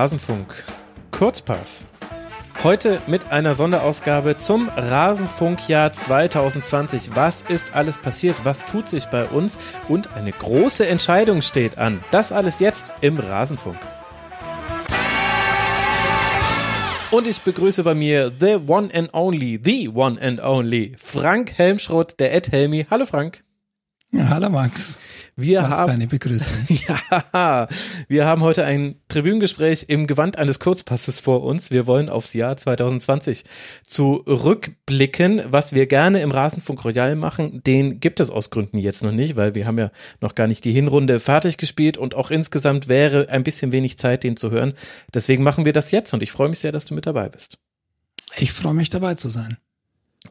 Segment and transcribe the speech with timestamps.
[0.00, 0.54] Rasenfunk.
[1.10, 1.86] Kurzpass.
[2.64, 7.14] Heute mit einer Sonderausgabe zum Rasenfunkjahr 2020.
[7.14, 8.36] Was ist alles passiert?
[8.44, 9.58] Was tut sich bei uns?
[9.90, 12.02] Und eine große Entscheidung steht an.
[12.12, 13.76] Das alles jetzt im Rasenfunk.
[17.10, 22.18] Und ich begrüße bei mir the one and only, the one and only, Frank Helmschrott,
[22.18, 22.86] der Ed Helmi.
[22.90, 23.44] Hallo Frank.
[24.12, 24.98] Ja, hallo Max.
[25.40, 26.52] Wir Was haben, eine Begrüßung.
[27.32, 27.68] ja,
[28.08, 31.70] wir haben heute ein Tribünengespräch im Gewand eines Kurzpasses vor uns.
[31.70, 33.44] Wir wollen aufs Jahr 2020
[33.86, 37.62] zurückblicken, was wir gerne im Rasenfunk Royal machen.
[37.64, 39.90] Den gibt es aus Gründen jetzt noch nicht, weil wir haben ja
[40.20, 44.24] noch gar nicht die Hinrunde fertig gespielt und auch insgesamt wäre ein bisschen wenig Zeit,
[44.24, 44.74] den zu hören.
[45.14, 47.58] Deswegen machen wir das jetzt und ich freue mich sehr, dass du mit dabei bist.
[48.36, 49.56] Ich freue mich dabei zu sein.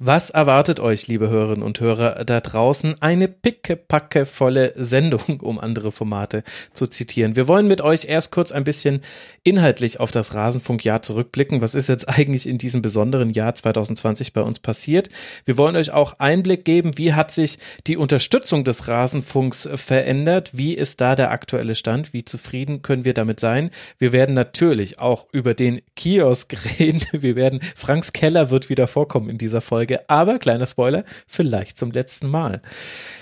[0.02, 3.02] Was erwartet euch, liebe Hörerinnen und Hörer da draußen?
[3.02, 7.36] Eine pickepackevolle Sendung, um andere Formate zu zitieren.
[7.36, 9.02] Wir wollen mit euch erst kurz ein bisschen
[9.44, 11.62] inhaltlich auf das Rasenfunkjahr zurückblicken.
[11.62, 15.10] Was ist jetzt eigentlich in diesem besonderen Jahr 2020 bei uns passiert?
[15.44, 20.52] Wir wollen euch auch Einblick geben, wie hat sich die Unterstützung des Rasenfunks verändert?
[20.54, 22.14] Wie ist da der aktuelle Stand?
[22.14, 23.70] Wie zufrieden können wir damit sein?
[23.98, 27.02] Wir werden natürlich auch über den Kiosk reden.
[27.12, 29.89] Wir werden, Franks Keller wird wieder vorkommen in dieser Folge.
[29.90, 32.62] Folge, aber kleiner Spoiler, vielleicht zum letzten Mal.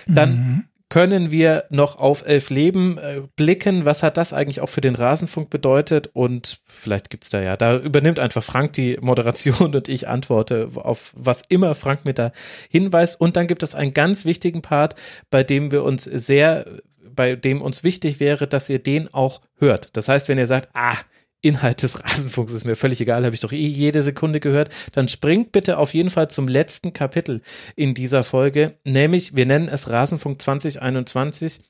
[0.06, 0.64] Dann mhm.
[0.90, 3.86] können wir noch auf elf Leben äh, blicken.
[3.86, 6.10] Was hat das eigentlich auch für den Rasenfunk bedeutet?
[6.14, 11.14] Und vielleicht gibt's da ja, da übernimmt einfach Frank die Moderation und ich antworte auf
[11.16, 12.32] was immer Frank mir da
[12.70, 13.20] hinweist.
[13.20, 14.95] Und dann gibt es einen ganz wichtigen Part,
[15.30, 16.66] bei dem wir uns sehr,
[17.16, 19.95] bei dem uns wichtig wäre, dass ihr den auch hört.
[19.95, 20.98] Das heißt, wenn ihr sagt, ah,
[21.42, 25.08] Inhalt des Rasenfunks ist mir völlig egal, habe ich doch eh jede Sekunde gehört, dann
[25.08, 27.42] springt bitte auf jeden Fall zum letzten Kapitel
[27.76, 31.62] in dieser Folge, nämlich wir nennen es Rasenfunk 2021.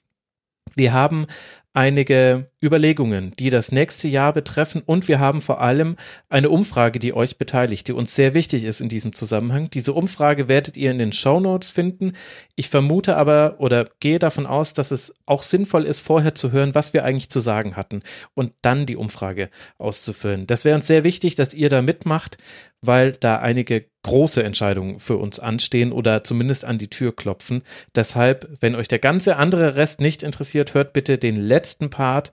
[0.75, 1.27] Wir haben
[1.73, 5.95] einige Überlegungen, die das nächste Jahr betreffen und wir haben vor allem
[6.27, 9.69] eine Umfrage, die euch beteiligt, die uns sehr wichtig ist in diesem Zusammenhang.
[9.69, 12.13] Diese Umfrage werdet ihr in den Show Notes finden.
[12.55, 16.73] Ich vermute aber oder gehe davon aus, dass es auch sinnvoll ist, vorher zu hören,
[16.73, 18.01] was wir eigentlich zu sagen hatten
[18.33, 20.47] und dann die Umfrage auszufüllen.
[20.47, 22.37] Das wäre uns sehr wichtig, dass ihr da mitmacht,
[22.81, 27.61] weil da einige große Entscheidungen für uns anstehen oder zumindest an die Tür klopfen.
[27.93, 32.31] Deshalb, wenn euch der ganze andere Rest nicht interessiert, hört bitte den letzten Part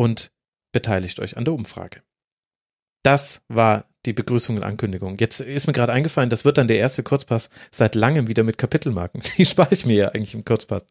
[0.00, 0.32] und
[0.72, 2.02] beteiligt euch an der Umfrage.
[3.02, 5.18] Das war die Begrüßung und Ankündigung.
[5.20, 8.56] Jetzt ist mir gerade eingefallen, das wird dann der erste Kurzpass seit langem wieder mit
[8.56, 9.20] Kapitelmarken.
[9.36, 10.84] Die spare ich mir ja eigentlich im Kurzpass.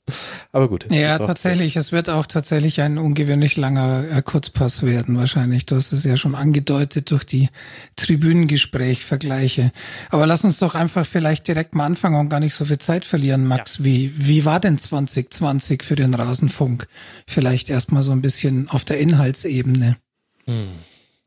[0.52, 0.86] Aber gut.
[0.92, 1.76] Ja, tatsächlich.
[1.76, 5.66] Es wird auch tatsächlich ein ungewöhnlich langer äh, Kurzpass werden, wahrscheinlich.
[5.66, 7.50] Du hast es ja schon angedeutet durch die
[7.96, 9.72] Tribünengespräch-Vergleiche.
[10.12, 13.06] Aber lass uns doch einfach vielleicht direkt mal anfangen und gar nicht so viel Zeit
[13.06, 13.80] verlieren, Max.
[13.80, 13.86] Ja.
[13.86, 16.88] Wie, wie war denn 2020 für den Rasenfunk?
[17.26, 19.98] Vielleicht erstmal so ein bisschen auf der Inhaltsebene.
[20.46, 20.68] Hm.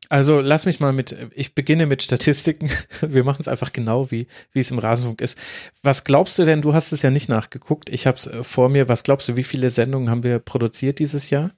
[0.09, 2.69] Also lass mich mal mit, ich beginne mit Statistiken.
[3.01, 5.37] Wir machen es einfach genau, wie, wie es im Rasenfunk ist.
[5.81, 8.69] Was glaubst du denn, du hast es ja nicht nachgeguckt, ich habe es äh, vor
[8.69, 11.51] mir, was glaubst du, wie viele Sendungen haben wir produziert dieses Jahr?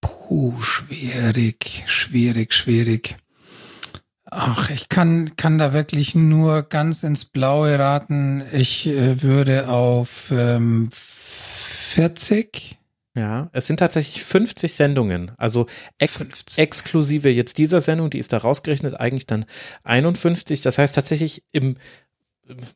[0.00, 3.16] Puh, schwierig, schwierig, schwierig.
[4.30, 8.44] Ach, ich kann, kann da wirklich nur ganz ins Blaue raten.
[8.52, 12.79] Ich äh, würde auf ähm, 40
[13.20, 15.66] ja, es sind tatsächlich 50 Sendungen, also
[15.98, 16.24] ex
[16.56, 19.44] exklusive jetzt dieser Sendung, die ist da rausgerechnet, eigentlich dann
[19.84, 20.62] 51.
[20.62, 21.76] Das heißt tatsächlich im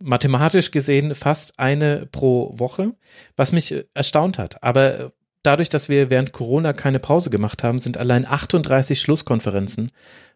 [0.00, 2.92] mathematisch gesehen fast eine pro Woche,
[3.36, 4.62] was mich erstaunt hat.
[4.62, 5.12] Aber
[5.42, 9.92] dadurch, dass wir während Corona keine Pause gemacht haben, sind allein 38 Schlusskonferenzen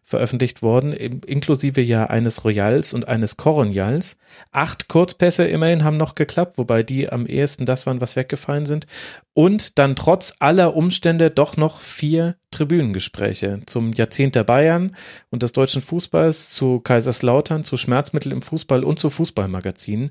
[0.09, 4.17] veröffentlicht worden, inklusive ja eines Royals und eines Coronials.
[4.51, 8.87] Acht Kurzpässe immerhin haben noch geklappt, wobei die am ehesten das waren, was weggefallen sind.
[9.35, 14.95] Und dann trotz aller Umstände doch noch vier Tribünengespräche zum Jahrzehnt der Bayern
[15.29, 20.09] und des deutschen Fußballs, zu Kaiserslautern, zu Schmerzmittel im Fußball und zu Fußballmagazinen.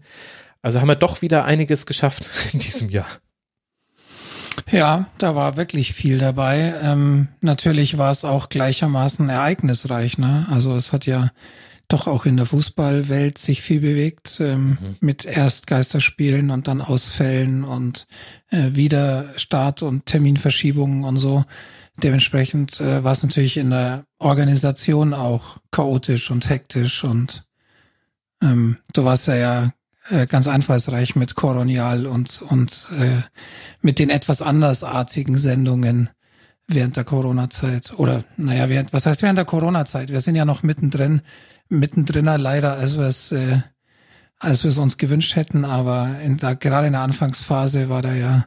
[0.63, 3.09] Also haben wir doch wieder einiges geschafft in diesem Jahr.
[4.71, 6.75] Ja, da war wirklich viel dabei.
[6.83, 10.19] Ähm, natürlich war es auch gleichermaßen ereignisreich.
[10.19, 10.47] Ne?
[10.51, 11.31] Also es hat ja
[11.89, 14.97] doch auch in der Fußballwelt sich viel bewegt ähm, mhm.
[15.01, 18.07] mit erst Geisterspielen und dann Ausfällen und
[18.51, 21.45] äh, wieder Start- und Terminverschiebungen und so.
[22.03, 27.45] Dementsprechend äh, war es natürlich in der Organisation auch chaotisch und hektisch und
[28.43, 29.73] ähm, du warst ja, ja
[30.27, 33.23] ganz einfallsreich mit Koronial und, und äh,
[33.83, 36.11] mit den etwas andersartigen Sendungen
[36.67, 37.93] während der Corona-Zeit.
[37.97, 40.11] Oder naja, während, was heißt während der Corona-Zeit?
[40.11, 41.23] Wir sind ja noch mittendrin,
[41.69, 43.59] mittendrinner leider, als wir es äh,
[44.41, 48.15] als wir es uns gewünscht hätten, aber in der, gerade in der Anfangsphase war da
[48.15, 48.47] ja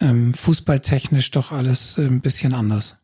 [0.00, 2.98] ähm, fußballtechnisch doch alles äh, ein bisschen anders.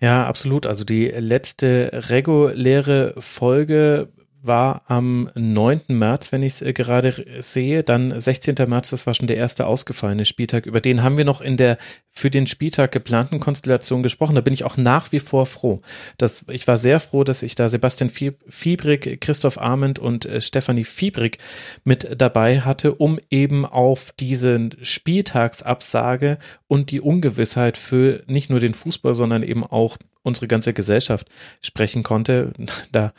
[0.00, 0.66] Ja, absolut.
[0.66, 4.12] Also die letzte reguläre Folge
[4.46, 5.82] war am 9.
[5.88, 7.82] März, wenn ich es äh, gerade sehe.
[7.82, 8.54] Dann 16.
[8.66, 10.66] März, das war schon der erste ausgefallene Spieltag.
[10.66, 11.78] Über den haben wir noch in der
[12.10, 14.34] für den Spieltag geplanten Konstellation gesprochen.
[14.34, 15.80] Da bin ich auch nach wie vor froh.
[16.18, 20.84] Dass, ich war sehr froh, dass ich da Sebastian Fiebrig, Christoph Arment und äh, Stefanie
[20.84, 21.38] Fiebrig
[21.84, 26.38] mit dabei hatte, um eben auf diese Spieltagsabsage
[26.68, 31.28] und die Ungewissheit für nicht nur den Fußball, sondern eben auch unsere ganze Gesellschaft
[31.60, 32.52] sprechen konnte.
[32.92, 33.12] Da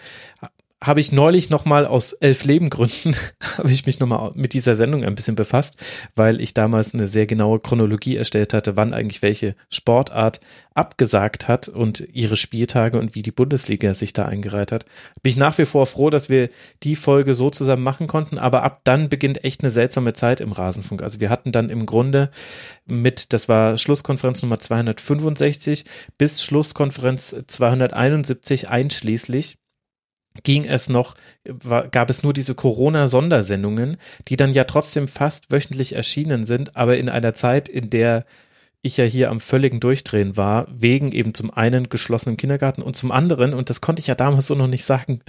[0.86, 3.16] habe ich neulich nochmal aus elf Lebengründen,
[3.58, 5.78] habe ich mich nochmal mit dieser Sendung ein bisschen befasst,
[6.16, 10.42] weil ich damals eine sehr genaue Chronologie erstellt hatte, wann eigentlich welche Sportart
[10.76, 14.86] abgesagt hat und ihre Spieltage und wie die Bundesliga sich da eingereiht hat.
[15.24, 16.50] Bin ich nach wie vor froh, dass wir
[16.84, 20.52] die Folge so zusammen machen konnten, aber ab dann beginnt echt eine seltsame Zeit im
[20.52, 21.02] Rasenfunk.
[21.02, 22.30] Also wir hatten dann im Grunde
[22.86, 25.86] mit, das war Schlusskonferenz Nummer 265
[26.18, 29.58] bis Schlusskonferenz 271 einschließlich
[30.44, 31.16] ging es noch,
[31.46, 33.98] war, gab es nur diese Corona-Sondersendungen,
[34.28, 38.26] die dann ja trotzdem fast wöchentlich erschienen sind, aber in einer Zeit, in der
[38.86, 43.12] ich ja hier am völligen Durchdrehen war, wegen eben zum einen geschlossenen Kindergarten und zum
[43.12, 45.22] anderen, und das konnte ich ja damals so noch nicht sagen,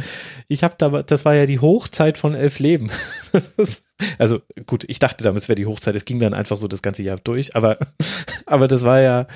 [0.47, 2.91] ich habe da, das war ja die Hochzeit von elf Leben.
[4.19, 7.03] also gut, ich dachte damals wäre die Hochzeit, es ging dann einfach so das ganze
[7.03, 7.79] Jahr durch, aber,
[8.47, 9.26] aber das war ja,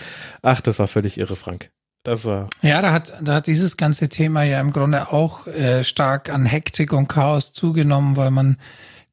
[0.42, 1.70] ach, das war völlig irre, Frank.
[2.02, 2.48] Das war.
[2.62, 6.46] Ja, da hat, da hat dieses ganze Thema ja im Grunde auch äh, stark an
[6.46, 8.56] Hektik und Chaos zugenommen, weil man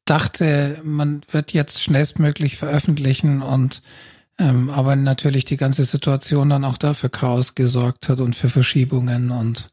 [0.06, 3.82] dachte, man wird jetzt schnellstmöglich veröffentlichen und
[4.38, 9.30] ähm, aber natürlich die ganze Situation dann auch dafür Chaos gesorgt hat und für Verschiebungen
[9.30, 9.68] und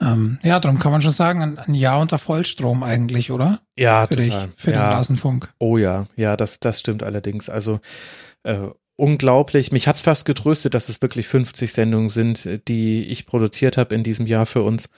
[0.00, 3.60] ähm, ja, darum kann man schon sagen, ein, ein Jahr unter Vollstrom eigentlich, oder?
[3.76, 4.46] Ja, für total.
[4.48, 4.88] Dich, für ja.
[4.88, 5.52] den Rasenfunk.
[5.60, 7.48] Oh ja, ja, das, das stimmt allerdings.
[7.48, 7.78] Also
[8.42, 9.72] äh, unglaublich.
[9.72, 14.02] Mich hat's fast getröstet, dass es wirklich 50 Sendungen sind, die ich produziert habe in
[14.02, 14.88] diesem Jahr für uns,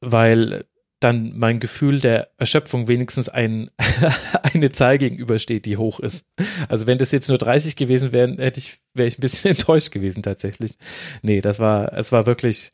[0.00, 0.64] weil
[1.00, 3.70] dann mein Gefühl der Erschöpfung wenigstens ein,
[4.54, 6.24] eine Zahl gegenübersteht, die hoch ist.
[6.68, 9.90] Also wenn das jetzt nur 30 gewesen wären, hätte ich, wäre ich ein bisschen enttäuscht
[9.90, 10.78] gewesen tatsächlich.
[11.22, 12.72] Nee, das war, es war wirklich,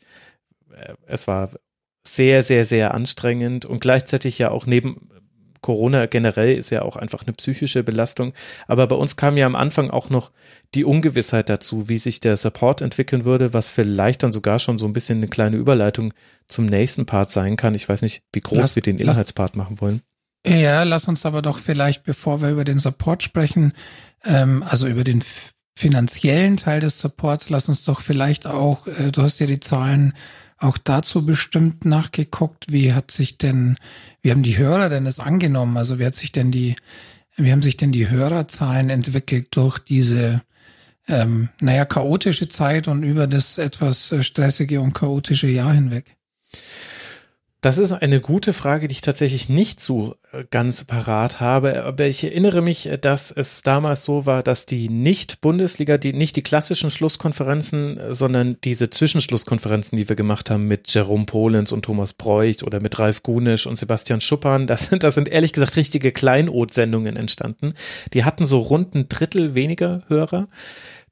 [0.73, 1.51] äh, es war
[2.07, 5.09] sehr, sehr, sehr anstrengend und gleichzeitig ja auch neben,
[5.63, 8.35] Corona generell ist ja auch einfach eine psychische Belastung.
[8.67, 10.33] Aber bei uns kam ja am Anfang auch noch
[10.75, 14.87] die Ungewissheit dazu, wie sich der Support entwickeln würde, was vielleicht dann sogar schon so
[14.87, 16.13] ein bisschen eine kleine Überleitung
[16.49, 17.75] zum nächsten Part sein kann.
[17.75, 20.03] Ich weiß nicht, wie groß lass, wir den Inhaltspart machen wollen.
[20.45, 23.73] Ja, lass uns aber doch vielleicht, bevor wir über den Support sprechen,
[24.25, 25.23] ähm, also über den
[25.75, 30.13] finanziellen Teil des Supports, lass uns doch vielleicht auch, äh, du hast ja die Zahlen
[30.63, 33.77] auch dazu bestimmt nachgeguckt, wie hat sich denn,
[34.23, 35.77] wie haben die Hörer denn das angenommen?
[35.77, 36.77] Also wie hat sich denn die,
[37.37, 40.43] wie haben sich denn die Hörerzahlen entwickelt durch diese,
[41.09, 46.17] ähm, naja, chaotische Zeit und über das etwas äh, stressige und chaotische Jahr hinweg?
[47.63, 51.85] Das ist eine gute Frage, die ich tatsächlich nicht so äh, ganz parat habe.
[51.85, 56.35] Aber ich erinnere mich, äh, dass es damals so war, dass die Nicht-Bundesliga, die nicht
[56.35, 61.85] die klassischen Schlusskonferenzen, äh, sondern diese Zwischenschlusskonferenzen, die wir gemacht haben mit Jerome Polens und
[61.85, 65.77] Thomas Breucht oder mit Ralf Gunisch und Sebastian Schuppan, das sind, das sind ehrlich gesagt
[65.77, 67.75] richtige Kleinod-Sendungen entstanden.
[68.13, 70.49] Die hatten so rund ein Drittel weniger Hörer.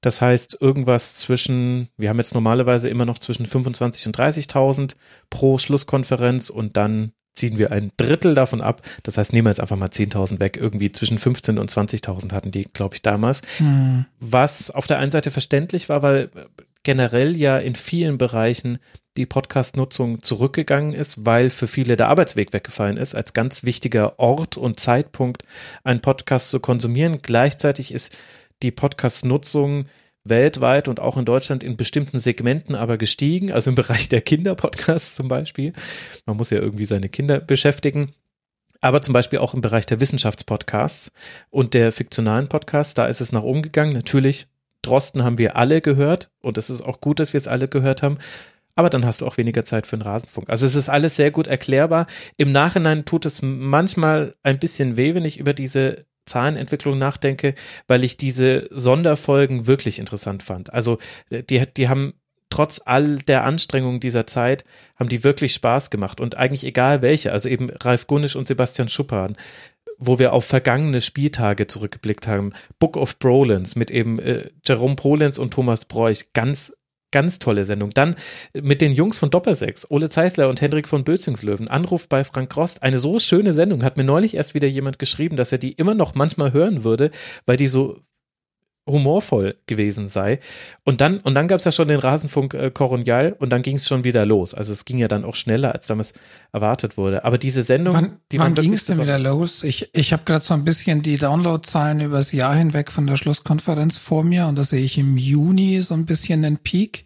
[0.01, 4.97] Das heißt, irgendwas zwischen, wir haben jetzt normalerweise immer noch zwischen 25 und 30.000
[5.29, 8.83] pro Schlusskonferenz und dann ziehen wir ein Drittel davon ab.
[9.03, 10.57] Das heißt, nehmen wir jetzt einfach mal 10.000 weg.
[10.57, 13.43] Irgendwie zwischen 15 und 20.000 hatten die, glaube ich, damals.
[13.59, 14.05] Hm.
[14.19, 16.31] Was auf der einen Seite verständlich war, weil
[16.83, 18.79] generell ja in vielen Bereichen
[19.17, 24.57] die Podcast-Nutzung zurückgegangen ist, weil für viele der Arbeitsweg weggefallen ist, als ganz wichtiger Ort
[24.57, 25.43] und Zeitpunkt
[25.83, 27.19] einen Podcast zu konsumieren.
[27.21, 28.17] Gleichzeitig ist
[28.63, 29.87] die Podcast-Nutzung
[30.25, 35.15] weltweit und auch in Deutschland in bestimmten Segmenten aber gestiegen, also im Bereich der Kinderpodcasts
[35.15, 35.73] zum Beispiel.
[36.27, 38.15] Man muss ja irgendwie seine Kinder beschäftigen.
[38.83, 41.13] Aber zum Beispiel auch im Bereich der Wissenschaftspodcasts
[41.51, 43.93] und der fiktionalen Podcasts, da ist es nach oben gegangen.
[43.93, 44.47] Natürlich,
[44.81, 48.03] Drosten haben wir alle gehört und es ist auch gut, dass wir es alle gehört
[48.03, 48.17] haben.
[48.77, 50.49] Aber dann hast du auch weniger Zeit für den Rasenfunk.
[50.49, 52.07] Also es ist alles sehr gut erklärbar.
[52.39, 57.55] Im Nachhinein tut es manchmal ein bisschen weh, wenn ich über diese Zahlenentwicklung nachdenke,
[57.87, 60.73] weil ich diese Sonderfolgen wirklich interessant fand.
[60.73, 60.99] Also
[61.31, 62.15] die, die haben
[62.51, 64.65] trotz all der Anstrengungen dieser Zeit,
[64.97, 68.89] haben die wirklich Spaß gemacht und eigentlich egal welche, also eben Ralf Gunnisch und Sebastian
[68.89, 69.37] Schuppan,
[69.99, 72.53] wo wir auf vergangene Spieltage zurückgeblickt haben.
[72.79, 76.73] Book of Brolins mit eben äh, Jerome Polens und Thomas Bräuch, ganz
[77.13, 77.91] Ganz tolle Sendung.
[77.91, 78.15] Dann
[78.55, 81.69] mit den Jungs von Doppelsechs, Ole Zeisler und Hendrik von Bözingslöwen.
[81.69, 82.83] Anruf bei Frank Rost.
[82.83, 83.83] Eine so schöne Sendung.
[83.83, 87.11] Hat mir neulich erst wieder jemand geschrieben, dass er die immer noch manchmal hören würde,
[87.47, 87.99] weil die so
[88.91, 90.41] humorvoll gewesen sei.
[90.85, 93.77] Und dann, und dann gab es ja schon den Rasenfunk äh, Coronial und dann ging
[93.77, 94.55] es schon wieder los.
[94.55, 96.15] Also es ging ja dann auch schneller, als damals
[96.53, 97.25] erwartet wurde.
[97.25, 99.63] Aber diese Sendung, wann, die wann ging es denn wieder los?
[99.63, 103.97] Ich, ich habe gerade so ein bisschen die Downloadzahlen übers Jahr hinweg von der Schlusskonferenz
[103.97, 107.05] vor mir und da sehe ich im Juni so ein bisschen einen Peak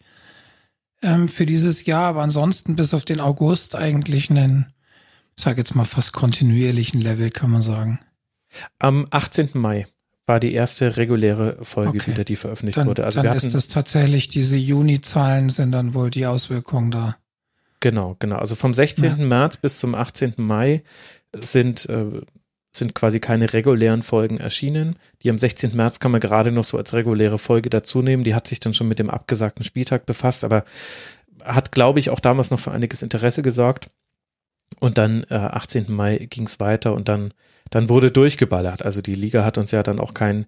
[1.03, 4.73] ähm, für dieses Jahr, aber ansonsten bis auf den August eigentlich einen,
[5.37, 8.01] ich sage jetzt mal fast kontinuierlichen Level, kann man sagen.
[8.79, 9.51] Am 18.
[9.55, 9.87] Mai
[10.27, 12.13] war die erste reguläre Folge okay.
[12.13, 13.05] wieder, die veröffentlicht dann, wurde.
[13.05, 17.17] Also dann ist das tatsächlich, diese Juni-Zahlen sind dann wohl die Auswirkungen da.
[17.81, 18.37] Genau, genau.
[18.37, 19.19] Also vom 16.
[19.19, 19.27] Ja.
[19.27, 20.35] März bis zum 18.
[20.39, 20.83] Mai
[21.35, 22.23] sind, äh,
[22.75, 24.97] sind quasi keine regulären Folgen erschienen.
[25.23, 25.77] Die am 16.
[25.77, 28.25] März kann man gerade noch so als reguläre Folge dazu nehmen.
[28.25, 30.65] Die hat sich dann schon mit dem abgesagten Spieltag befasst, aber
[31.45, 33.91] hat, glaube ich, auch damals noch für einiges Interesse gesorgt.
[34.81, 35.87] Und dann äh, 18.
[35.89, 37.31] Mai ging es weiter und dann
[37.71, 38.85] dann wurde durchgeballert.
[38.85, 40.47] Also die Liga hat uns ja dann auch kein,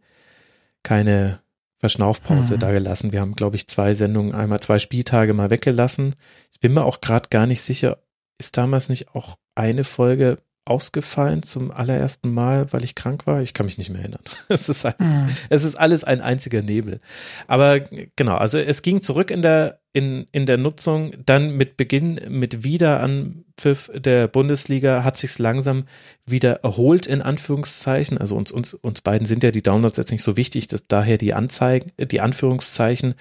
[0.82, 1.40] keine
[1.78, 2.60] Verschnaufpause mhm.
[2.60, 3.12] da gelassen.
[3.12, 6.14] Wir haben, glaube ich, zwei Sendungen, einmal zwei Spieltage mal weggelassen.
[6.52, 7.98] Ich bin mir auch gerade gar nicht sicher,
[8.38, 13.40] ist damals nicht auch eine Folge ausgefallen zum allerersten Mal, weil ich krank war.
[13.40, 14.22] Ich kann mich nicht mehr erinnern.
[14.48, 15.28] Es ist alles, mhm.
[15.48, 17.00] es ist alles ein einziger Nebel.
[17.46, 21.12] Aber genau, also es ging zurück in der, in, in der Nutzung.
[21.24, 22.64] Dann mit Beginn, mit
[23.56, 25.84] Wiederanpfiff der Bundesliga hat sich's langsam
[26.26, 28.18] wieder erholt, in Anführungszeichen.
[28.18, 31.16] Also uns, uns, uns beiden sind ja die Downloads jetzt nicht so wichtig, dass daher
[31.16, 33.14] die Anzeigen, die Anführungszeichen.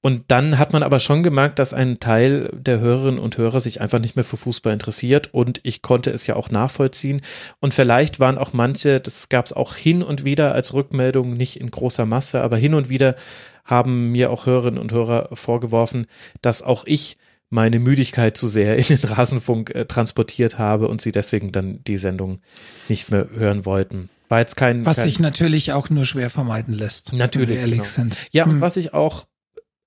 [0.00, 3.80] Und dann hat man aber schon gemerkt, dass ein Teil der Hörerinnen und Hörer sich
[3.80, 7.20] einfach nicht mehr für Fußball interessiert und ich konnte es ja auch nachvollziehen.
[7.58, 11.60] Und vielleicht waren auch manche, das gab es auch hin und wieder als Rückmeldung, nicht
[11.60, 13.16] in großer Masse, aber hin und wieder
[13.64, 16.06] haben mir auch Hörerinnen und Hörer vorgeworfen,
[16.40, 17.18] dass auch ich
[17.50, 21.96] meine Müdigkeit zu sehr in den Rasenfunk äh, transportiert habe und sie deswegen dann die
[21.96, 22.40] Sendung
[22.88, 24.10] nicht mehr hören wollten.
[24.28, 24.84] War jetzt kein.
[24.84, 27.12] Was kein, sich natürlich auch nur schwer vermeiden lässt.
[27.12, 27.48] Natürlich.
[27.48, 27.90] Wenn wir ehrlich genau.
[27.90, 28.16] sind.
[28.30, 28.52] Ja, hm.
[28.52, 29.26] und was ich auch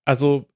[0.05, 0.47] also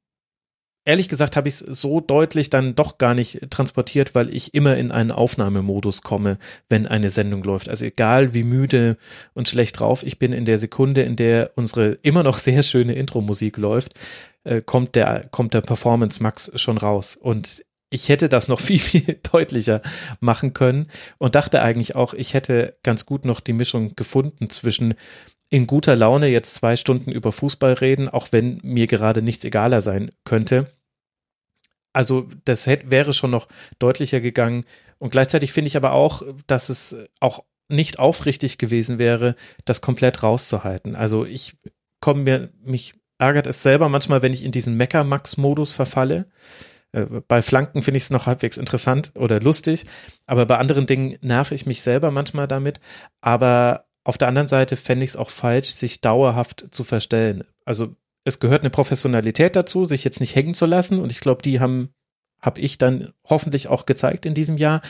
[0.86, 4.78] ehrlich gesagt habe ich es so deutlich dann doch gar nicht transportiert, weil ich immer
[4.78, 6.38] in einen Aufnahmemodus komme,
[6.70, 7.70] wenn eine Sendung läuft.
[7.70, 8.98] Also egal wie müde
[9.34, 12.94] und schlecht drauf ich bin, in der Sekunde, in der unsere immer noch sehr schöne
[12.94, 13.94] Intro-Musik läuft,
[14.46, 17.16] äh, kommt der, kommt der Performance Max schon raus.
[17.16, 19.82] Und ich hätte das noch viel, viel deutlicher
[20.20, 24.94] machen können und dachte eigentlich auch, ich hätte ganz gut noch die Mischung gefunden zwischen
[25.50, 29.82] in guter Laune jetzt zwei Stunden über Fußball reden, auch wenn mir gerade nichts egaler
[29.82, 30.68] sein könnte.
[31.94, 33.48] Also das hätte, wäre schon noch
[33.80, 34.66] deutlicher gegangen.
[34.98, 39.36] Und gleichzeitig finde ich aber auch, dass es auch nicht aufrichtig gewesen wäre,
[39.66, 40.96] das komplett rauszuhalten.
[40.96, 41.58] Also ich
[42.00, 46.28] komme mir, mich ärgert es selber manchmal, wenn ich in diesen Mecker-Max-Modus verfalle.
[46.92, 49.86] Äh, bei Flanken finde ich es noch halbwegs interessant oder lustig,
[50.26, 52.80] aber bei anderen Dingen nerve ich mich selber manchmal damit.
[53.22, 57.44] Aber auf der anderen Seite fände ich es auch falsch, sich dauerhaft zu verstellen.
[57.66, 61.00] Also es gehört eine Professionalität dazu, sich jetzt nicht hängen zu lassen.
[61.00, 61.94] Und ich glaube, die haben
[62.46, 64.82] habe ich dann hoffentlich auch gezeigt in diesem Jahr.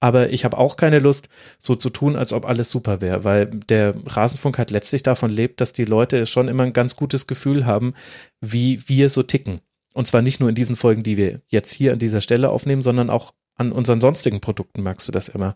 [0.00, 1.28] Aber ich habe auch keine Lust,
[1.58, 5.60] so zu tun, als ob alles super wäre, weil der Rasenfunk halt letztlich davon lebt,
[5.60, 7.94] dass die Leute schon immer ein ganz gutes Gefühl haben,
[8.40, 9.60] wie wir so ticken.
[9.92, 12.82] Und zwar nicht nur in diesen Folgen, die wir jetzt hier an dieser Stelle aufnehmen,
[12.82, 15.54] sondern auch an unseren sonstigen Produkten merkst du das immer.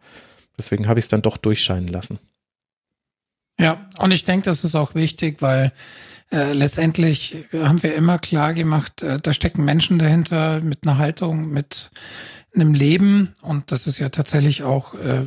[0.57, 2.21] Deswegen habe ich es dann doch durchscheinen lassen.
[3.61, 5.73] Ja, und ich denke, das ist auch wichtig, weil
[6.31, 11.51] äh, letztendlich haben wir immer klar gemacht, äh, da stecken Menschen dahinter mit einer Haltung,
[11.51, 11.91] mit
[12.55, 15.27] einem Leben und das ist ja tatsächlich auch, äh,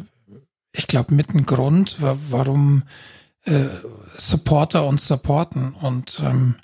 [0.73, 2.83] ich glaube, mit ein Grund, warum
[3.45, 3.67] äh,
[4.17, 6.55] Supporter uns supporten und ähm,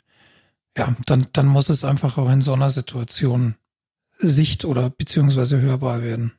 [0.77, 3.55] ja, dann, dann muss es einfach auch in so einer Situation
[4.19, 6.33] sicht- oder beziehungsweise hörbar werden.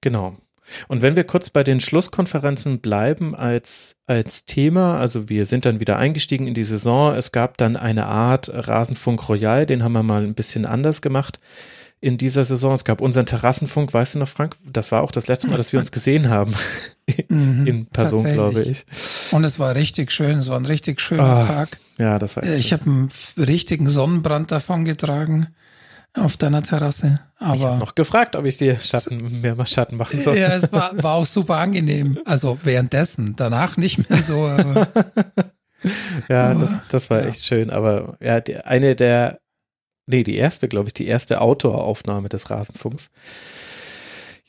[0.00, 0.36] Genau.
[0.88, 5.80] Und wenn wir kurz bei den Schlusskonferenzen bleiben als, als Thema, also wir sind dann
[5.80, 10.02] wieder eingestiegen in die Saison, es gab dann eine Art Rasenfunk Royal, den haben wir
[10.02, 11.40] mal ein bisschen anders gemacht
[12.00, 12.72] in dieser Saison.
[12.72, 14.56] Es gab unseren Terrassenfunk, weißt du noch, Frank?
[14.64, 16.54] Das war auch das letzte Mal, dass wir uns gesehen haben.
[17.28, 18.84] Mhm, in Person, glaube ich.
[19.32, 21.76] Und es war richtig schön, es war ein richtig schöner oh, Tag.
[21.98, 22.78] Ja, das war echt Ich schön.
[22.78, 25.48] habe einen richtigen Sonnenbrand davon getragen
[26.14, 27.20] auf deiner Terrasse.
[27.38, 30.36] Aber ich habe noch gefragt, ob ich dir Schatten, mehr mal Schatten machen soll.
[30.36, 32.18] Ja, es war, war auch super angenehm.
[32.24, 34.42] Also währenddessen, danach nicht mehr so.
[34.42, 34.88] Aber,
[36.28, 37.28] ja, das, das war ja.
[37.28, 37.70] echt schön.
[37.70, 39.40] Aber ja, die, eine der,
[40.06, 43.10] nee, die erste, glaube ich, die erste Outdoor-Aufnahme des Rasenfunks.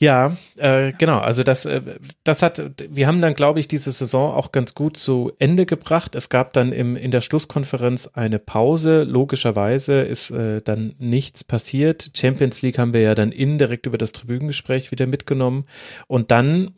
[0.02, 1.20] Ja, äh, genau.
[1.20, 1.80] Also das, äh,
[2.24, 6.16] das hat, wir haben dann, glaube ich, diese Saison auch ganz gut zu Ende gebracht.
[6.16, 9.04] Es gab dann im, in der Schlusskonferenz eine Pause.
[9.04, 12.10] Logischerweise ist äh, dann nichts passiert.
[12.16, 15.66] Champions League haben wir ja dann indirekt über das Tribünengespräch wieder mitgenommen.
[16.08, 16.74] Und dann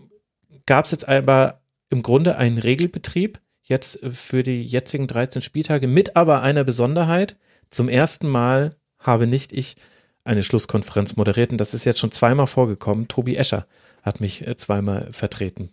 [0.66, 3.40] gab es jetzt aber im Grunde einen Regelbetrieb.
[3.62, 7.38] jetzt für die jetzigen 13 Spieltage mit aber einer Besonderheit.
[7.70, 9.76] Zum ersten Mal habe nicht ich
[10.24, 13.08] eine Schlusskonferenz moderiert und das ist jetzt schon zweimal vorgekommen.
[13.08, 13.66] Tobi Escher
[14.02, 15.70] hat mich äh, zweimal vertreten.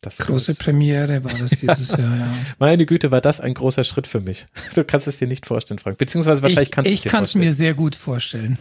[0.00, 2.32] Das Große Premiere war das dieses Jahr, ja.
[2.60, 4.46] Meine Güte, war das ein großer Schritt für mich.
[4.74, 5.98] Du kannst es dir nicht vorstellen, Frank.
[5.98, 7.24] Beziehungsweise wahrscheinlich ich, kannst du es dir vorstellen.
[7.24, 8.58] Ich kann es mir sehr gut vorstellen.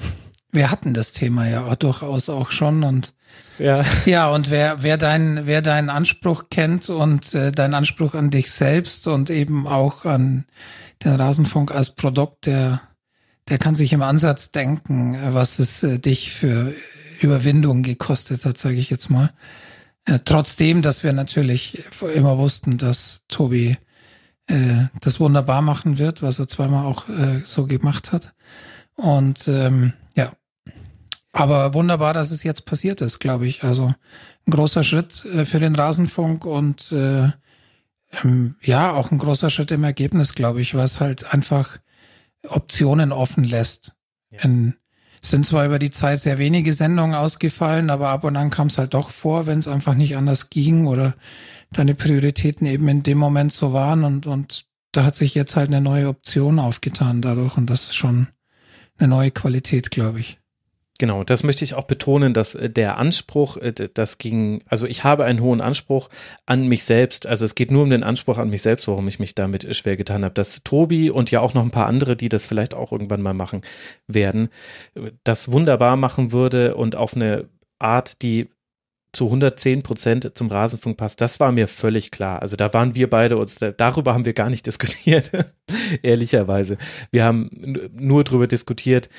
[0.52, 3.14] Wir hatten das Thema ja auch durchaus auch schon und
[3.60, 8.32] ja, ja und wer wer deinen wer deinen Anspruch kennt und äh, deinen Anspruch an
[8.32, 10.46] dich selbst und eben auch an
[11.04, 12.82] den Rasenfunk als Produkt, der
[13.50, 16.74] der kann sich im Ansatz denken, was es äh, dich für
[17.22, 19.32] Überwindung gekostet hat, sage ich jetzt mal.
[20.06, 23.78] Äh, trotzdem, dass wir natürlich immer wussten, dass Tobi
[24.48, 28.34] äh, das wunderbar machen wird, was er zweimal auch äh, so gemacht hat.
[28.96, 30.32] Und ähm, ja,
[31.34, 33.64] aber wunderbar, dass es jetzt passiert ist, glaube ich.
[33.64, 33.94] Also
[34.48, 37.30] ein großer Schritt äh, für den Rasenfunk und äh,
[38.24, 41.78] ähm, ja, auch ein großer Schritt im Ergebnis, glaube ich, was halt einfach
[42.48, 43.96] Optionen offen lässt.
[44.30, 44.42] Ja.
[44.44, 44.76] In,
[45.22, 48.78] sind zwar über die Zeit sehr wenige Sendungen ausgefallen, aber ab und an kam es
[48.78, 51.16] halt doch vor, wenn es einfach nicht anders ging oder
[51.72, 55.68] deine Prioritäten eben in dem Moment so waren und, und da hat sich jetzt halt
[55.68, 58.28] eine neue Option aufgetan dadurch und das ist schon
[58.98, 60.40] eine neue Qualität, glaube ich.
[61.00, 65.04] Genau, das möchte ich auch betonen, dass äh, der Anspruch, äh, das ging, also ich
[65.04, 66.10] habe einen hohen Anspruch
[66.46, 67.28] an mich selbst.
[67.28, 69.74] Also es geht nur um den Anspruch an mich selbst, warum ich mich damit äh,
[69.74, 70.34] schwer getan habe.
[70.34, 73.36] Dass Tobi und ja auch noch ein paar andere, die das vielleicht auch irgendwann mal
[73.36, 73.62] machen
[74.08, 74.50] werden,
[75.24, 77.48] das wunderbar machen würde und auf eine
[77.80, 78.50] Art, die
[79.18, 82.40] zu 110 Prozent zum Rasenfunk passt, das war mir völlig klar.
[82.40, 85.32] Also da waren wir beide uns, darüber haben wir gar nicht diskutiert,
[86.04, 86.78] ehrlicherweise.
[87.12, 87.50] Wir haben
[87.96, 89.10] nur darüber diskutiert,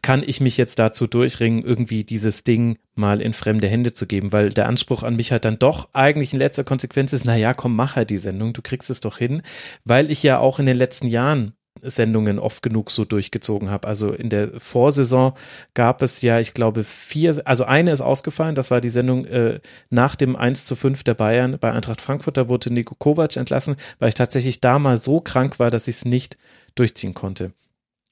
[0.00, 4.32] kann ich mich jetzt dazu durchringen, irgendwie dieses Ding mal in fremde Hände zu geben,
[4.32, 7.52] weil der Anspruch an mich halt dann doch eigentlich in letzter Konsequenz ist, na ja,
[7.52, 9.42] komm, mach halt die Sendung, du kriegst es doch hin,
[9.84, 11.52] weil ich ja auch in den letzten Jahren
[11.88, 13.88] Sendungen oft genug so durchgezogen habe.
[13.88, 15.34] Also in der Vorsaison
[15.74, 19.60] gab es ja, ich glaube, vier, also eine ist ausgefallen, das war die Sendung äh,
[19.90, 23.76] nach dem 1 zu 5 der Bayern bei Eintracht Frankfurt, da wurde Nico Kovac entlassen,
[23.98, 26.36] weil ich tatsächlich da mal so krank war, dass ich es nicht
[26.74, 27.52] durchziehen konnte.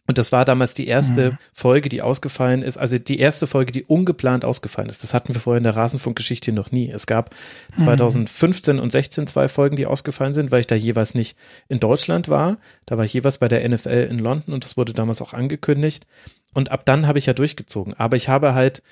[0.08, 1.38] Und das war damals die erste mhm.
[1.52, 5.02] Folge, die ausgefallen ist, also die erste Folge, die ungeplant ausgefallen ist.
[5.04, 6.90] Das hatten wir vorher in der Rasenfunkgeschichte noch nie.
[6.90, 7.34] Es gab
[7.78, 8.82] 2015 mhm.
[8.82, 11.36] und 16 zwei Folgen, die ausgefallen sind, weil ich da jeweils nicht
[11.68, 12.58] in Deutschland war.
[12.84, 16.04] Da war ich jeweils bei der NFL in London und das wurde damals auch angekündigt.
[16.52, 17.94] Und ab dann habe ich ja durchgezogen.
[17.94, 18.82] Aber ich habe halt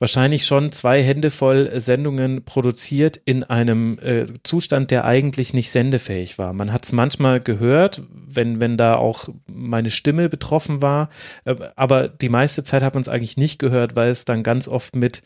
[0.00, 6.38] wahrscheinlich schon zwei Hände voll Sendungen produziert in einem äh, Zustand, der eigentlich nicht sendefähig
[6.38, 6.54] war.
[6.54, 11.10] Man hat es manchmal gehört, wenn, wenn da auch meine Stimme betroffen war,
[11.44, 14.66] äh, aber die meiste Zeit hat man es eigentlich nicht gehört, weil es dann ganz
[14.66, 15.22] oft mit,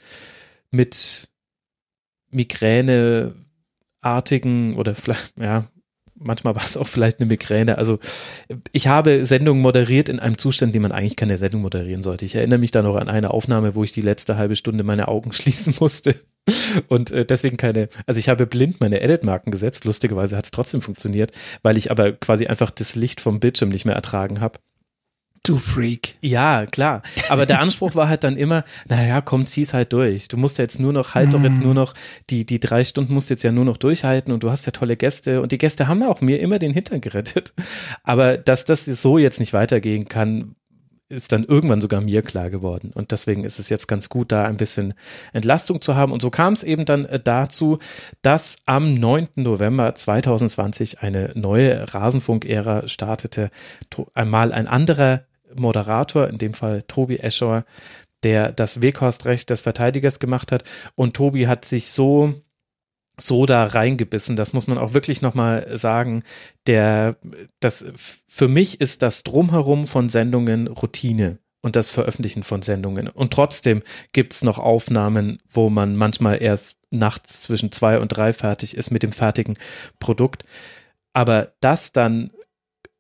[0.73, 1.31] mit
[2.33, 5.67] Migräneartigen oder vielleicht, ja,
[6.17, 7.79] manchmal war es auch vielleicht eine Migräne.
[7.79, 7.99] Also
[8.73, 12.25] ich habe Sendungen moderiert in einem Zustand, den man eigentlich keine Sendung moderieren sollte.
[12.25, 15.09] Ich erinnere mich da noch an eine Aufnahme, wo ich die letzte halbe Stunde meine
[15.09, 16.15] Augen schließen musste
[16.89, 19.85] und äh, deswegen keine, also ich habe blind meine Edit-Marken gesetzt.
[19.85, 23.85] Lustigerweise hat es trotzdem funktioniert, weil ich aber quasi einfach das Licht vom Bildschirm nicht
[23.85, 24.59] mehr ertragen habe.
[25.47, 26.17] Du Freak.
[26.23, 27.03] Ja, klar.
[27.29, 30.29] Aber der Anspruch war halt dann immer, naja, komm, zieh's halt durch.
[30.29, 31.33] Du musst ja jetzt nur noch, halt mm.
[31.33, 31.93] doch jetzt nur noch,
[32.31, 34.73] die, die drei Stunden musst du jetzt ja nur noch durchhalten und du hast ja
[34.73, 37.53] tolle Gäste und die Gäste haben auch mir immer den Hintern gerettet.
[38.05, 40.57] Aber dass das so jetzt nicht weitergehen kann,
[41.11, 42.91] ist dann irgendwann sogar mir klar geworden.
[42.95, 44.95] Und deswegen ist es jetzt ganz gut, da ein bisschen
[45.35, 46.11] Entlastung zu haben.
[46.11, 47.79] Und so kam es eben dann äh, dazu,
[48.23, 49.29] dass am 9.
[49.37, 53.51] November 2020 eine neue Rasenfunk-Ära startete.
[54.15, 57.65] Einmal ein anderer Moderator, in dem Fall Tobi Escher,
[58.23, 60.65] der das Weghorstrecht des Verteidigers gemacht hat.
[60.95, 62.35] Und Tobi hat sich so
[63.17, 66.25] so da reingebissen, das muss man auch wirklich nochmal sagen.
[66.67, 67.17] Der,
[67.61, 67.85] das,
[68.27, 73.09] für mich ist das Drumherum von Sendungen Routine und das Veröffentlichen von Sendungen.
[73.09, 78.77] Und trotzdem gibt's noch Aufnahmen, wo man manchmal erst nachts zwischen zwei und drei fertig
[78.77, 79.57] ist mit dem fertigen
[79.99, 80.45] Produkt.
[81.13, 82.33] Aber das dann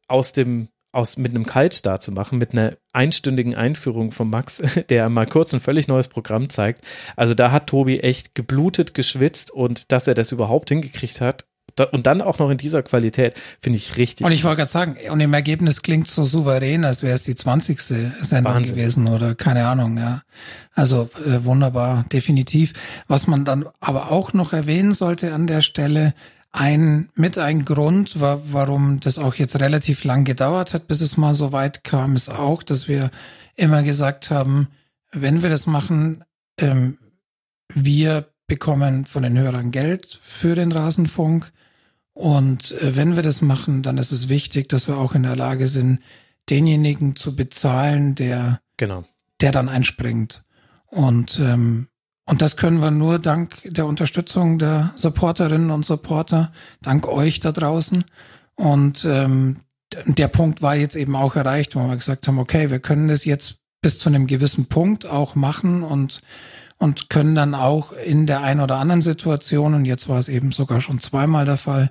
[0.07, 5.09] aus dem aus, mit einem Kaltstart zu machen, mit einer einstündigen Einführung von Max, der
[5.09, 6.81] mal kurz ein völlig neues Programm zeigt.
[7.17, 11.47] Also da hat Tobi echt geblutet, geschwitzt und dass er das überhaupt hingekriegt hat,
[11.91, 14.25] und dann auch noch in dieser Qualität, finde ich richtig.
[14.25, 17.35] Und ich wollte gerade sagen, und im Ergebnis klingt so souverän, als wäre es die
[17.35, 17.81] 20.
[17.81, 18.77] Sendung Wahnsinn.
[18.77, 20.23] gewesen oder keine Ahnung, ja.
[20.75, 22.73] Also äh, wunderbar, definitiv.
[23.09, 26.15] Was man dann aber auch noch erwähnen sollte an der Stelle,
[26.55, 31.17] ein, mit ein Grund, war, warum das auch jetzt relativ lang gedauert hat, bis es
[31.17, 33.11] mal so weit kam, ist auch, dass wir
[33.57, 34.69] immer gesagt haben,
[35.11, 36.23] wenn wir das machen,
[36.57, 36.99] ähm,
[37.75, 41.53] wir bekommen von den Hörern Geld für den Rasenfunk
[42.13, 45.35] Und äh, wenn wir das machen, dann ist es wichtig, dass wir auch in der
[45.35, 45.99] Lage sind,
[46.51, 49.05] denjenigen zu bezahlen, der, genau.
[49.41, 50.45] der dann einspringt.
[50.87, 51.89] Und, ähm,
[52.27, 57.53] und das können wir nur dank der Unterstützung der Supporterinnen und Supporter, dank euch da
[57.53, 58.05] draußen.
[58.57, 59.59] Und ähm,
[60.07, 63.25] der Punkt war jetzt eben auch erreicht, wo wir gesagt haben, okay, wir können das
[63.25, 66.23] jetzt bis zu einem gewissen Punkt auch machen und
[66.79, 70.53] und können dann auch in der einen oder anderen Situation, und jetzt war es eben
[70.53, 71.91] sogar schon zweimal der Fall,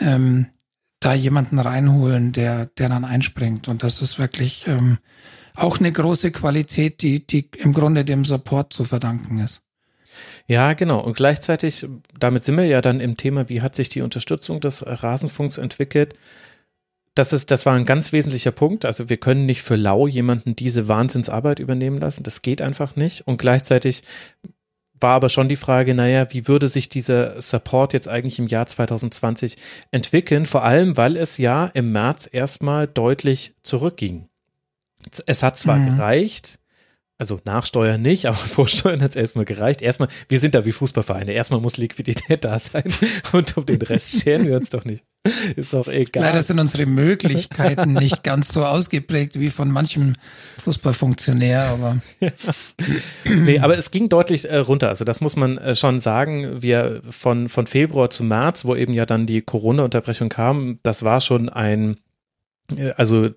[0.00, 0.46] ähm,
[1.00, 3.68] da jemanden reinholen, der, der dann einspringt.
[3.68, 4.98] Und das ist wirklich ähm,
[5.58, 9.62] auch eine große Qualität, die, die im Grunde dem Support zu verdanken ist.
[10.46, 11.00] Ja, genau.
[11.00, 11.86] Und gleichzeitig,
[12.18, 16.14] damit sind wir ja dann im Thema, wie hat sich die Unterstützung des Rasenfunks entwickelt?
[17.14, 18.84] Das ist, das war ein ganz wesentlicher Punkt.
[18.84, 22.22] Also wir können nicht für lau jemanden diese Wahnsinnsarbeit übernehmen lassen.
[22.22, 23.26] Das geht einfach nicht.
[23.26, 24.04] Und gleichzeitig
[25.00, 28.66] war aber schon die Frage, naja, wie würde sich dieser Support jetzt eigentlich im Jahr
[28.66, 29.56] 2020
[29.90, 30.46] entwickeln?
[30.46, 34.28] Vor allem, weil es ja im März erstmal deutlich zurückging.
[35.26, 35.96] Es hat zwar mhm.
[35.96, 36.58] gereicht,
[37.20, 39.82] also Nachsteuern nicht, aber Vorsteuern hat es erstmal gereicht.
[39.82, 41.32] Erstmal, wir sind da wie Fußballvereine.
[41.32, 42.92] Erstmal muss Liquidität da sein
[43.32, 45.04] und um den Rest scheren wir uns doch nicht.
[45.56, 46.22] Ist doch egal.
[46.22, 50.14] Leider sind unsere Möglichkeiten nicht ganz so ausgeprägt wie von manchem
[50.62, 51.98] Fußballfunktionär, aber.
[52.20, 52.30] Ja.
[53.24, 54.88] Nee, aber es ging deutlich äh, runter.
[54.88, 56.62] Also das muss man äh, schon sagen.
[56.62, 61.20] Wir von, von Februar zu März, wo eben ja dann die Corona-Unterbrechung kam, das war
[61.20, 61.98] schon ein,
[62.74, 63.28] äh, also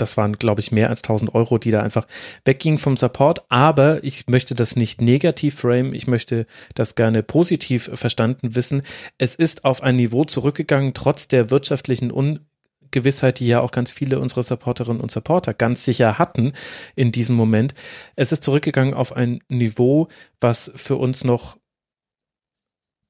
[0.00, 2.06] das waren, glaube ich, mehr als 1000 Euro, die da einfach
[2.44, 3.42] weggingen vom Support.
[3.50, 5.94] Aber ich möchte das nicht negativ frame.
[5.94, 8.82] Ich möchte das gerne positiv verstanden wissen.
[9.18, 14.18] Es ist auf ein Niveau zurückgegangen, trotz der wirtschaftlichen Ungewissheit, die ja auch ganz viele
[14.18, 16.52] unserer Supporterinnen und Supporter ganz sicher hatten
[16.96, 17.74] in diesem Moment.
[18.16, 20.08] Es ist zurückgegangen auf ein Niveau,
[20.40, 21.58] was für uns noch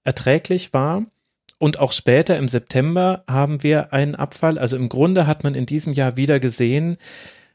[0.04, 1.04] erträglich war
[1.58, 4.58] und auch später im September haben wir einen Abfall.
[4.58, 6.96] Also im Grunde hat man in diesem Jahr wieder gesehen,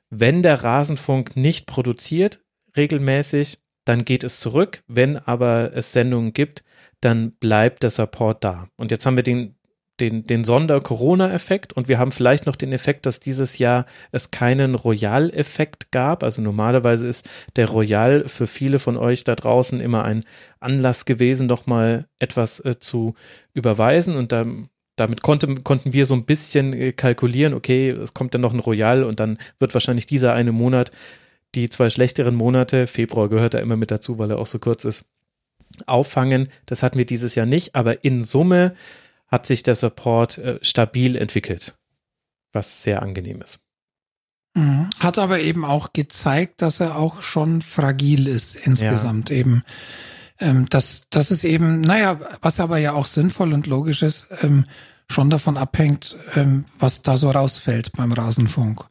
[0.10, 2.40] wenn der Rasenfunk nicht produziert
[2.76, 4.84] regelmäßig, dann geht es zurück.
[4.88, 6.64] Wenn aber es Sendungen gibt,
[7.02, 8.68] dann bleibt der Support da.
[8.76, 9.56] Und jetzt haben wir den
[10.00, 14.76] den, den Sonder-Corona-Effekt und wir haben vielleicht noch den Effekt, dass dieses Jahr es keinen
[14.76, 16.24] Royal-Effekt gab.
[16.24, 20.24] Also normalerweise ist der Royal für viele von euch da draußen immer ein
[20.60, 23.14] Anlass gewesen, doch mal etwas äh, zu
[23.54, 28.34] überweisen und dann damit konnte, konnten wir so ein bisschen äh, kalkulieren, okay, es kommt
[28.34, 30.92] dann noch ein Royal und dann wird wahrscheinlich dieser eine Monat
[31.56, 34.86] die zwei schlechteren Monate, Februar gehört da immer mit dazu, weil er auch so kurz
[34.86, 35.06] ist,
[35.86, 36.50] auffangen.
[36.66, 38.76] Das hatten wir dieses Jahr nicht, aber in Summe
[39.34, 41.74] hat sich der Support äh, stabil entwickelt,
[42.52, 43.62] was sehr angenehm ist.
[44.54, 44.88] Mhm.
[45.00, 49.38] Hat aber eben auch gezeigt, dass er auch schon fragil ist insgesamt ja.
[49.38, 49.64] eben.
[50.40, 54.66] Ähm, dass, dass es eben, naja, was aber ja auch sinnvoll und logisch ist, ähm,
[55.10, 58.86] schon davon abhängt, ähm, was da so rausfällt beim Rasenfunk.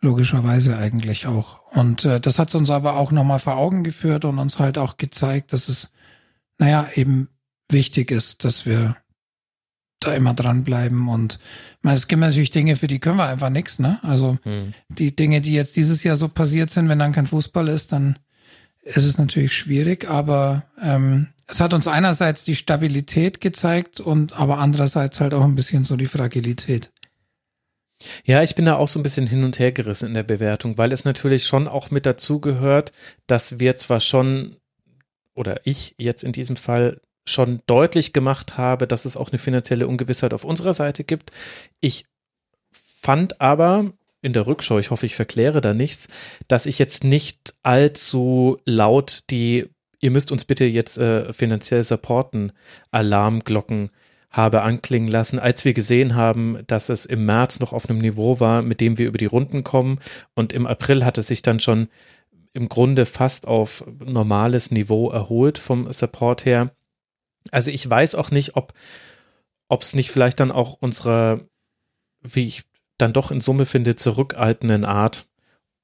[0.00, 1.72] Logischerweise eigentlich auch.
[1.72, 4.96] Und äh, das hat uns aber auch nochmal vor Augen geführt und uns halt auch
[4.96, 5.92] gezeigt, dass es,
[6.56, 7.28] naja, eben
[7.70, 8.96] wichtig ist, dass wir
[10.00, 11.38] da immer dranbleiben und
[11.82, 13.98] meine, es gibt natürlich Dinge, für die können wir einfach nichts, ne?
[14.02, 14.74] Also hm.
[14.88, 18.18] die Dinge, die jetzt dieses Jahr so passiert sind, wenn dann kein Fußball ist, dann
[18.82, 24.58] ist es natürlich schwierig, aber ähm, es hat uns einerseits die Stabilität gezeigt und aber
[24.58, 26.90] andererseits halt auch ein bisschen so die Fragilität.
[28.24, 30.78] Ja, ich bin da auch so ein bisschen hin und her gerissen in der Bewertung,
[30.78, 32.92] weil es natürlich schon auch mit dazu gehört,
[33.26, 34.56] dass wir zwar schon
[35.34, 39.86] oder ich jetzt in diesem Fall schon deutlich gemacht habe, dass es auch eine finanzielle
[39.86, 41.30] Ungewissheit auf unserer Seite gibt.
[41.80, 42.06] Ich
[42.72, 46.08] fand aber in der Rückschau, ich hoffe, ich verkläre da nichts,
[46.48, 49.66] dass ich jetzt nicht allzu laut die,
[50.00, 52.52] ihr müsst uns bitte jetzt äh, finanziell supporten,
[52.90, 53.90] Alarmglocken
[54.30, 58.40] habe anklingen lassen, als wir gesehen haben, dass es im März noch auf einem Niveau
[58.40, 60.00] war, mit dem wir über die Runden kommen.
[60.34, 61.88] Und im April hat es sich dann schon
[62.52, 66.72] im Grunde fast auf normales Niveau erholt vom Support her.
[67.50, 68.72] Also ich weiß auch nicht, ob
[69.68, 71.40] ob es nicht vielleicht dann auch unserer,
[72.22, 72.64] wie ich
[72.96, 75.26] dann doch in Summe finde, zurückhaltenden Art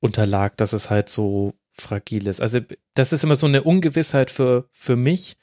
[0.01, 2.41] unterlag, dass es halt so fragil ist.
[2.41, 2.61] Also
[2.95, 5.37] das ist immer so eine Ungewissheit für, für mich,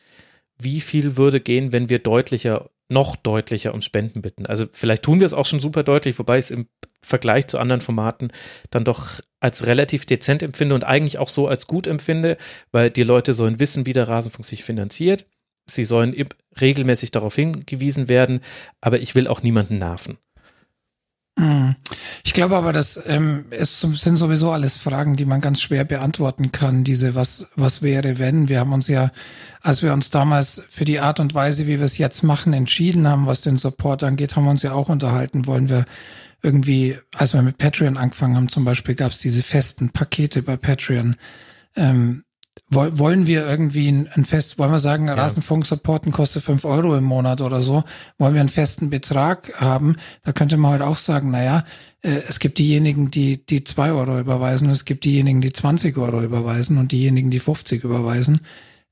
[0.57, 4.45] wie viel würde gehen, wenn wir deutlicher, noch deutlicher um Spenden bitten.
[4.45, 6.67] Also vielleicht tun wir es auch schon super deutlich, wobei ich es im
[7.01, 8.31] Vergleich zu anderen Formaten
[8.69, 12.37] dann doch als relativ dezent empfinde und eigentlich auch so als gut empfinde,
[12.71, 15.25] weil die Leute sollen wissen, wie der Rasenfunk sich finanziert
[15.73, 16.15] sie sollen
[16.59, 18.41] regelmäßig darauf hingewiesen werden,
[18.81, 20.17] aber ich will auch niemanden nerven.
[21.39, 21.75] Hm.
[22.23, 26.51] Ich glaube aber, dass ähm, es sind sowieso alles Fragen, die man ganz schwer beantworten
[26.51, 26.83] kann.
[26.83, 28.49] Diese was was wäre wenn?
[28.49, 29.11] Wir haben uns ja,
[29.61, 33.07] als wir uns damals für die Art und Weise, wie wir es jetzt machen, entschieden
[33.07, 35.47] haben, was den Support angeht, haben wir uns ja auch unterhalten.
[35.47, 35.85] Wollen wir
[36.43, 40.57] irgendwie, als wir mit Patreon angefangen haben, zum Beispiel, gab es diese festen Pakete bei
[40.57, 41.15] Patreon.
[41.75, 42.23] Ähm,
[42.73, 45.15] wollen wir irgendwie ein, Fest, wollen wir sagen, ja.
[45.15, 47.83] Rasenfunk supporten kostet fünf Euro im Monat oder so?
[48.17, 49.97] Wollen wir einen festen Betrag haben?
[50.23, 51.65] Da könnte man halt auch sagen, naja,
[52.01, 56.23] äh, es gibt diejenigen, die, die zwei Euro überweisen, es gibt diejenigen, die 20 Euro
[56.23, 58.39] überweisen und diejenigen, die 50 überweisen.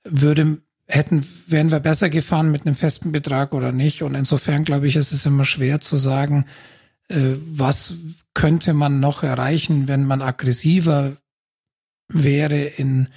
[0.04, 4.04] Würde, hätten, wären wir besser gefahren mit einem festen Betrag oder nicht?
[4.04, 6.44] Und insofern glaube ich, ist es immer schwer zu sagen,
[7.08, 7.94] äh, was
[8.34, 11.14] könnte man noch erreichen, wenn man aggressiver
[12.10, 13.08] wäre in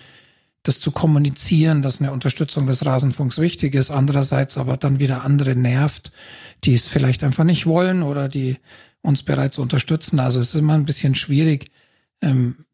[0.63, 5.57] das zu kommunizieren, dass eine Unterstützung des Rasenfunks wichtig ist, andererseits aber dann wieder andere
[5.57, 6.13] nervt,
[6.65, 8.57] die es vielleicht einfach nicht wollen oder die
[9.03, 10.21] uns bereits unterstützen.
[10.21, 11.71] Also es ist immer ein bisschen schwierig,
[12.23, 12.65] ähm,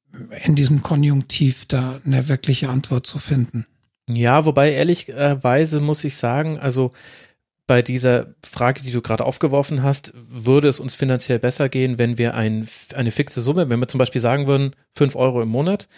[0.45, 3.67] in diesem Konjunktiv da eine wirkliche Antwort zu finden.
[4.09, 6.93] Ja, wobei ehrlicherweise muss ich sagen, also
[7.67, 12.17] bei dieser Frage, die du gerade aufgeworfen hast, würde es uns finanziell besser gehen, wenn
[12.17, 15.89] wir ein, eine fixe Summe, wenn wir zum Beispiel sagen würden, fünf Euro im Monat,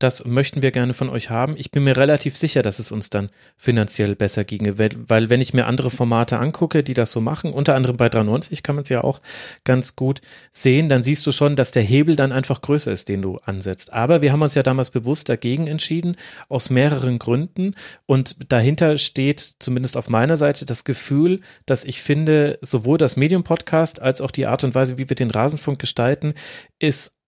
[0.00, 1.54] das möchten wir gerne von euch haben.
[1.56, 5.54] Ich bin mir relativ sicher, dass es uns dann finanziell besser ginge, weil, wenn ich
[5.54, 8.88] mir andere Formate angucke, die das so machen, unter anderem bei 93 kann man es
[8.88, 9.20] ja auch
[9.62, 13.20] ganz gut sehen, dann siehst du schon, dass der Hebel dann einfach größer ist, den
[13.20, 13.92] du ansetzt.
[13.92, 16.16] Aber wir haben uns ja damals bewusst dagegen entschieden,
[16.48, 17.74] aus mehreren Gründen.
[18.06, 23.44] Und dahinter steht zumindest auf meiner Seite das Gefühl, dass ich finde, sowohl das Medium
[23.44, 26.32] Podcast als auch die Art und Weise, wie wir den Rasenfunk gestalten,
[26.78, 27.19] ist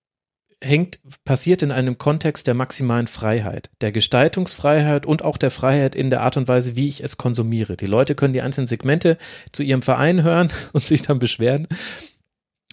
[0.62, 6.11] hängt, passiert in einem Kontext der maximalen Freiheit, der Gestaltungsfreiheit und auch der Freiheit in
[6.11, 7.77] der Art und Weise, wie ich es konsumiere.
[7.77, 9.18] Die Leute können die einzelnen Segmente
[9.53, 11.68] zu ihrem Verein hören und sich dann beschweren.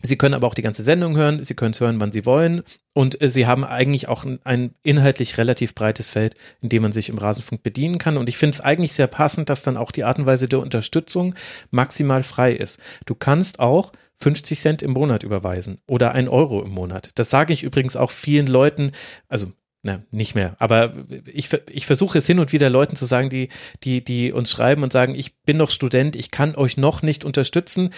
[0.01, 2.63] Sie können aber auch die ganze Sendung hören, Sie können es hören, wann Sie wollen
[2.93, 6.93] und äh, Sie haben eigentlich auch ein, ein, inhaltlich relativ breites Feld, in dem man
[6.93, 9.91] sich im Rasenfunk bedienen kann und ich finde es eigentlich sehr passend, dass dann auch
[9.91, 11.35] die Art und Weise der Unterstützung
[11.69, 12.79] maximal frei ist.
[13.05, 17.11] Du kannst auch 50 Cent im Monat überweisen oder ein Euro im Monat.
[17.15, 18.91] Das sage ich übrigens auch vielen Leuten,
[19.27, 19.51] also
[19.81, 20.57] na, nicht mehr.
[20.59, 20.93] Aber
[21.25, 23.47] ich, ich versuche es hin und wieder Leuten zu sagen, die,
[23.83, 27.23] die, die uns schreiben und sagen, ich bin noch Student, ich kann euch noch nicht
[27.23, 27.91] unterstützen.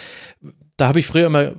[0.77, 1.55] Da habe ich früher immer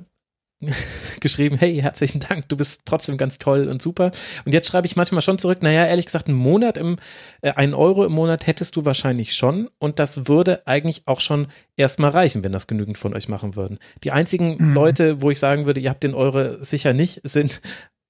[1.19, 4.11] geschrieben, hey, herzlichen Dank, du bist trotzdem ganz toll und super.
[4.45, 6.97] Und jetzt schreibe ich manchmal schon zurück, naja, ehrlich gesagt, einen Monat im,
[7.41, 11.47] äh, einen Euro im Monat hättest du wahrscheinlich schon und das würde eigentlich auch schon
[11.77, 13.79] erstmal reichen, wenn das genügend von euch machen würden.
[14.03, 14.73] Die einzigen mhm.
[14.73, 17.61] Leute, wo ich sagen würde, ihr habt den Euro sicher nicht, sind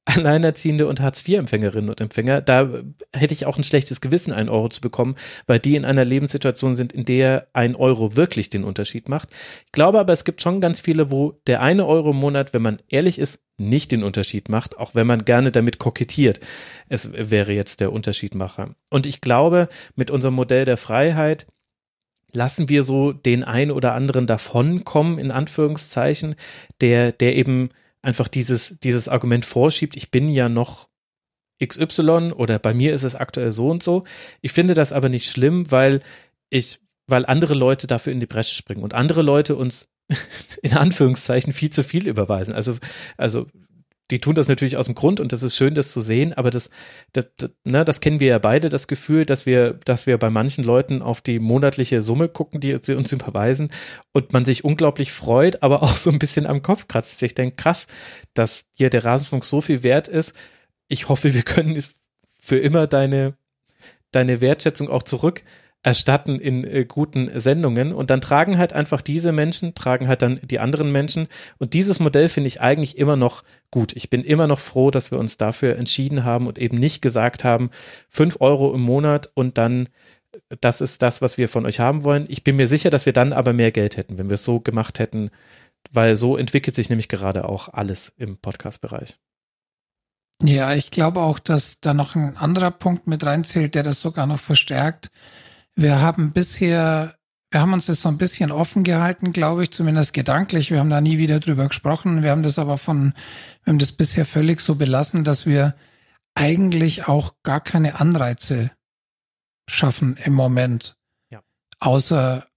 [0.05, 2.69] Alleinerziehende und Hartz-IV-Empfängerinnen und Empfänger, da
[3.15, 5.15] hätte ich auch ein schlechtes Gewissen, einen Euro zu bekommen,
[5.47, 9.29] weil die in einer Lebenssituation sind, in der ein Euro wirklich den Unterschied macht.
[9.65, 12.61] Ich glaube aber, es gibt schon ganz viele, wo der eine Euro im Monat, wenn
[12.61, 16.41] man ehrlich ist, nicht den Unterschied macht, auch wenn man gerne damit kokettiert.
[16.89, 18.75] Es wäre jetzt der Unterschiedmacher.
[18.89, 21.47] Und ich glaube, mit unserem Modell der Freiheit
[22.33, 26.35] lassen wir so den einen oder anderen davonkommen, in Anführungszeichen,
[26.81, 27.69] der, der eben
[28.03, 30.89] einfach dieses, dieses Argument vorschiebt, ich bin ja noch
[31.63, 34.03] XY oder bei mir ist es aktuell so und so.
[34.41, 36.01] Ich finde das aber nicht schlimm, weil
[36.49, 39.87] ich, weil andere Leute dafür in die Bresche springen und andere Leute uns
[40.61, 42.53] in Anführungszeichen viel zu viel überweisen.
[42.53, 42.77] Also,
[43.17, 43.47] also
[44.13, 46.51] die tun das natürlich aus dem Grund und das ist schön, das zu sehen, aber
[46.51, 46.69] das,
[47.13, 50.29] das, das, ne, das kennen wir ja beide, das Gefühl, dass wir, dass wir bei
[50.29, 53.71] manchen Leuten auf die monatliche Summe gucken, die sie uns überweisen
[54.11, 57.23] und man sich unglaublich freut, aber auch so ein bisschen am Kopf kratzt.
[57.23, 57.87] Ich denke, krass,
[58.35, 60.35] dass hier der Rasenfunk so viel wert ist.
[60.89, 61.83] Ich hoffe, wir können
[62.37, 63.33] für immer deine,
[64.11, 65.41] deine Wertschätzung auch zurück
[65.81, 70.39] erstatten in äh, guten Sendungen und dann tragen halt einfach diese Menschen, tragen halt dann
[70.43, 73.95] die anderen Menschen und dieses Modell finde ich eigentlich immer noch gut.
[73.95, 77.43] Ich bin immer noch froh, dass wir uns dafür entschieden haben und eben nicht gesagt
[77.43, 77.71] haben,
[78.07, 79.89] fünf Euro im Monat und dann
[80.61, 82.25] das ist das, was wir von euch haben wollen.
[82.27, 84.59] Ich bin mir sicher, dass wir dann aber mehr Geld hätten, wenn wir es so
[84.59, 85.31] gemacht hätten,
[85.91, 89.17] weil so entwickelt sich nämlich gerade auch alles im Podcast-Bereich.
[90.43, 94.27] Ja, ich glaube auch, dass da noch ein anderer Punkt mit reinzählt, der das sogar
[94.27, 95.09] noch verstärkt.
[95.75, 97.15] Wir haben bisher,
[97.53, 100.71] wir haben uns das so ein bisschen offen gehalten, glaube ich, zumindest gedanklich.
[100.71, 102.23] Wir haben da nie wieder drüber gesprochen.
[102.23, 103.13] Wir haben das aber von,
[103.63, 105.75] wir haben das bisher völlig so belassen, dass wir
[106.33, 108.71] eigentlich auch gar keine Anreize
[109.69, 110.97] schaffen im Moment.
[111.29, 111.41] Ja.
[111.79, 112.47] Außer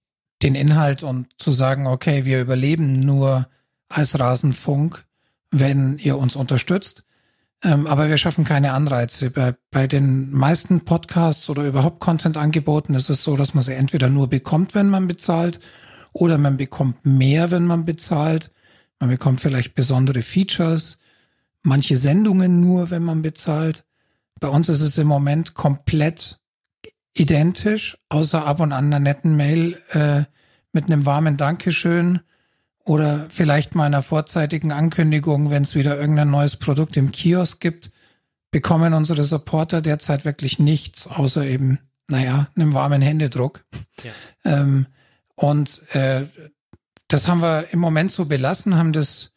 [0.41, 3.47] den Inhalt und zu sagen, okay, wir überleben nur
[3.89, 5.05] als Rasenfunk,
[5.51, 7.03] wenn ihr uns unterstützt.
[7.63, 9.31] Ähm, aber wir schaffen keine Anreize.
[9.31, 14.09] Bei, bei den meisten Podcasts oder überhaupt Content-Angeboten ist es so, dass man sie entweder
[14.09, 15.59] nur bekommt, wenn man bezahlt,
[16.13, 18.51] oder man bekommt mehr, wenn man bezahlt.
[18.99, 20.97] Man bekommt vielleicht besondere Features,
[21.63, 23.85] manche Sendungen nur, wenn man bezahlt.
[24.39, 26.39] Bei uns ist es im Moment komplett
[27.13, 30.23] identisch, außer ab und an einer netten Mail äh,
[30.71, 32.21] mit einem warmen Dankeschön
[32.87, 37.91] oder vielleicht mal einer vorzeitigen Ankündigung, wenn es wieder irgendein neues Produkt im Kiosk gibt,
[38.49, 43.65] bekommen unsere Supporter derzeit wirklich nichts, außer eben, naja, einem warmen Händedruck.
[44.03, 44.11] Ja.
[44.45, 44.87] Ähm,
[45.35, 46.27] und äh,
[47.09, 49.33] das haben wir im Moment so belassen, haben das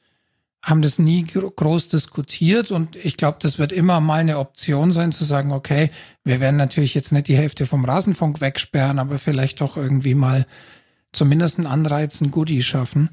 [0.62, 5.10] haben das nie groß diskutiert und ich glaube, das wird immer mal eine Option sein
[5.10, 5.90] zu sagen, okay,
[6.22, 10.44] wir werden natürlich jetzt nicht die Hälfte vom Rasenfunk wegsperren, aber vielleicht doch irgendwie mal
[11.12, 13.08] zumindest einen Anreiz, ein Goodie schaffen.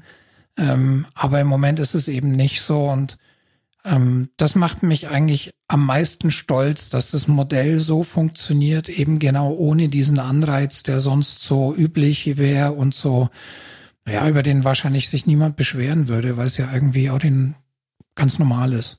[0.58, 3.16] Ähm, aber im Moment ist es eben nicht so und
[3.84, 9.52] ähm, das macht mich eigentlich am meisten stolz, dass das Modell so funktioniert, eben genau
[9.52, 13.28] ohne diesen Anreiz, der sonst so üblich wäre und so
[14.06, 17.54] ja, über den wahrscheinlich sich niemand beschweren würde, weil es ja irgendwie auch den
[18.14, 18.98] ganz normal ist.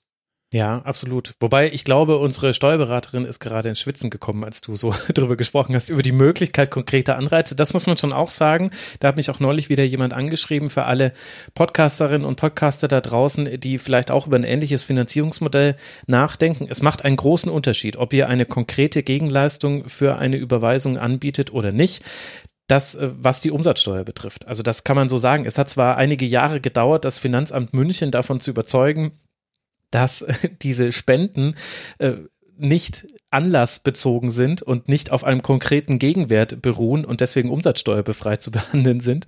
[0.51, 1.35] Ja, absolut.
[1.39, 5.75] Wobei ich glaube, unsere Steuerberaterin ist gerade ins Schwitzen gekommen, als du so drüber gesprochen
[5.75, 7.55] hast, über die Möglichkeit konkreter Anreize.
[7.55, 8.71] Das muss man schon auch sagen.
[8.99, 11.13] Da hat mich auch neulich wieder jemand angeschrieben für alle
[11.53, 15.75] Podcasterinnen und Podcaster da draußen, die vielleicht auch über ein ähnliches Finanzierungsmodell
[16.07, 16.65] nachdenken.
[16.67, 21.71] Es macht einen großen Unterschied, ob ihr eine konkrete Gegenleistung für eine Überweisung anbietet oder
[21.71, 22.03] nicht
[22.67, 24.47] das, äh, was die Umsatzsteuer betrifft.
[24.47, 25.45] Also das kann man so sagen.
[25.45, 29.11] Es hat zwar einige Jahre gedauert, das Finanzamt München davon zu überzeugen,
[29.91, 30.25] dass
[30.61, 31.55] diese Spenden
[31.97, 32.13] äh,
[32.59, 38.99] nicht anlassbezogen sind und nicht auf einem konkreten Gegenwert beruhen und deswegen umsatzsteuerbefreit zu behandeln
[38.99, 39.25] sind.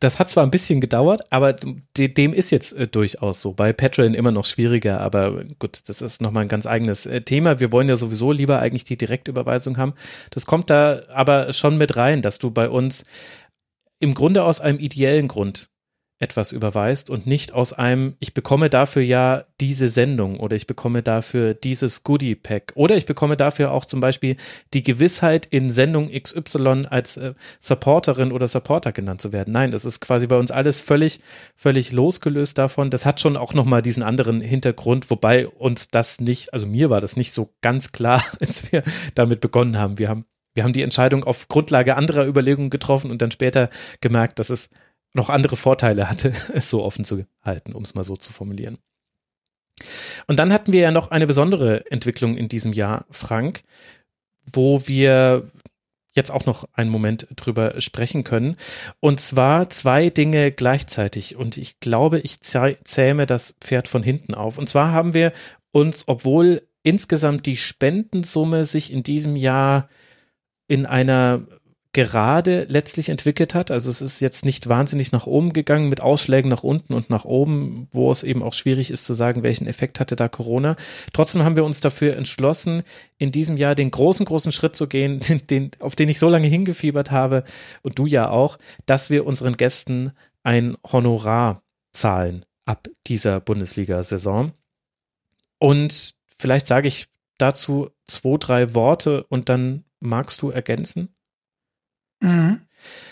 [0.00, 1.54] Das hat zwar ein bisschen gedauert, aber
[1.96, 3.52] dem ist jetzt äh, durchaus so.
[3.52, 7.60] Bei Patreon immer noch schwieriger, aber gut, das ist nochmal ein ganz eigenes äh, Thema.
[7.60, 9.94] Wir wollen ja sowieso lieber eigentlich die Direktüberweisung haben.
[10.30, 13.04] Das kommt da aber schon mit rein, dass du bei uns
[14.00, 15.68] im Grunde aus einem ideellen Grund
[16.20, 21.02] etwas überweist und nicht aus einem, ich bekomme dafür ja diese Sendung oder ich bekomme
[21.02, 24.36] dafür dieses Goodie Pack oder ich bekomme dafür auch zum Beispiel
[24.74, 29.52] die Gewissheit, in Sendung XY als äh, Supporterin oder Supporter genannt zu werden.
[29.52, 31.20] Nein, das ist quasi bei uns alles völlig,
[31.56, 32.90] völlig losgelöst davon.
[32.90, 37.00] Das hat schon auch nochmal diesen anderen Hintergrund, wobei uns das nicht, also mir war
[37.00, 38.84] das nicht so ganz klar, als wir
[39.16, 39.98] damit begonnen haben.
[39.98, 44.38] Wir haben wir haben die Entscheidung auf Grundlage anderer Überlegungen getroffen und dann später gemerkt,
[44.38, 44.70] dass es
[45.14, 48.78] noch andere Vorteile hatte, es so offen zu halten, um es mal so zu formulieren.
[50.26, 53.62] Und dann hatten wir ja noch eine besondere Entwicklung in diesem Jahr, Frank,
[54.52, 55.50] wo wir
[56.12, 58.56] jetzt auch noch einen Moment drüber sprechen können.
[59.00, 61.36] Und zwar zwei Dinge gleichzeitig.
[61.36, 64.58] Und ich glaube, ich zähme das Pferd von hinten auf.
[64.58, 65.32] Und zwar haben wir
[65.72, 69.88] uns, obwohl insgesamt die Spendensumme sich in diesem Jahr
[70.68, 71.42] in einer
[71.94, 73.70] gerade letztlich entwickelt hat.
[73.70, 77.24] Also es ist jetzt nicht wahnsinnig nach oben gegangen mit Ausschlägen nach unten und nach
[77.24, 80.76] oben, wo es eben auch schwierig ist zu sagen, welchen Effekt hatte da Corona.
[81.12, 82.82] Trotzdem haben wir uns dafür entschlossen,
[83.16, 86.28] in diesem Jahr den großen, großen Schritt zu gehen, den, den, auf den ich so
[86.28, 87.44] lange hingefiebert habe
[87.82, 94.52] und du ja auch, dass wir unseren Gästen ein Honorar zahlen ab dieser Bundesliga-Saison.
[95.58, 97.06] Und vielleicht sage ich
[97.38, 101.13] dazu zwei, drei Worte und dann magst du ergänzen?
[102.24, 102.60] Mhm.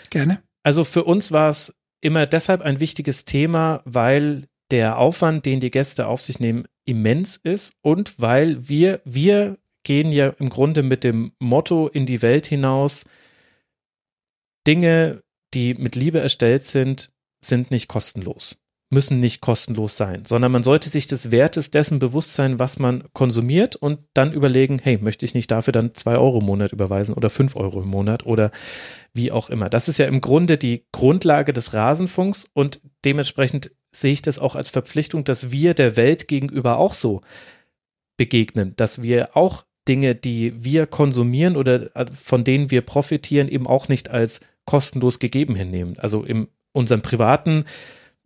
[0.09, 0.41] Gerne.
[0.63, 5.71] Also für uns war es immer deshalb ein wichtiges Thema, weil der Aufwand, den die
[5.71, 11.03] Gäste auf sich nehmen, immens ist und weil wir, wir gehen ja im Grunde mit
[11.03, 13.05] dem Motto in die Welt hinaus,
[14.65, 15.21] Dinge,
[15.53, 17.11] die mit Liebe erstellt sind,
[17.43, 18.57] sind nicht kostenlos
[18.93, 23.03] müssen nicht kostenlos sein, sondern man sollte sich des Wertes dessen bewusst sein, was man
[23.13, 27.13] konsumiert und dann überlegen, hey, möchte ich nicht dafür dann zwei Euro im Monat überweisen
[27.15, 28.51] oder fünf Euro im Monat oder
[29.13, 29.69] wie auch immer.
[29.69, 34.55] Das ist ja im Grunde die Grundlage des Rasenfunks und dementsprechend sehe ich das auch
[34.55, 37.21] als Verpflichtung, dass wir der Welt gegenüber auch so
[38.17, 43.67] begegnen, dass wir auch Dinge, die wir konsumieren oder äh, von denen wir profitieren, eben
[43.67, 45.97] auch nicht als kostenlos gegeben hinnehmen.
[45.99, 47.65] Also in unserem privaten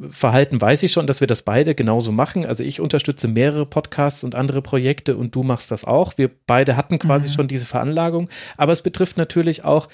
[0.09, 2.45] Verhalten weiß ich schon, dass wir das beide genauso machen.
[2.45, 6.17] Also ich unterstütze mehrere Podcasts und andere Projekte und du machst das auch.
[6.17, 7.33] Wir beide hatten quasi mhm.
[7.33, 8.29] schon diese Veranlagung.
[8.57, 9.89] Aber es betrifft natürlich auch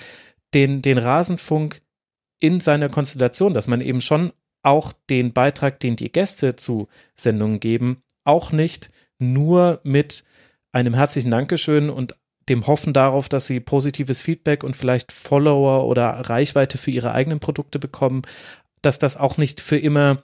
[0.53, 1.81] den, den Rasenfunk
[2.39, 7.59] in seiner Konstellation, dass man eben schon auch den Beitrag, den die Gäste zu Sendungen
[7.59, 8.89] geben, auch nicht
[9.19, 10.25] nur mit
[10.73, 12.15] einem herzlichen Dankeschön und
[12.49, 17.39] dem Hoffen darauf, dass sie positives Feedback und vielleicht Follower oder Reichweite für ihre eigenen
[17.39, 18.23] Produkte bekommen,
[18.83, 20.23] dass das auch nicht für immer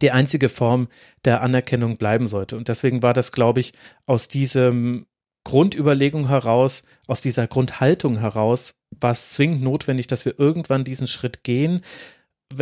[0.00, 0.88] die einzige Form
[1.24, 2.56] der Anerkennung bleiben sollte.
[2.56, 3.72] Und deswegen war das, glaube ich,
[4.06, 5.06] aus diesem
[5.44, 11.42] Grundüberlegung heraus, aus dieser Grundhaltung heraus, war es zwingend notwendig, dass wir irgendwann diesen Schritt
[11.42, 11.80] gehen,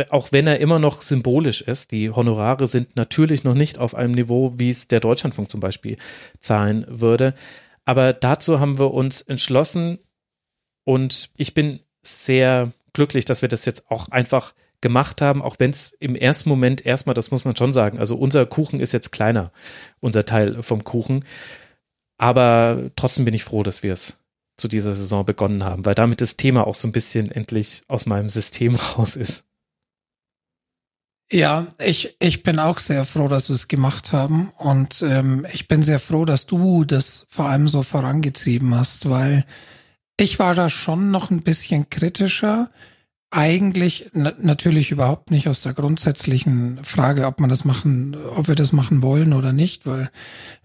[0.09, 4.13] auch wenn er immer noch symbolisch ist, die Honorare sind natürlich noch nicht auf einem
[4.13, 5.97] Niveau, wie es der Deutschlandfunk zum Beispiel
[6.39, 7.33] zahlen würde.
[7.85, 9.99] Aber dazu haben wir uns entschlossen
[10.83, 15.71] und ich bin sehr glücklich, dass wir das jetzt auch einfach gemacht haben, auch wenn
[15.71, 19.11] es im ersten Moment erstmal, das muss man schon sagen, also unser Kuchen ist jetzt
[19.11, 19.51] kleiner,
[19.99, 21.25] unser Teil vom Kuchen.
[22.17, 24.17] Aber trotzdem bin ich froh, dass wir es
[24.57, 28.05] zu dieser Saison begonnen haben, weil damit das Thema auch so ein bisschen endlich aus
[28.05, 29.43] meinem System raus ist.
[31.29, 34.49] Ja, ich, ich bin auch sehr froh, dass wir es gemacht haben.
[34.57, 39.45] Und ähm, ich bin sehr froh, dass du das vor allem so vorangetrieben hast, weil
[40.17, 42.71] ich war da schon noch ein bisschen kritischer
[43.29, 48.55] eigentlich na natürlich überhaupt nicht aus der grundsätzlichen Frage, ob man das machen, ob wir
[48.55, 50.09] das machen wollen oder nicht, weil,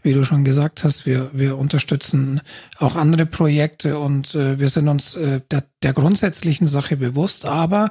[0.03, 2.41] wie du schon gesagt hast, wir, wir unterstützen
[2.79, 7.91] auch andere Projekte und äh, wir sind uns äh, der, der grundsätzlichen Sache bewusst, aber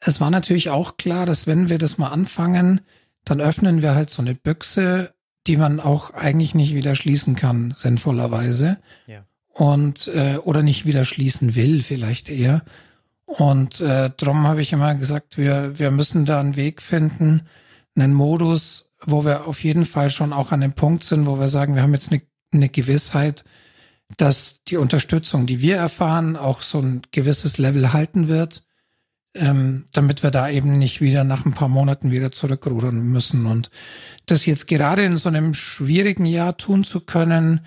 [0.00, 2.82] es war natürlich auch klar, dass wenn wir das mal anfangen,
[3.24, 5.14] dann öffnen wir halt so eine Büchse,
[5.46, 8.78] die man auch eigentlich nicht wieder schließen kann, sinnvollerweise.
[9.06, 9.24] Ja.
[9.52, 12.62] Und äh, oder nicht wieder schließen will, vielleicht eher.
[13.26, 17.42] Und äh, darum habe ich immer gesagt, wir, wir müssen da einen Weg finden,
[17.96, 21.48] einen Modus, wo wir auf jeden Fall schon auch an dem Punkt sind, wo wir
[21.48, 22.22] sagen, wir haben jetzt eine,
[22.52, 23.44] eine Gewissheit,
[24.16, 28.62] dass die Unterstützung, die wir erfahren, auch so ein gewisses Level halten wird,
[29.34, 33.46] ähm, damit wir da eben nicht wieder nach ein paar Monaten wieder zurückrudern müssen.
[33.46, 33.70] Und
[34.26, 37.60] das jetzt gerade in so einem schwierigen Jahr tun zu können,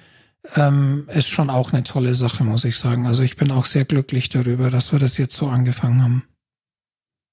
[0.56, 3.08] ähm, ist schon auch eine tolle Sache, muss ich sagen.
[3.08, 6.24] Also ich bin auch sehr glücklich darüber, dass wir das jetzt so angefangen haben.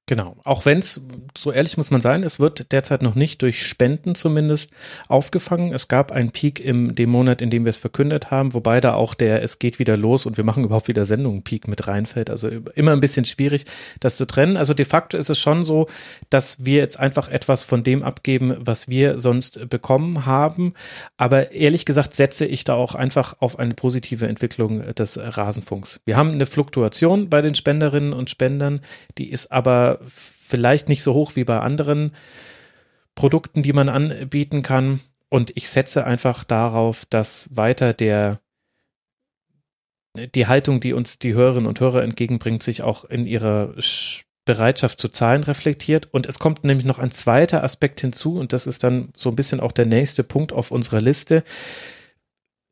[0.08, 0.36] Genau.
[0.44, 1.00] Auch wenn es,
[1.36, 4.70] so ehrlich muss man sein, es wird derzeit noch nicht durch Spenden zumindest
[5.08, 5.74] aufgefangen.
[5.74, 8.94] Es gab einen Peak im dem Monat, in dem wir es verkündet haben, wobei da
[8.94, 12.30] auch der Es geht wieder los und wir machen überhaupt wieder Sendungen Peak mit reinfällt.
[12.30, 13.64] Also immer ein bisschen schwierig,
[13.98, 14.56] das zu trennen.
[14.56, 15.88] Also de facto ist es schon so,
[16.30, 20.74] dass wir jetzt einfach etwas von dem abgeben, was wir sonst bekommen haben.
[21.16, 26.00] Aber ehrlich gesagt setze ich da auch einfach auf eine positive Entwicklung des Rasenfunks.
[26.04, 28.82] Wir haben eine Fluktuation bei den Spenderinnen und Spendern,
[29.18, 32.12] die ist aber vielleicht nicht so hoch wie bei anderen
[33.14, 35.00] Produkten, die man anbieten kann.
[35.28, 38.40] Und ich setze einfach darauf, dass weiter der
[40.34, 43.74] die Haltung, die uns die Hörerinnen und Hörer entgegenbringt, sich auch in ihrer
[44.46, 46.08] Bereitschaft zu zahlen reflektiert.
[46.12, 49.36] Und es kommt nämlich noch ein zweiter Aspekt hinzu, und das ist dann so ein
[49.36, 51.42] bisschen auch der nächste Punkt auf unserer Liste.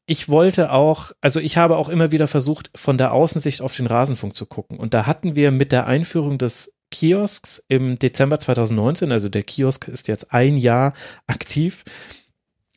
[0.07, 3.87] Ich wollte auch, also ich habe auch immer wieder versucht, von der Außensicht auf den
[3.87, 4.79] Rasenfunk zu gucken.
[4.79, 9.11] Und da hatten wir mit der Einführung des Kiosks im Dezember 2019.
[9.11, 10.95] Also der Kiosk ist jetzt ein Jahr
[11.27, 11.83] aktiv.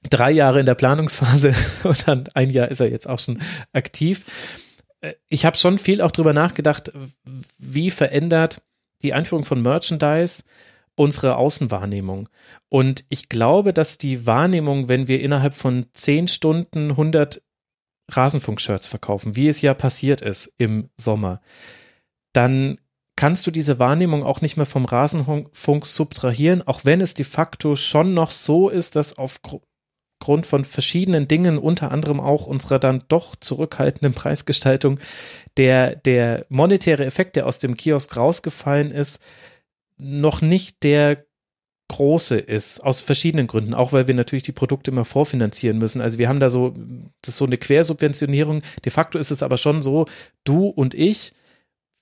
[0.09, 1.53] Drei Jahre in der Planungsphase
[1.84, 3.39] und dann ein Jahr ist er jetzt auch schon
[3.74, 4.26] aktiv.
[5.01, 6.91] Äh, ich habe schon viel auch drüber nachgedacht,
[7.59, 8.63] wie verändert
[9.03, 10.43] die Einführung von Merchandise
[10.95, 12.28] unsere Außenwahrnehmung.
[12.70, 17.43] Und ich glaube, dass die Wahrnehmung, wenn wir innerhalb von zehn Stunden 100
[18.09, 21.39] Rasenfunk-Shirts verkaufen, wie es ja passiert ist im Sommer,
[22.34, 22.80] dann
[23.18, 27.76] kannst du diese Wahrnehmung auch nicht mehr vom Rasenfunk subtrahieren, auch wenn es de facto
[27.76, 33.36] schon noch so ist, dass aufgrund von verschiedenen Dingen, unter anderem auch unserer dann doch
[33.36, 34.99] zurückhaltenden Preisgestaltung,
[35.57, 39.22] der, der monetäre Effekt, der aus dem Kiosk rausgefallen ist,
[39.97, 41.26] noch nicht der
[41.89, 46.01] große ist, aus verschiedenen Gründen, auch weil wir natürlich die Produkte immer vorfinanzieren müssen.
[46.01, 46.74] Also wir haben da so,
[47.22, 48.61] das ist so eine Quersubventionierung.
[48.86, 50.05] De facto ist es aber schon so,
[50.43, 51.34] du und ich,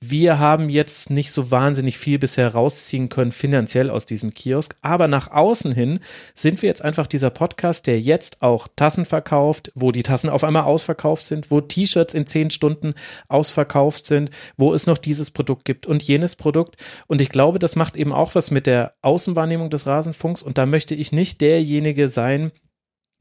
[0.10, 5.08] wir haben jetzt nicht so wahnsinnig viel bisher rausziehen können finanziell aus diesem Kiosk, aber
[5.08, 5.99] nach außen hin
[6.34, 10.43] sind wir jetzt einfach dieser Podcast, der jetzt auch Tassen verkauft, wo die Tassen auf
[10.43, 12.93] einmal ausverkauft sind, wo T-Shirts in zehn Stunden
[13.28, 16.76] ausverkauft sind, wo es noch dieses Produkt gibt und jenes Produkt.
[17.08, 20.43] Und ich glaube, das macht eben auch was mit der Außenwahrnehmung des Rasenfunks.
[20.43, 22.51] Und da möchte ich nicht derjenige sein,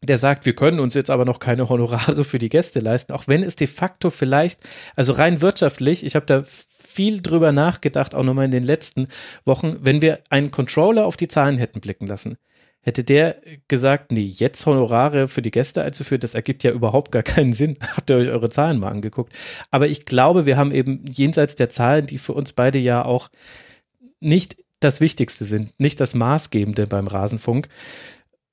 [0.06, 3.26] der sagt, wir können uns jetzt aber noch keine Honorare für die Gäste leisten, auch
[3.26, 4.60] wenn es de facto vielleicht,
[4.96, 6.44] also rein wirtschaftlich, ich habe da
[6.94, 9.08] viel drüber nachgedacht, auch nochmal in den letzten
[9.44, 12.36] Wochen, wenn wir einen Controller auf die Zahlen hätten blicken lassen.
[12.82, 17.24] Hätte der gesagt, nee, jetzt Honorare für die Gäste einzuführen, das ergibt ja überhaupt gar
[17.24, 17.78] keinen Sinn.
[17.96, 19.32] Habt ihr euch eure Zahlen mal angeguckt?
[19.72, 23.28] Aber ich glaube, wir haben eben jenseits der Zahlen, die für uns beide ja auch
[24.20, 27.68] nicht das Wichtigste sind, nicht das Maßgebende beim Rasenfunk,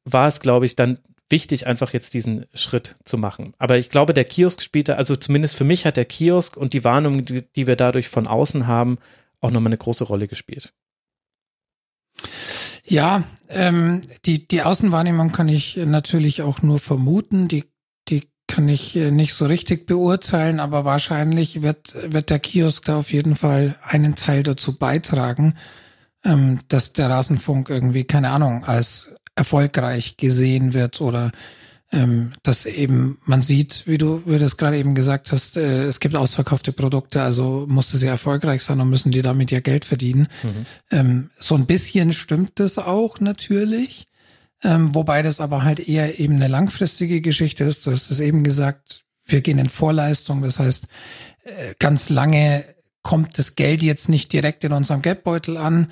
[0.05, 0.97] war es, glaube ich, dann
[1.31, 3.53] wichtig, einfach jetzt diesen Schritt zu machen.
[3.57, 6.83] Aber ich glaube, der Kiosk spielte, also zumindest für mich hat der Kiosk und die
[6.83, 8.97] Warnung, die, die wir dadurch von außen haben,
[9.39, 10.73] auch nochmal eine große Rolle gespielt.
[12.85, 17.47] Ja, ähm, die, die Außenwahrnehmung kann ich natürlich auch nur vermuten.
[17.47, 17.63] Die,
[18.09, 22.99] die kann ich äh, nicht so richtig beurteilen, aber wahrscheinlich wird, wird der Kiosk da
[22.99, 25.55] auf jeden Fall einen Teil dazu beitragen.
[26.23, 31.31] ähm, dass der Rasenfunk irgendwie, keine Ahnung, als erfolgreich gesehen wird oder
[31.93, 35.83] ähm, dass eben man sieht, wie du, wie du das gerade eben gesagt hast, äh,
[35.83, 39.59] es gibt ausverkaufte Produkte, also muss es ja erfolgreich sein und müssen die damit ja
[39.59, 40.27] Geld verdienen.
[40.43, 40.65] Mhm.
[40.89, 44.07] Ähm, so ein bisschen stimmt das auch natürlich,
[44.63, 47.85] ähm, wobei das aber halt eher eben eine langfristige Geschichte ist.
[47.85, 50.87] Du hast es eben gesagt, wir gehen in Vorleistung, das heißt,
[51.43, 52.63] äh, ganz lange
[53.01, 55.91] kommt das Geld jetzt nicht direkt in unserem Geldbeutel an.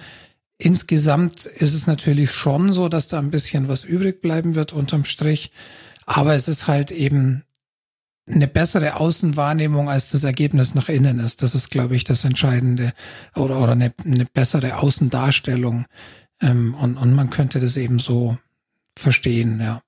[0.62, 5.06] Insgesamt ist es natürlich schon so, dass da ein bisschen was übrig bleiben wird unterm
[5.06, 5.52] Strich.
[6.06, 7.44] Aber es ist halt eben
[8.28, 11.42] eine bessere Außenwahrnehmung als das Ergebnis nach innen ist.
[11.42, 12.94] Das ist, glaube ich, das Entscheidende.
[13.36, 15.86] Oder, oder eine, eine bessere Außendarstellung.
[16.42, 18.38] Ähm, und, und man könnte das eben so
[18.98, 19.82] verstehen, ja.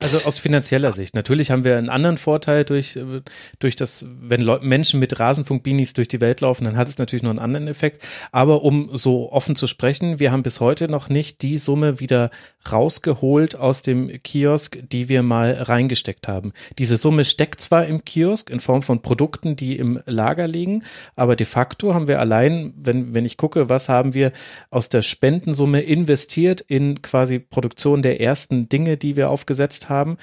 [0.00, 1.16] Also aus finanzieller Sicht.
[1.16, 3.20] Natürlich haben wir einen anderen Vorteil durch, äh,
[3.58, 7.24] durch das, wenn Leu Menschen mit Rasenfunk-Beanies durch die Welt laufen, dann hat es natürlich
[7.24, 8.04] noch einen anderen Effekt.
[8.30, 12.30] Aber um so offen zu sprechen, wir haben bis heute noch nicht die Summe wieder
[12.70, 16.52] rausgeholt aus dem Kiosk, die wir mal reingesteckt haben.
[16.78, 20.84] Diese Summe steckt zwar im Kiosk in Form von Produkten, die im Lager liegen,
[21.16, 24.30] aber de facto haben wir allein, wenn, wenn ich gucke, was haben wir
[24.70, 30.18] aus der Spendensumme investiert in quasi Produktion der ersten Dinge, die wir aufgesetzt haben.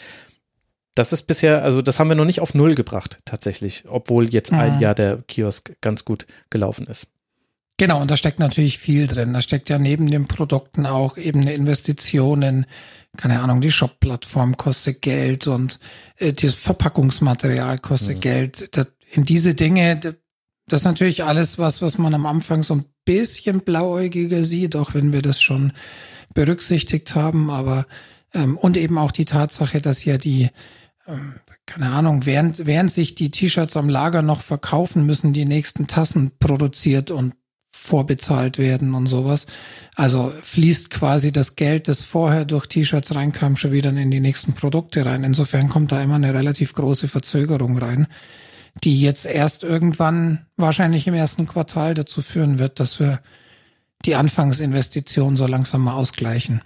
[0.96, 4.54] Das ist bisher, also das haben wir noch nicht auf Null gebracht, tatsächlich, obwohl jetzt
[4.54, 4.60] mhm.
[4.60, 7.10] ein Jahr der Kiosk ganz gut gelaufen ist.
[7.78, 9.34] Genau, und da steckt natürlich viel drin.
[9.34, 12.66] Da steckt ja neben den Produkten auch eben eine Investition in,
[13.18, 15.80] keine Ahnung, die Shop-Plattform kostet Geld und
[16.18, 18.22] äh, das Verpackungsmaterial kostet mhm.
[18.22, 18.78] Geld.
[18.78, 20.00] Das, in diese Dinge,
[20.68, 24.94] das ist natürlich alles was, was man am Anfang so ein bisschen blauäugiger sieht, auch
[24.94, 25.74] wenn wir das schon
[26.34, 27.50] berücksichtigt haben.
[27.50, 27.86] Aber
[28.36, 30.50] ähm, und eben auch die Tatsache, dass ja die
[31.08, 35.88] ähm, keine Ahnung, während, während sich die T-Shirts am Lager noch verkaufen, müssen die nächsten
[35.88, 37.34] Tassen produziert und
[37.72, 39.48] vorbezahlt werden und sowas.
[39.96, 44.54] Also fließt quasi das Geld, das vorher durch T-Shirts reinkam, schon wieder in die nächsten
[44.54, 45.24] Produkte rein.
[45.24, 48.08] Insofern kommt da immer eine relativ große Verzögerung rein,
[48.84, 53.22] die jetzt erst irgendwann wahrscheinlich im ersten Quartal dazu führen wird, dass wir
[54.06, 56.62] die Anfangsinvestition so langsam mal ausgleichen.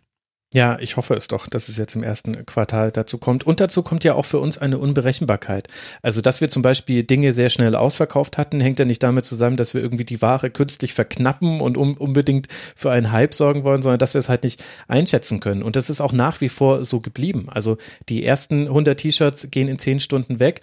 [0.51, 3.45] Ja, ich hoffe es doch, dass es jetzt im ersten Quartal dazu kommt.
[3.45, 5.67] Und dazu kommt ja auch für uns eine Unberechenbarkeit.
[6.01, 9.57] Also, dass wir zum Beispiel Dinge sehr schnell ausverkauft hatten, hängt ja nicht damit zusammen,
[9.57, 13.83] dass wir irgendwie die Ware künstlich verknappen und um, unbedingt für einen Hype sorgen wollen,
[13.83, 15.61] sondern dass wir es halt nicht einschätzen können.
[15.61, 17.45] Und das ist auch nach wie vor so geblieben.
[17.51, 17.77] Also,
[18.09, 20.61] die ersten 100 T-Shirts gehen in 10 Stunden weg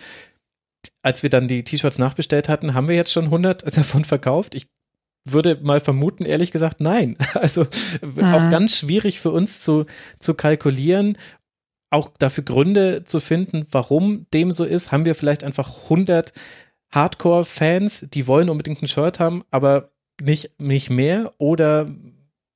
[1.03, 4.55] als wir dann die T-Shirts nachbestellt hatten, haben wir jetzt schon 100 davon verkauft.
[4.55, 4.67] Ich
[5.33, 7.17] würde mal vermuten, ehrlich gesagt, nein.
[7.35, 7.67] Also
[8.03, 8.25] mhm.
[8.25, 9.85] auch ganz schwierig für uns zu,
[10.19, 11.19] zu kalkulieren,
[11.91, 14.93] auch dafür Gründe zu finden, warum dem so ist.
[14.93, 16.33] Haben wir vielleicht einfach 100
[16.91, 21.33] Hardcore-Fans, die wollen unbedingt ein Shirt haben, aber nicht, nicht mehr?
[21.39, 21.89] Oder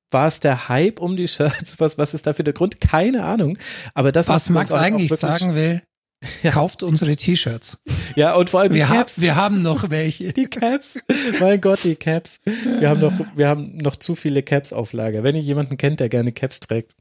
[0.09, 1.79] war es der Hype um die Shirts?
[1.79, 2.81] Was, was ist dafür der Grund?
[2.81, 3.57] Keine Ahnung.
[3.93, 5.81] Aber das, was Max eigentlich sagen will,
[6.43, 6.51] ja.
[6.51, 7.79] Kauft unsere T-Shirts.
[8.15, 9.17] Ja, und vor allem wir die Caps.
[9.17, 10.33] Ha wir haben noch welche.
[10.33, 10.99] Die Caps.
[11.39, 12.39] Mein Gott, die Caps.
[12.45, 15.23] Wir haben noch, wir haben noch zu viele Caps auf Lager.
[15.23, 16.95] Wenn ihr jemanden kennt, der gerne Caps trägt.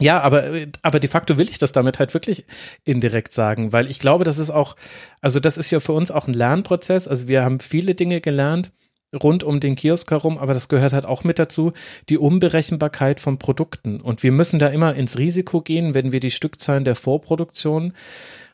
[0.00, 2.44] Ja, aber, aber de facto will ich das damit halt wirklich
[2.84, 4.76] indirekt sagen, weil ich glaube, das ist auch,
[5.20, 7.08] also das ist ja für uns auch ein Lernprozess.
[7.08, 8.72] Also wir haben viele Dinge gelernt
[9.14, 11.72] rund um den Kiosk herum, aber das gehört halt auch mit dazu,
[12.08, 14.00] die Unberechenbarkeit von Produkten.
[14.00, 17.94] Und wir müssen da immer ins Risiko gehen, wenn wir die Stückzahlen der Vorproduktion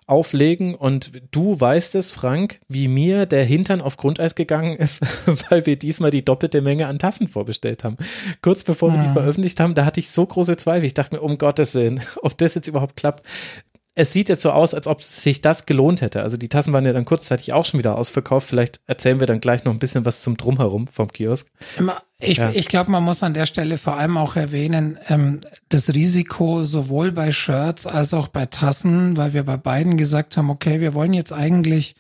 [0.07, 0.75] auflegen.
[0.75, 5.01] Und du weißt es, Frank, wie mir der Hintern auf Grundeis gegangen ist,
[5.51, 7.97] weil wir diesmal die doppelte Menge an Tassen vorbestellt haben.
[8.43, 10.85] Kurz bevor wir die veröffentlicht haben, da hatte ich so große Zweifel.
[10.85, 13.27] Ich dachte mir, um Gottes Willen, ob das jetzt überhaupt klappt
[13.97, 16.23] es sieht jetzt so aus, als ob sich das gelohnt hätte.
[16.23, 18.49] Also die Tassen waren ja dann kurzzeitig auch schon wieder ausverkauft.
[18.49, 21.49] Vielleicht erzählen wir dann gleich noch ein bisschen was zum Drumherum vom Kiosk.
[22.19, 22.51] Ich, ja.
[22.53, 27.13] ich glaube, man muss an der Stelle vor allem auch erwähnen, ähm, das Risiko sowohl
[27.13, 31.13] bei Shirts als auch bei Tassen, weil wir bei beiden gesagt haben, okay, wir wollen
[31.13, 31.95] jetzt eigentlich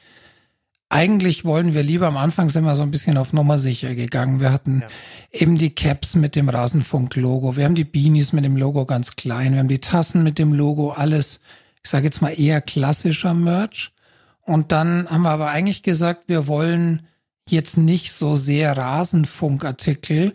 [0.91, 4.41] eigentlich wollen wir lieber, am Anfang sind wir so ein bisschen auf Nummer sicher gegangen.
[4.41, 5.41] Wir hatten ja.
[5.41, 9.53] eben die Caps mit dem Rasenfunk-Logo, wir haben die Beanies mit dem Logo ganz klein,
[9.53, 11.41] wir haben die Tassen mit dem Logo, alles
[11.85, 13.93] ich sage jetzt mal eher klassischer Merch.
[14.41, 17.07] Und dann haben wir aber eigentlich gesagt, wir wollen
[17.49, 20.35] jetzt nicht so sehr Rasenfunkartikel,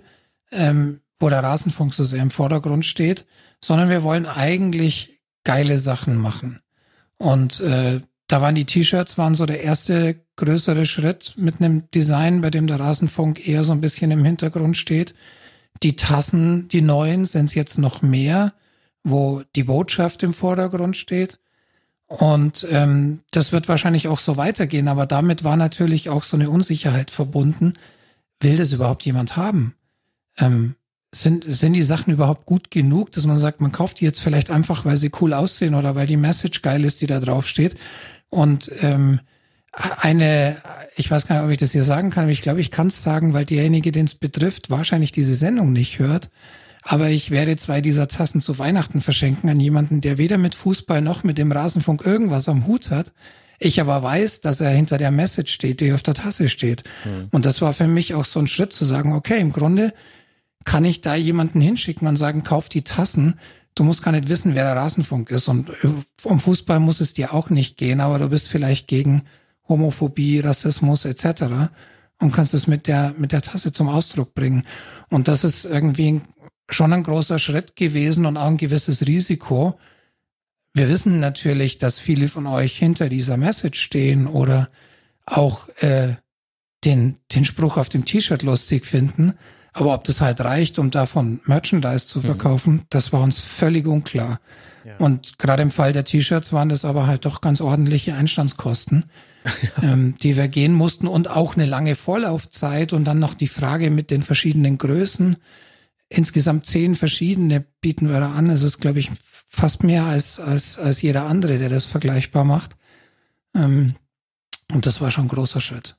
[0.52, 3.26] ähm, wo der Rasenfunk so sehr im Vordergrund steht,
[3.64, 6.60] sondern wir wollen eigentlich geile Sachen machen.
[7.18, 12.42] Und äh, da waren die T-Shirts waren so der erste größere Schritt mit einem Design,
[12.42, 15.16] bei dem der Rasenfunk eher so ein bisschen im Hintergrund steht.
[15.82, 18.54] Die Tassen, die neuen, sind jetzt noch mehr
[19.04, 21.40] wo die Botschaft im Vordergrund steht.
[22.08, 26.50] Und ähm, das wird wahrscheinlich auch so weitergehen, aber damit war natürlich auch so eine
[26.50, 27.74] Unsicherheit verbunden.
[28.40, 29.76] Will das überhaupt jemand haben?
[30.40, 30.76] Ähm,
[31.12, 34.50] sind, sind die Sachen überhaupt gut genug, dass man sagt, man kauft die jetzt vielleicht
[34.50, 37.76] einfach, weil sie cool aussehen oder weil die Message geil ist, die da drauf steht.
[38.30, 39.20] Und ähm,
[39.72, 40.58] eine,
[40.96, 42.88] ich weiß gar nicht, ob ich das hier sagen kann, aber ich glaube, ich kann
[42.88, 46.30] es sagen, weil derjenige, den es betrifft, wahrscheinlich diese Sendung nicht hört.
[46.82, 51.02] Aber ich werde zwei dieser Tassen zu Weihnachten verschenken an jemanden, der weder mit Fußball
[51.02, 53.12] noch mit dem Rasenfunk irgendwas am Hut hat.
[53.60, 56.84] Ich aber weiß, dass er hinter der Message steht, die auf der Tasse steht.
[57.04, 57.28] Mhm.
[57.32, 59.94] Und das war für mich auch so ein Schritt zu sagen, okay, im Grunde
[60.64, 63.36] kann ich da jemanden hinschicken und sagen, kauf die Tassen.
[63.76, 65.48] Du musst gar nicht wissen, wer der Rasenfunk ist.
[65.50, 65.72] Und
[66.24, 69.24] um Fußball muss es dir auch nicht gehen, aber du bist vielleicht gegen
[69.68, 71.70] Homophobie, Rassismus etc.
[72.20, 74.64] und kannst es mit der, mit der Tasse zum Ausdruck bringen.
[75.10, 76.22] Und das ist irgendwie
[76.70, 79.80] schon ein großer Schritt gewesen und auch ein gewisses Risiko.
[80.74, 84.70] Wir wissen natürlich, dass viele von euch hinter dieser Message stehen oder
[85.26, 86.16] auch äh,
[86.84, 89.34] den, den Spruch auf dem T-Shirt lustig finden.
[89.74, 92.24] Aber ob das halt reicht, um davon Merchandise zu mhm.
[92.24, 92.82] verkaufen, mhm.
[92.90, 94.40] das war uns völlig unklar.
[94.86, 94.96] Ja.
[94.98, 99.06] Und gerade im Fall der T-Shirts waren das aber halt doch ganz ordentliche Einstandskosten,
[99.44, 99.84] ja.
[99.94, 103.92] ähm, die wir gehen mussten und auch eine lange Vorlaufzeit und dann noch die Frage
[103.92, 105.38] mit den verschiedenen Größen.
[106.10, 108.50] Insgesamt zehn verschiedene bieten wir da an.
[108.50, 112.76] Es ist, glaube ich, fast mehr als, als, als jeder andere, der das vergleichbar macht.
[113.56, 113.96] Ähm,
[114.72, 115.98] und das war schon ein großer Schritt.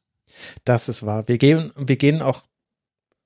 [0.64, 1.26] Das ist wahr.
[1.28, 2.42] Wir gehen, wir gehen auch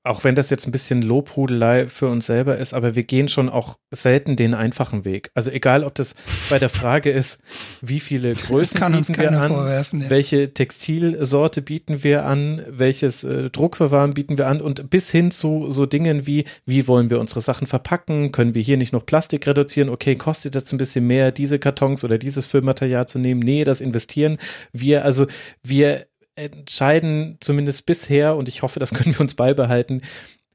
[0.04, 3.48] auch wenn das jetzt ein bisschen Lobhudelei für uns selber ist, aber wir gehen schon
[3.48, 5.30] auch selten den einfachen Weg.
[5.34, 6.14] Also egal, ob das
[6.50, 7.42] bei der Frage ist,
[7.80, 10.10] wie viele Größen bieten wir an, ja.
[10.10, 15.70] welche Textilsorte bieten wir an, welches äh, Druckverfahren bieten wir an und bis hin zu
[15.70, 19.46] so Dingen wie, wie wollen wir unsere Sachen verpacken, können wir hier nicht noch Plastik
[19.46, 23.64] reduzieren, okay, kostet das ein bisschen mehr, diese Kartons oder dieses Füllmaterial zu nehmen, nee,
[23.64, 24.36] das investieren
[24.72, 25.26] wir, also
[25.62, 26.06] wir
[26.36, 30.02] entscheiden zumindest bisher, und ich hoffe, das können wir uns beibehalten,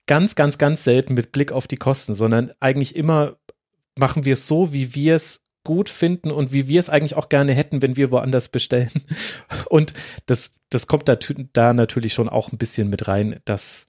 [0.08, 3.38] ganz, ganz, ganz selten mit Blick auf die Kosten, sondern eigentlich immer
[3.98, 7.30] machen wir es so, wie wir es gut finden und wie wir es eigentlich auch
[7.30, 8.90] gerne hätten, wenn wir woanders bestellen.
[9.70, 9.94] Und
[10.26, 11.18] das, das kommt da,
[11.54, 13.86] da natürlich schon auch ein bisschen mit rein, dass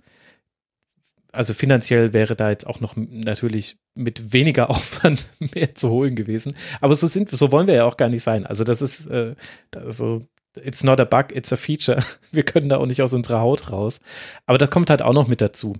[1.32, 6.54] also finanziell wäre da jetzt auch noch natürlich mit weniger Aufwand mehr zu holen gewesen.
[6.80, 8.46] Aber so sind, so wollen wir ja auch gar nicht sein.
[8.46, 9.34] Also das ist, äh,
[9.74, 10.26] also
[10.56, 12.02] it's not a bug, it's a feature.
[12.32, 14.00] Wir können da auch nicht aus unserer Haut raus.
[14.46, 15.76] Aber das kommt halt auch noch mit dazu,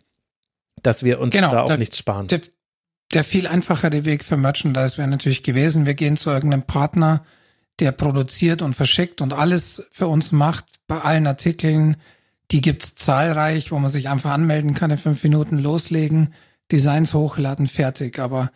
[0.83, 2.29] dass wir uns genau, da auch der, nichts sparen.
[2.29, 2.41] Der,
[3.13, 7.25] der viel einfachere Weg für Merchandise wäre natürlich gewesen, wir gehen zu irgendeinem Partner,
[7.81, 11.97] der produziert und verschickt und alles für uns macht bei allen Artikeln.
[12.51, 16.35] Die gibt's zahlreich, wo man sich einfach anmelden kann, in fünf Minuten loslegen,
[16.71, 18.19] Designs hochladen, fertig.
[18.19, 18.51] Aber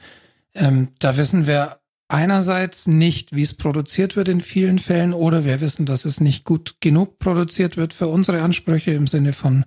[0.54, 1.78] ähm, da wissen wir
[2.14, 6.44] einerseits nicht, wie es produziert wird in vielen Fällen, oder wir wissen, dass es nicht
[6.44, 9.64] gut genug produziert wird für unsere Ansprüche im Sinne von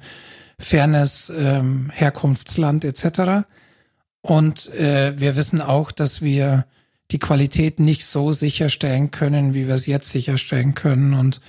[0.58, 3.46] Fairness, ähm, Herkunftsland etc.
[4.22, 6.66] Und äh, wir wissen auch, dass wir
[7.12, 11.14] die Qualität nicht so sicherstellen können, wie wir es jetzt sicherstellen können.
[11.14, 11.42] Und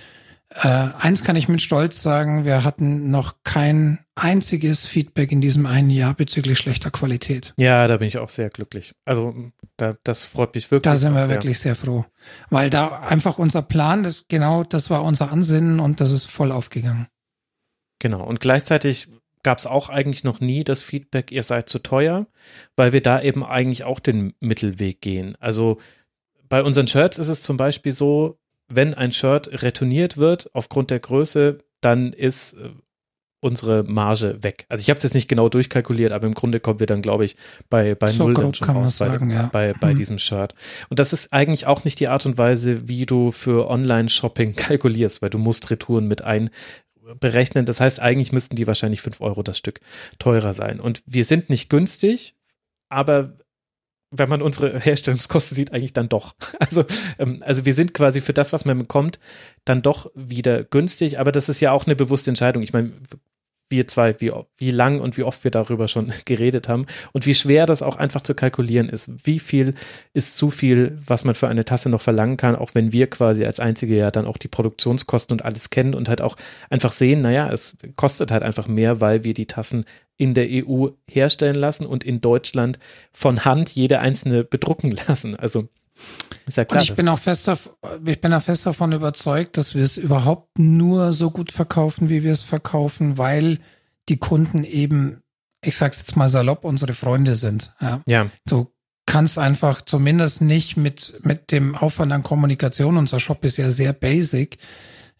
[0.51, 5.66] äh, eins kann ich mit Stolz sagen, wir hatten noch kein einziges Feedback in diesem
[5.66, 7.55] einen Jahr bezüglich schlechter Qualität.
[7.57, 8.95] Ja, da bin ich auch sehr glücklich.
[9.05, 9.35] Also
[9.77, 10.93] da, das freut mich wirklich.
[10.93, 11.31] Da sind wir sehr.
[11.31, 12.05] wirklich sehr froh,
[12.51, 16.53] weil da einfach unser Plan, das, genau das war unser Ansinnen und das ist voll
[16.53, 17.07] aufgegangen.
[17.99, 19.09] Genau, und gleichzeitig
[19.43, 22.27] gab es auch eigentlich noch nie das Feedback, ihr seid zu teuer,
[22.77, 25.37] weil wir da eben eigentlich auch den Mittelweg gehen.
[25.41, 25.79] Also
[26.49, 28.39] bei unseren Shirts ist es zum Beispiel so,
[28.69, 32.71] wenn ein Shirt retourniert wird aufgrund der Größe, dann ist äh,
[33.41, 34.66] unsere Marge weg.
[34.68, 37.24] Also ich habe es jetzt nicht genau durchkalkuliert, aber im Grunde kommen wir dann, glaube
[37.24, 37.36] ich,
[37.70, 39.49] bei, bei so null dann schon raus bei, ja.
[39.53, 39.99] bei, bei mhm.
[39.99, 40.55] diesem Shirt.
[40.89, 45.22] Und das ist eigentlich auch nicht die Art und Weise, wie du für Online-Shopping kalkulierst,
[45.22, 47.64] weil du musst Retouren mit einberechnen.
[47.64, 49.80] Das heißt, eigentlich müssten die wahrscheinlich fünf Euro das Stück
[50.18, 50.80] teurer sein.
[50.80, 52.34] Und wir sind nicht günstig,
[52.89, 53.39] aber
[54.11, 56.34] wenn man unsere Herstellungskosten sieht, eigentlich dann doch.
[56.59, 56.84] Also,
[57.18, 59.18] ähm, also wir sind quasi für das, was man bekommt,
[59.64, 62.62] dann doch wieder günstig, aber das ist ja auch eine bewusste Entscheidung.
[62.62, 62.93] Ich meine,
[63.71, 67.35] wir zwei, wie, wie lang und wie oft wir darüber schon geredet haben und wie
[67.35, 69.11] schwer das auch einfach zu kalkulieren ist.
[69.25, 69.75] Wie viel
[70.14, 73.45] ist zu viel, was man für eine Tasse noch verlangen kann, auch wenn wir quasi
[73.45, 76.37] als Einzige ja dann auch die Produktionskosten und alles kennen und halt auch
[76.71, 79.85] einfach sehen, naja, es kostet halt einfach mehr, weil wir die Tassen
[80.19, 82.79] in der EU herstellen lassen und in Deutschland
[83.12, 85.37] von Hand jede einzelne bedrucken lassen.
[85.37, 85.69] Also
[86.57, 87.51] ja klar, und ich bin auch fest,
[88.05, 92.22] ich bin auch fest davon überzeugt, dass wir es überhaupt nur so gut verkaufen, wie
[92.22, 93.59] wir es verkaufen, weil
[94.09, 95.20] die Kunden eben,
[95.62, 97.72] ich sag's jetzt mal salopp, unsere Freunde sind.
[97.80, 98.01] Ja.
[98.07, 98.26] ja.
[98.46, 98.72] Du
[99.07, 103.92] kannst einfach zumindest nicht mit, mit dem Aufwand an Kommunikation, unser Shop ist ja sehr
[103.92, 104.59] basic,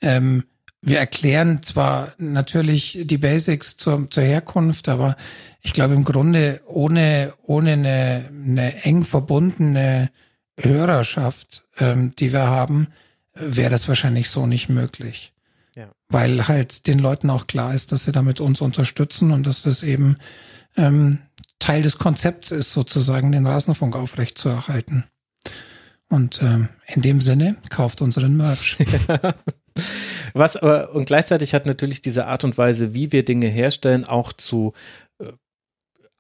[0.01, 0.45] ähm,
[0.81, 5.17] wir erklären zwar natürlich die Basics zur, zur Herkunft, aber
[5.61, 10.11] ich glaube im Grunde ohne, ohne eine, eine eng verbundene
[10.59, 12.89] Hörerschaft, ähm, die wir haben,
[13.35, 15.33] wäre das wahrscheinlich so nicht möglich.
[15.77, 15.91] Ja.
[16.09, 19.83] Weil halt den Leuten auch klar ist, dass sie damit uns unterstützen und dass das
[19.83, 20.17] eben
[20.77, 21.19] ähm,
[21.59, 25.05] Teil des Konzepts ist, sozusagen den Rasenfunk aufrechtzuerhalten.
[26.09, 28.79] Und ähm, in dem Sinne, kauft unseren Merch.
[30.35, 34.33] Was aber, und gleichzeitig hat natürlich diese Art und Weise, wie wir Dinge herstellen, auch
[34.33, 34.73] zu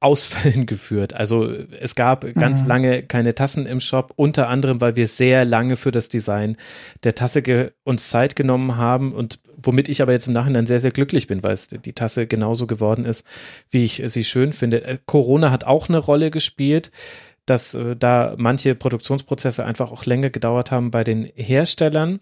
[0.00, 1.14] Ausfällen geführt.
[1.14, 2.68] Also es gab ganz mhm.
[2.68, 6.56] lange keine Tassen im Shop, unter anderem, weil wir sehr lange für das Design
[7.04, 10.92] der Tasse uns Zeit genommen haben und womit ich aber jetzt im Nachhinein sehr, sehr
[10.92, 13.26] glücklich bin, weil es die Tasse genauso geworden ist,
[13.70, 14.84] wie ich sie schön finde.
[14.84, 16.92] Äh, Corona hat auch eine Rolle gespielt,
[17.46, 22.20] dass äh, da manche Produktionsprozesse einfach auch länger gedauert haben bei den Herstellern.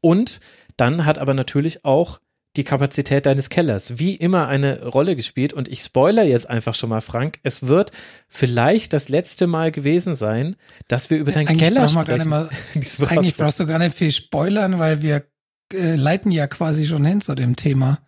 [0.00, 0.40] Und
[0.76, 2.20] dann hat aber natürlich auch
[2.58, 5.52] die Kapazität deines Kellers wie immer eine Rolle gespielt.
[5.52, 7.38] Und ich spoiler jetzt einfach schon mal, Frank.
[7.44, 7.92] Es wird
[8.28, 10.56] vielleicht das letzte Mal gewesen sein,
[10.88, 12.28] dass wir über deinen eigentlich Keller sprechen.
[12.28, 12.50] Mal,
[13.06, 15.24] eigentlich brauchst du gar nicht viel spoilern, weil wir
[15.72, 18.00] äh, leiten ja quasi schon hin zu dem Thema.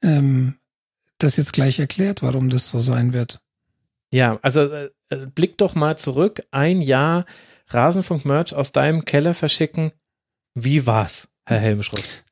[0.00, 0.54] Ähm,
[1.18, 3.40] das jetzt gleich erklärt, warum das so sein wird.
[4.12, 6.40] Ja, also äh, äh blick doch mal zurück.
[6.52, 7.24] Ein Jahr
[7.66, 9.90] Rasenfunk-Merch aus deinem Keller verschicken.
[10.54, 12.22] Wie war's, Herr Helmschrott?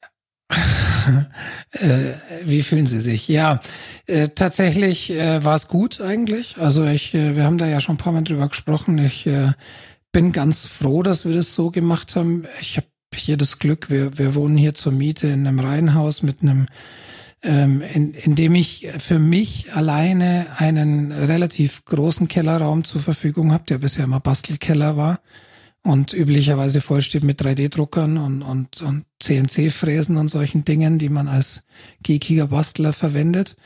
[1.72, 2.12] äh,
[2.44, 3.28] wie fühlen Sie sich?
[3.28, 3.60] Ja,
[4.06, 6.56] äh, tatsächlich äh, war es gut eigentlich.
[6.58, 8.98] Also ich, äh, wir haben da ja schon ein paar Mal drüber gesprochen.
[8.98, 9.52] Ich äh,
[10.12, 12.46] bin ganz froh, dass wir das so gemacht haben.
[12.60, 16.42] Ich habe hier das Glück, wir, wir wohnen hier zur Miete in einem Reihenhaus mit
[16.42, 16.66] einem
[17.42, 23.64] ähm, in, in dem ich für mich alleine einen relativ großen Kellerraum zur Verfügung habe,
[23.66, 25.20] der bisher immer Bastelkeller war
[25.82, 31.62] und üblicherweise vollsteht mit 3D-Druckern und, und, und CNC-Fräsen und solchen Dingen, die man als
[32.02, 33.56] geekiger Bastler verwendet.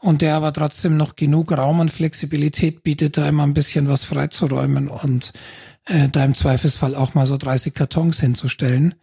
[0.00, 4.04] Und der aber trotzdem noch genug Raum und Flexibilität bietet, da immer ein bisschen was
[4.04, 5.32] freizuräumen und
[5.86, 8.94] äh, da im Zweifelsfall auch mal so 30 Kartons hinzustellen,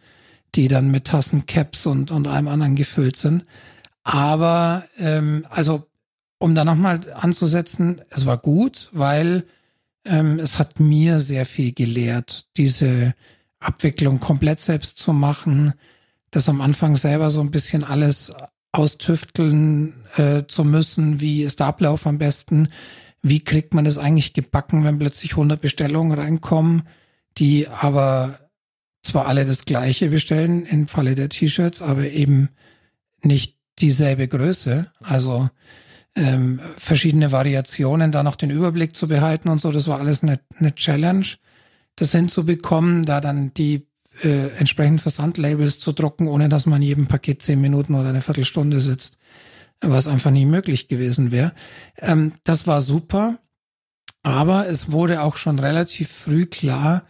[0.54, 3.44] die dann mit Tassen, Caps und, und allem anderen gefüllt sind.
[4.04, 5.86] Aber ähm, also
[6.38, 9.44] um da nochmal anzusetzen, es war gut, weil
[10.06, 13.14] ähm, es hat mir sehr viel gelehrt, diese
[13.60, 15.74] Abwicklung komplett selbst zu machen,
[16.30, 18.32] das am Anfang selber so ein bisschen alles
[18.72, 22.68] austüfteln äh, zu müssen, wie ist der Ablauf am besten,
[23.22, 26.84] wie kriegt man das eigentlich gebacken, wenn plötzlich 100 Bestellungen reinkommen,
[27.38, 28.38] die aber
[29.02, 32.50] zwar alle das gleiche bestellen im Falle der T-Shirts, aber eben
[33.22, 34.90] nicht dieselbe Größe.
[35.00, 35.48] Also
[36.16, 39.70] ähm, verschiedene Variationen, da noch den Überblick zu behalten und so.
[39.70, 41.26] Das war alles eine, eine Challenge,
[41.94, 43.86] das hinzubekommen, da dann die
[44.22, 48.80] äh, entsprechenden Versandlabels zu drucken, ohne dass man jedem Paket zehn Minuten oder eine Viertelstunde
[48.80, 49.18] sitzt,
[49.80, 51.52] was einfach nie möglich gewesen wäre.
[51.98, 53.38] Ähm, das war super,
[54.22, 57.04] aber es wurde auch schon relativ früh klar,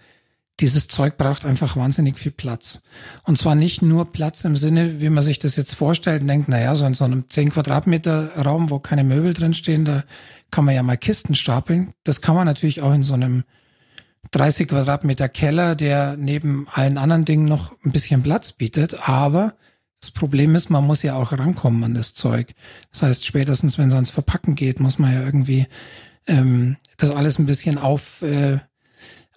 [0.61, 2.83] dieses Zeug braucht einfach wahnsinnig viel Platz.
[3.25, 6.49] Und zwar nicht nur Platz im Sinne, wie man sich das jetzt vorstellt und denkt,
[6.49, 10.05] naja, so in so einem 10 Quadratmeter Raum, wo keine Möbel drinstehen, da
[10.51, 11.93] kann man ja mal Kisten stapeln.
[12.05, 13.45] Das kann man natürlich auch in so einem
[14.31, 19.09] 30 Quadratmeter Keller, der neben allen anderen Dingen noch ein bisschen Platz bietet.
[19.09, 19.55] Aber
[20.01, 22.55] das Problem ist, man muss ja auch rankommen an das Zeug.
[22.93, 25.67] Das heißt, spätestens, wenn es ans Verpacken geht, muss man ja irgendwie
[26.27, 28.23] ähm, das alles ein bisschen auf...
[28.23, 28.61] Äh,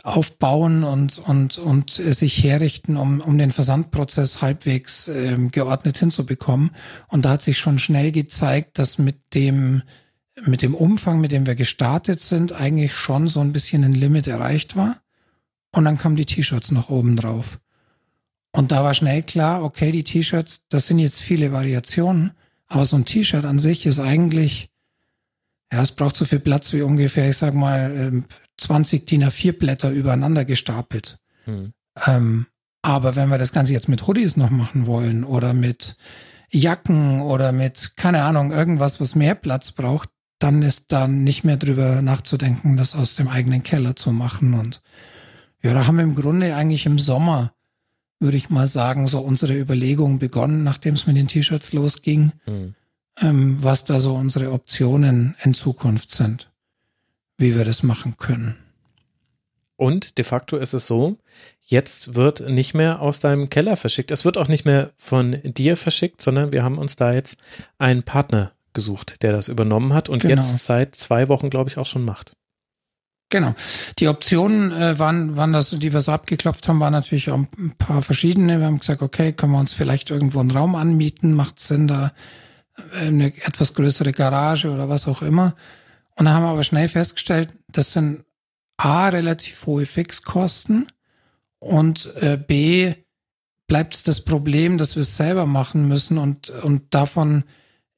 [0.04, 6.72] aufbauen und, und, und sich herrichten, um, um den Versandprozess halbwegs ähm, geordnet hinzubekommen.
[7.08, 9.84] Und da hat sich schon schnell gezeigt, dass mit dem,
[10.46, 14.28] mit dem Umfang, mit dem wir gestartet sind, eigentlich schon so ein bisschen ein Limit
[14.28, 14.98] erreicht war.
[15.72, 17.60] Und dann kamen die T-Shirts noch oben drauf.
[18.52, 22.32] Und da war schnell klar, okay, die T-Shirts, das sind jetzt viele Variationen,
[22.68, 24.72] aber so ein T-Shirt an sich ist eigentlich,
[25.72, 28.24] ja, es braucht so viel Platz wie ungefähr, ich sag mal,
[28.60, 31.20] 20 DIN A4 Blätter übereinander gestapelt.
[31.46, 31.74] Hm.
[32.06, 32.46] Ähm,
[32.82, 35.98] aber wenn wir das Ganze jetzt mit Hoodies noch machen wollen oder mit
[36.52, 41.58] Jacken oder mit, keine Ahnung, irgendwas, was mehr Platz braucht, dann ist dann nicht mehr
[41.58, 44.54] drüber nachzudenken, das aus dem eigenen Keller zu machen.
[44.54, 44.82] Und
[45.62, 47.54] ja, da haben wir im Grunde eigentlich im Sommer,
[48.20, 52.76] würde ich mal sagen, so unsere Überlegungen begonnen, nachdem es mit den T-Shirts losging, mhm.
[53.20, 56.49] ähm, was da so unsere Optionen in Zukunft sind
[57.40, 58.58] wie wir das machen können.
[59.76, 61.18] Und de facto ist es so,
[61.64, 64.12] jetzt wird nicht mehr aus deinem Keller verschickt.
[64.12, 67.38] Es wird auch nicht mehr von dir verschickt, sondern wir haben uns da jetzt
[67.78, 70.36] einen Partner gesucht, der das übernommen hat und genau.
[70.36, 72.34] jetzt seit zwei Wochen, glaube ich, auch schon macht.
[73.30, 73.54] Genau.
[74.00, 77.74] Die Optionen äh, waren, waren das, die wir so abgeklopft haben, waren natürlich auch ein
[77.78, 78.60] paar verschiedene.
[78.60, 81.34] Wir haben gesagt, okay, können wir uns vielleicht irgendwo einen Raum anmieten?
[81.34, 82.12] Macht Sinn, da
[82.94, 85.56] äh, eine etwas größere Garage oder was auch immer?
[86.20, 88.26] Und dann haben wir aber schnell festgestellt, das sind
[88.76, 90.88] A, relativ hohe Fixkosten
[91.60, 92.94] und äh, B,
[93.68, 97.46] bleibt das Problem, dass wir es selber machen müssen und, und davon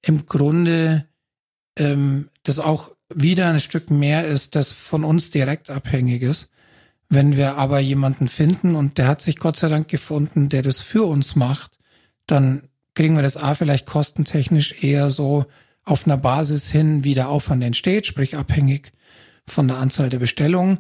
[0.04, 1.08] im Grunde
[1.76, 6.52] ähm, das auch wieder ein Stück mehr ist, das von uns direkt abhängig ist.
[7.10, 10.80] Wenn wir aber jemanden finden und der hat sich Gott sei Dank gefunden, der das
[10.80, 11.80] für uns macht,
[12.28, 15.48] dann kriegen wir das A vielleicht kostentechnisch eher so
[15.84, 18.94] auf einer Basis hin, wie der Aufwand entsteht, sprich abhängig
[19.48, 20.80] von der Anzahl der Bestellungen.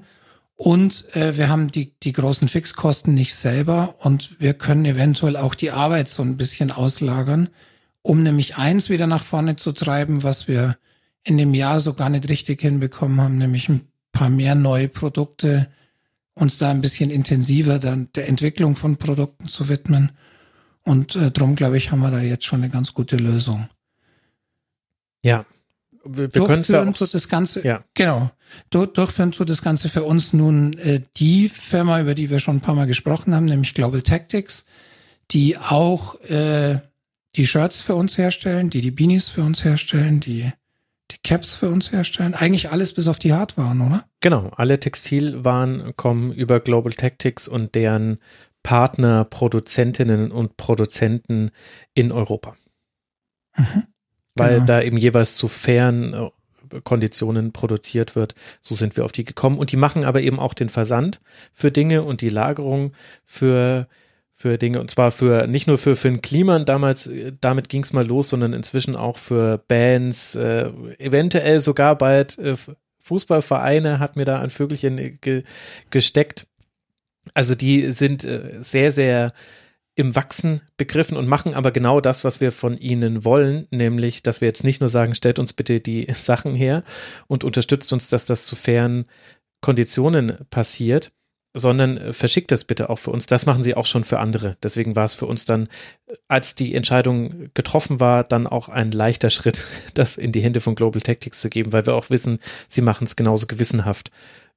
[0.55, 5.55] Und äh, wir haben die, die großen Fixkosten nicht selber und wir können eventuell auch
[5.55, 7.49] die Arbeit so ein bisschen auslagern,
[8.03, 10.77] um nämlich eins wieder nach vorne zu treiben, was wir
[11.23, 13.81] in dem Jahr so gar nicht richtig hinbekommen haben, nämlich ein
[14.11, 15.67] paar mehr neue Produkte,
[16.35, 20.11] uns da ein bisschen intensiver dann der Entwicklung von Produkten zu widmen.
[20.83, 23.67] Und äh, drum, glaube ich, haben wir da jetzt schon eine ganz gute Lösung.
[25.23, 25.45] Ja.
[26.03, 27.83] Wir, wir können ja so das Ganze, ja.
[27.93, 28.31] genau.
[28.71, 32.61] durchführen tut das Ganze für uns nun äh, die Firma, über die wir schon ein
[32.61, 34.65] paar Mal gesprochen haben, nämlich Global Tactics,
[35.29, 36.79] die auch äh,
[37.35, 40.51] die Shirts für uns herstellen, die die Beanies für uns herstellen, die
[41.11, 42.33] die Caps für uns herstellen.
[42.33, 44.05] Eigentlich alles bis auf die Hardwaren, oder?
[44.21, 48.19] Genau, alle Textilwaren kommen über Global Tactics und deren
[48.63, 51.51] Partner, Produzentinnen und Produzenten
[51.93, 52.55] in Europa.
[53.57, 53.83] Mhm,
[54.41, 54.65] Weil genau.
[54.65, 56.29] da eben jeweils zu fairen äh,
[56.83, 58.35] Konditionen produziert wird.
[58.61, 59.57] So sind wir auf die gekommen.
[59.57, 61.21] Und die machen aber eben auch den Versand
[61.53, 62.93] für Dinge und die Lagerung
[63.25, 63.87] für
[64.33, 67.07] für Dinge und zwar für nicht nur für Finn Kliman damals,
[67.41, 72.55] damit ging es mal los, sondern inzwischen auch für Bands, äh, eventuell sogar bald äh,
[73.01, 75.43] Fußballvereine hat mir da ein Vögelchen ge
[75.89, 76.47] gesteckt.
[77.33, 79.33] Also die sind äh, sehr, sehr
[80.01, 84.41] im Wachsen begriffen und machen aber genau das, was wir von ihnen wollen, nämlich, dass
[84.41, 86.83] wir jetzt nicht nur sagen, stellt uns bitte die Sachen her
[87.27, 89.05] und unterstützt uns, dass das zu fairen
[89.61, 91.11] Konditionen passiert,
[91.53, 93.25] sondern äh, verschickt das bitte auch für uns.
[93.25, 94.57] Das machen sie auch schon für andere.
[94.63, 95.67] Deswegen war es für uns dann,
[96.07, 100.61] äh, als die Entscheidung getroffen war, dann auch ein leichter Schritt, das in die Hände
[100.61, 104.11] von Global Tactics zu geben, weil wir auch wissen, sie machen es genauso gewissenhaft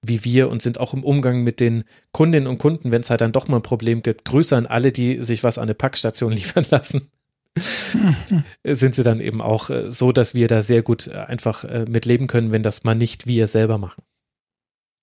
[0.06, 3.20] wie wir und sind auch im Umgang mit den Kundinnen und Kunden, wenn es halt
[3.20, 4.24] dann doch mal ein Problem gibt.
[4.24, 7.10] Grüße an alle, die sich was an eine Packstation liefern lassen.
[8.64, 12.26] sind sie dann eben auch äh, so, dass wir da sehr gut einfach mit leben
[12.26, 14.02] können, wenn das mal nicht wir selber machen.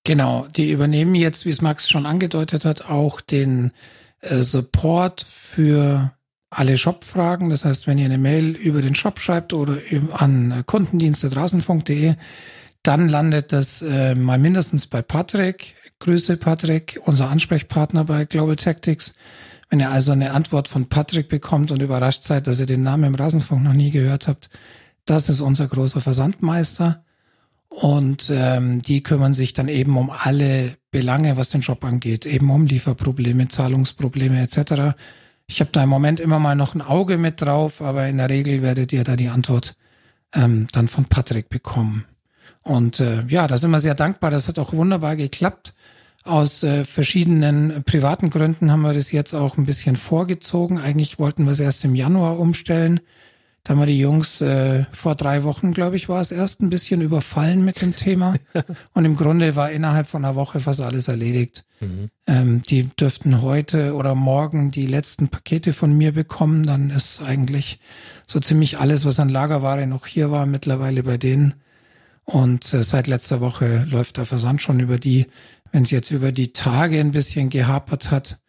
[0.04, 3.72] Genau, die übernehmen jetzt, wie es Max schon angedeutet hat, auch den
[4.22, 6.12] äh, Support für
[6.49, 7.49] alle Shop-Fragen.
[7.52, 9.78] Das heißt, wenn ihr eine Mail über den Shop schreibt oder
[10.14, 12.16] an kundendienste.rasenfunk.de,
[12.84, 15.75] dann landet das äh, mal mindestens bei Patrick.
[15.99, 19.13] Grüße Patrick, unser Ansprechpartner bei Global Tactics.
[19.69, 23.05] Wenn ihr also eine Antwort von Patrick bekommt und überrascht seid, dass ihr den Namen
[23.05, 24.49] im Rasenfunk noch nie gehört habt,
[25.05, 27.03] das ist unser großer Versandmeister.
[27.69, 32.49] Und ähm, die kümmern sich dann eben um alle Belange, was den Job angeht, eben
[32.49, 34.97] um Lieferprobleme, Zahlungsprobleme etc.
[35.47, 38.29] Ich habe da im Moment immer mal noch ein Auge mit drauf, aber in der
[38.29, 39.77] Regel werdet ihr da die Antwort
[40.34, 42.05] ähm, dann von Patrick bekommen.
[42.64, 44.32] Und äh, ja, da sind wir sehr dankbar.
[44.32, 45.74] Das hat auch wunderbar geklappt.
[46.24, 50.78] Aus äh, verschiedenen privaten Gründen haben wir das jetzt auch ein bisschen vorgezogen.
[50.78, 52.99] Eigentlich wollten wir es erst im Januar umstellen.
[53.64, 56.72] Da haben wir die Jungs äh, vor drei Wochen, glaube ich, war es erst ein
[56.72, 58.36] bisschen überfallen mit dem Thema.
[58.93, 61.64] Und im Grunde war innerhalb von einer Woche fast alles erledigt.
[61.80, 62.09] Mhm.
[62.26, 66.66] Ähm, die dürften heute oder morgen die letzten Pakete von mir bekommen.
[66.66, 67.80] Dann ist eigentlich
[68.26, 71.61] so ziemlich alles, was an Lagerware noch hier war, mittlerweile bei denen.
[72.32, 75.27] Und äh, seit letzter Woche läuft der Versand schon über die.
[75.71, 78.39] Wenn es jetzt über die Tage ein bisschen gehapert hat,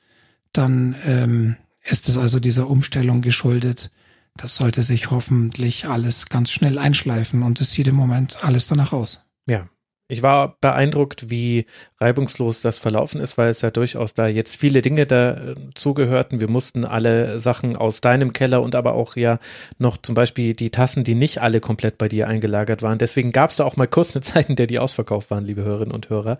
[0.53, 3.91] dann ähm, ist es also dieser Umstellung geschuldet
[4.37, 8.93] das sollte sich hoffentlich alles ganz schnell einschleifen und es sieht im Moment alles danach
[8.93, 9.29] aus.
[9.47, 9.69] Ja,
[10.09, 11.65] ich war beeindruckt, wie
[11.99, 16.39] reibungslos das verlaufen ist, weil es ja durchaus da jetzt viele Dinge dazugehörten.
[16.39, 19.39] Wir mussten alle Sachen aus deinem Keller und aber auch ja
[19.79, 22.99] noch zum Beispiel die Tassen, die nicht alle komplett bei dir eingelagert waren.
[22.99, 25.63] Deswegen gab es da auch mal kurz eine Zeit, in der die ausverkauft waren, liebe
[25.63, 26.39] Hörerinnen und Hörer.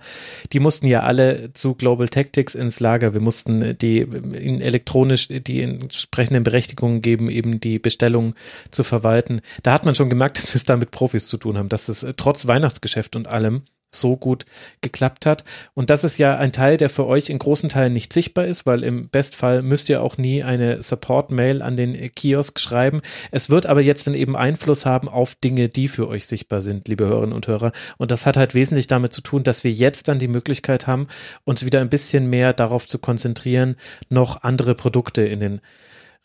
[0.53, 3.15] Die mussten ja alle zu Global Tactics ins Lager.
[3.15, 8.35] Wir mussten die in elektronisch die entsprechenden Berechtigungen geben, eben die Bestellung
[8.71, 9.41] zu verwalten.
[9.63, 11.89] Da hat man schon gemerkt, dass wir es da mit Profis zu tun haben, dass
[11.89, 13.62] es trotz Weihnachtsgeschäft und allem
[13.95, 14.47] so gut
[14.81, 15.45] geklappt hat.
[15.75, 18.67] Und das ist ja ein Teil, der für euch in großen Teilen nicht sichtbar ist,
[18.67, 23.01] weil im Bestfall müsst ihr auch nie eine Support-Mail an den Kiosk schreiben.
[23.31, 26.89] Es wird aber jetzt dann eben Einfluss haben auf Dinge, die für euch sichtbar sind,
[26.89, 27.73] liebe Hörerinnen und Hörer.
[27.99, 31.09] Und das hat halt wesentlich damit zu tun, dass wir jetzt dann die Möglichkeit haben,
[31.45, 33.77] uns wieder ein bisschen mehr darauf zu konzentrieren,
[34.09, 35.61] noch andere Produkte in den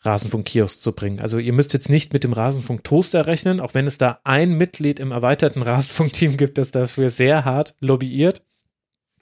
[0.02, 1.20] Rasenfunk-Kiosk zu bringen.
[1.20, 5.00] Also ihr müsst jetzt nicht mit dem Rasenfunk-Toaster rechnen, auch wenn es da ein Mitglied
[5.00, 8.42] im erweiterten Rasenfunk-Team gibt, das dafür sehr hart lobbyiert.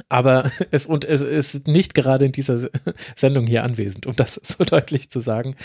[0.08, 2.68] Aber es, und es ist nicht gerade in dieser
[3.16, 5.56] Sendung hier anwesend, um das so deutlich zu sagen.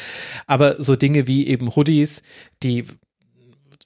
[0.47, 2.23] Aber so Dinge wie eben Hoodies,
[2.63, 2.85] die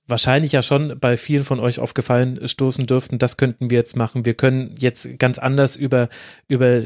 [0.08, 4.26] wahrscheinlich ja schon bei vielen von euch aufgefallen stoßen dürften, das könnten wir jetzt machen.
[4.26, 6.10] Wir können jetzt ganz anders über,
[6.48, 6.84] über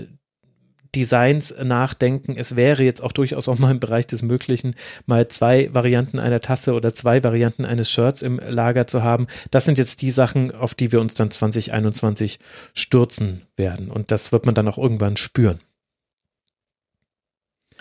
[0.96, 2.36] Designs nachdenken.
[2.38, 4.76] Es wäre jetzt auch durchaus auch mal im Bereich des Möglichen,
[5.06, 9.28] mal zwei Varianten einer Tasse oder zwei Varianten eines Shirts im Lager zu haben.
[9.52, 12.40] Das sind jetzt die Sachen, auf die wir uns dann 2021
[12.74, 13.92] stürzen werden.
[13.92, 15.60] Und das wird man dann auch irgendwann spüren.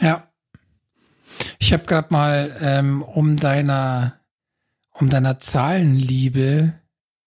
[0.01, 0.25] Ja.
[1.59, 4.15] Ich habe gerade mal ähm, um deiner
[4.93, 6.75] um deiner Zahlenliebe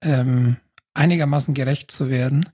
[0.03, 0.57] ähm,
[0.93, 2.49] einigermaßen gerecht zu werden,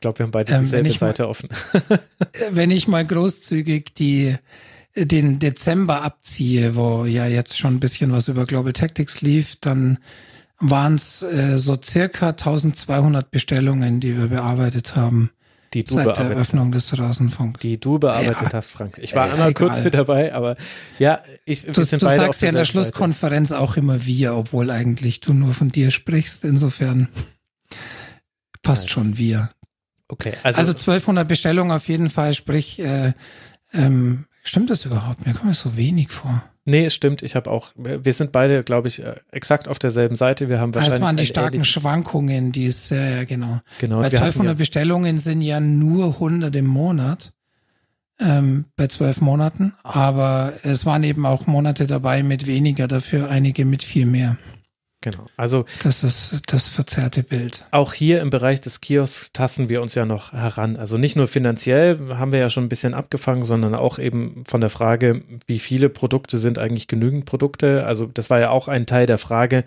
[0.00, 1.50] ich glaube, wir haben beide ähm, dieselbe Seite mal, offen.
[2.52, 4.34] wenn ich mal großzügig die
[4.96, 9.98] den Dezember abziehe, wo ja jetzt schon ein bisschen was über Global Tactics lief, dann
[10.58, 15.32] waren es äh, so circa 1200 Bestellungen, die wir bearbeitet haben.
[15.74, 16.92] Die du seit bearbeitet der Eröffnung hast.
[16.92, 17.60] des Rasenfunk.
[17.60, 18.52] Die du bearbeitet ja.
[18.54, 18.96] hast, Frank.
[19.02, 19.68] Ich war äh, einmal egal.
[19.68, 20.56] kurz mit dabei, aber
[20.98, 23.60] ja, ich du, sind du beide sagst ja in der Schlusskonferenz Seite.
[23.60, 26.42] auch immer wir, obwohl eigentlich du nur von dir sprichst.
[26.44, 27.08] Insofern
[28.62, 28.88] passt Nein.
[28.88, 29.50] schon wir.
[30.10, 33.12] Okay, also, also 1200 Bestellungen auf jeden Fall, sprich, äh,
[33.72, 35.24] ähm, stimmt das überhaupt?
[35.24, 36.42] Mir kommt es so wenig vor.
[36.64, 37.22] Nee, es stimmt.
[37.22, 40.48] Ich habe auch, wir sind beide, glaube ich, äh, exakt auf derselben Seite.
[40.48, 40.98] Wir haben wahrscheinlich.
[40.98, 43.60] Das waren die starken Schwankungen, die es, ja, genau.
[43.78, 44.00] Genau.
[44.00, 47.32] Bei 1200 ja Bestellungen sind ja nur 100 im Monat.
[48.18, 53.64] Ähm, bei zwölf Monaten, aber es waren eben auch Monate dabei mit weniger, dafür einige
[53.64, 54.36] mit viel mehr.
[55.02, 55.24] Genau.
[55.38, 57.64] Also das ist das verzerrte Bild.
[57.70, 60.76] Auch hier im Bereich des Kiosks tasten wir uns ja noch heran.
[60.76, 64.60] Also nicht nur finanziell haben wir ja schon ein bisschen abgefangen, sondern auch eben von
[64.60, 67.86] der Frage, wie viele Produkte sind eigentlich genügend Produkte.
[67.86, 69.64] Also das war ja auch ein Teil der Frage,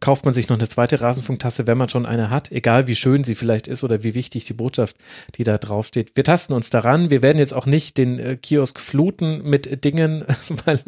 [0.00, 3.24] kauft man sich noch eine zweite Rasenfunktasse, wenn man schon eine hat, egal wie schön
[3.24, 4.96] sie vielleicht ist oder wie wichtig die Botschaft,
[5.34, 6.12] die da draufsteht.
[6.14, 7.10] Wir tasten uns daran.
[7.10, 10.24] Wir werden jetzt auch nicht den äh, Kiosk fluten mit Dingen,
[10.64, 10.80] weil,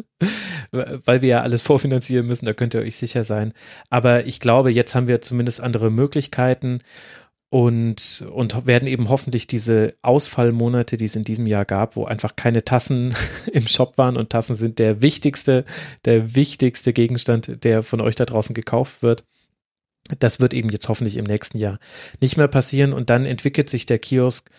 [0.71, 2.47] weil wir ja alles vorfinanzieren müssen.
[2.47, 3.53] Da könnt ihr euch sicher sein.
[3.89, 6.79] Aber ich glaube, jetzt haben wir zumindest andere Möglichkeiten
[7.49, 12.35] und, und werden eben hoffentlich diese Ausfallmonate, die es in diesem Jahr gab, wo einfach
[12.35, 13.15] keine Tassen
[13.53, 15.63] im Shop waren und Tassen sind der wichtigste,
[16.03, 19.23] der wichtigste Gegenstand, der von euch da draußen gekauft wird.
[20.19, 21.79] Das wird eben jetzt hoffentlich im nächsten Jahr
[22.21, 24.49] nicht mehr passieren und dann entwickelt sich der Kiosk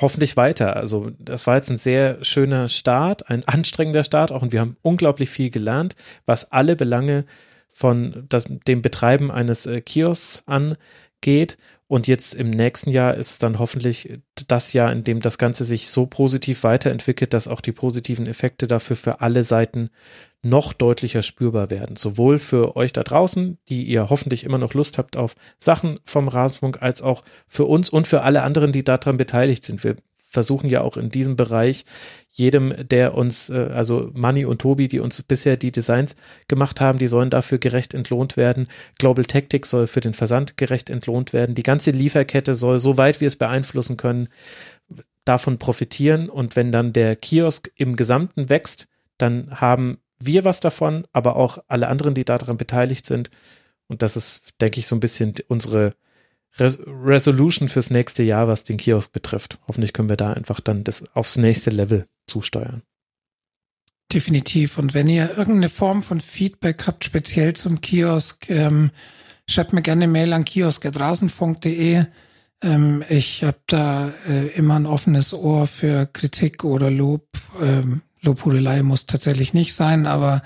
[0.00, 0.76] hoffentlich weiter.
[0.76, 4.76] Also das war jetzt ein sehr schöner Start, ein anstrengender Start auch und wir haben
[4.82, 5.96] unglaublich viel gelernt,
[6.26, 7.24] was alle Belange
[7.76, 11.58] von das, dem Betreiben eines äh, Kiosks angeht.
[11.88, 14.18] Und jetzt im nächsten Jahr ist dann hoffentlich
[14.48, 18.66] das Jahr, in dem das Ganze sich so positiv weiterentwickelt, dass auch die positiven Effekte
[18.66, 19.90] dafür für alle Seiten
[20.42, 21.96] noch deutlicher spürbar werden.
[21.96, 26.28] Sowohl für euch da draußen, die ihr hoffentlich immer noch Lust habt auf Sachen vom
[26.28, 29.84] Rasenfunk, als auch für uns und für alle anderen, die daran beteiligt sind.
[29.84, 29.96] Wir
[30.36, 31.86] versuchen ja auch in diesem Bereich
[32.28, 36.14] jedem, der uns, äh, also Manny und Tobi, die uns bisher die Designs
[36.46, 38.68] gemacht haben, die sollen dafür gerecht entlohnt werden.
[38.98, 41.54] Global Tactics soll für den Versand gerecht entlohnt werden.
[41.54, 44.28] Die ganze Lieferkette soll, soweit wir es beeinflussen können,
[45.24, 46.28] davon profitieren.
[46.28, 51.64] Und wenn dann der Kiosk im Gesamten wächst, dann haben wir was davon, aber auch
[51.66, 53.30] alle anderen, die daran beteiligt sind.
[53.88, 55.92] Und das ist, denke ich, so ein bisschen unsere
[56.58, 59.58] Res Resolution fürs nächste Jahr, was den Kiosk betrifft.
[59.68, 62.82] Hoffentlich können wir da einfach dann das aufs nächste Level zusteuern.
[64.12, 64.78] Definitiv.
[64.78, 68.90] Und wenn ihr irgendeine Form von Feedback habt, speziell zum Kiosk, ähm,
[69.48, 72.04] schreibt mir gerne eine Mail an kiosk.rasenfunk.de.
[72.62, 77.26] Ähm, ich habe da äh, immer ein offenes Ohr für Kritik oder Lob.
[77.60, 80.42] Ähm, Lobhudelei muss tatsächlich nicht sein, aber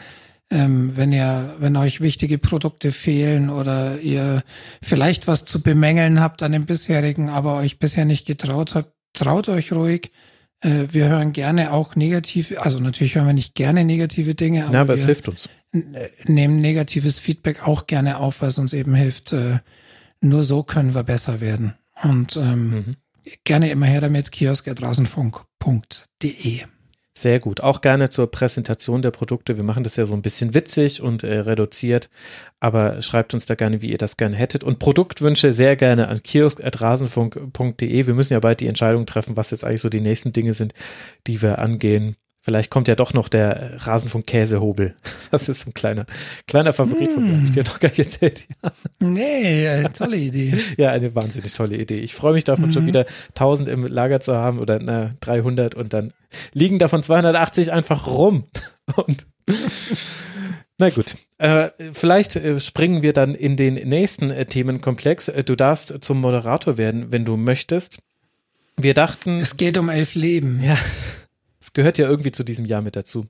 [0.51, 4.43] ähm, wenn ihr, wenn euch wichtige Produkte fehlen oder ihr
[4.83, 9.49] vielleicht was zu bemängeln habt an dem bisherigen, aber euch bisher nicht getraut habt, traut
[9.49, 10.11] euch ruhig.
[10.61, 14.75] Äh, wir hören gerne auch negative, also natürlich hören wir nicht gerne negative Dinge, aber,
[14.75, 15.49] ja, aber es hilft uns.
[16.27, 19.33] Nehmen negatives Feedback auch gerne auf, weil es uns eben hilft.
[19.33, 19.61] Äh,
[20.21, 21.75] nur so können wir besser werden.
[22.03, 22.97] Und ähm, mhm.
[23.45, 26.65] gerne immer her damit, kiosk.rasenfunk.de.
[27.13, 27.61] Sehr gut.
[27.61, 29.57] Auch gerne zur Präsentation der Produkte.
[29.57, 32.09] Wir machen das ja so ein bisschen witzig und äh, reduziert,
[32.61, 34.63] aber schreibt uns da gerne, wie ihr das gerne hättet.
[34.63, 38.07] Und Produktwünsche sehr gerne an kiosk.rasenfunk.de.
[38.07, 40.73] Wir müssen ja bald die Entscheidung treffen, was jetzt eigentlich so die nächsten Dinge sind,
[41.27, 42.17] die wir angehen.
[42.43, 44.95] Vielleicht kommt ja doch noch der Rasenfunk-Käsehobel.
[45.31, 46.07] Das ist ein kleiner,
[46.49, 47.37] kleiner Favorit von mir.
[47.37, 48.49] Hab ich dir noch gar nicht erzählt.
[48.65, 48.73] Ja.
[48.99, 50.59] Nee, eine tolle Idee.
[50.77, 52.01] ja, eine wahnsinnig tolle Idee.
[52.01, 52.73] Ich freue mich davon mhm.
[52.73, 56.13] schon wieder 1000 im Lager zu haben oder na, 300 und dann
[56.53, 58.45] liegen davon 280 einfach rum.
[58.97, 59.27] Und
[60.79, 65.29] na gut, äh, vielleicht äh, springen wir dann in den nächsten äh, Themenkomplex.
[65.29, 67.99] Äh, du darfst zum Moderator werden, wenn du möchtest.
[68.77, 69.39] Wir dachten.
[69.39, 70.61] Es geht um elf Leben.
[70.63, 70.79] Ja.
[71.61, 73.27] Es gehört ja irgendwie zu diesem Jahr mit dazu.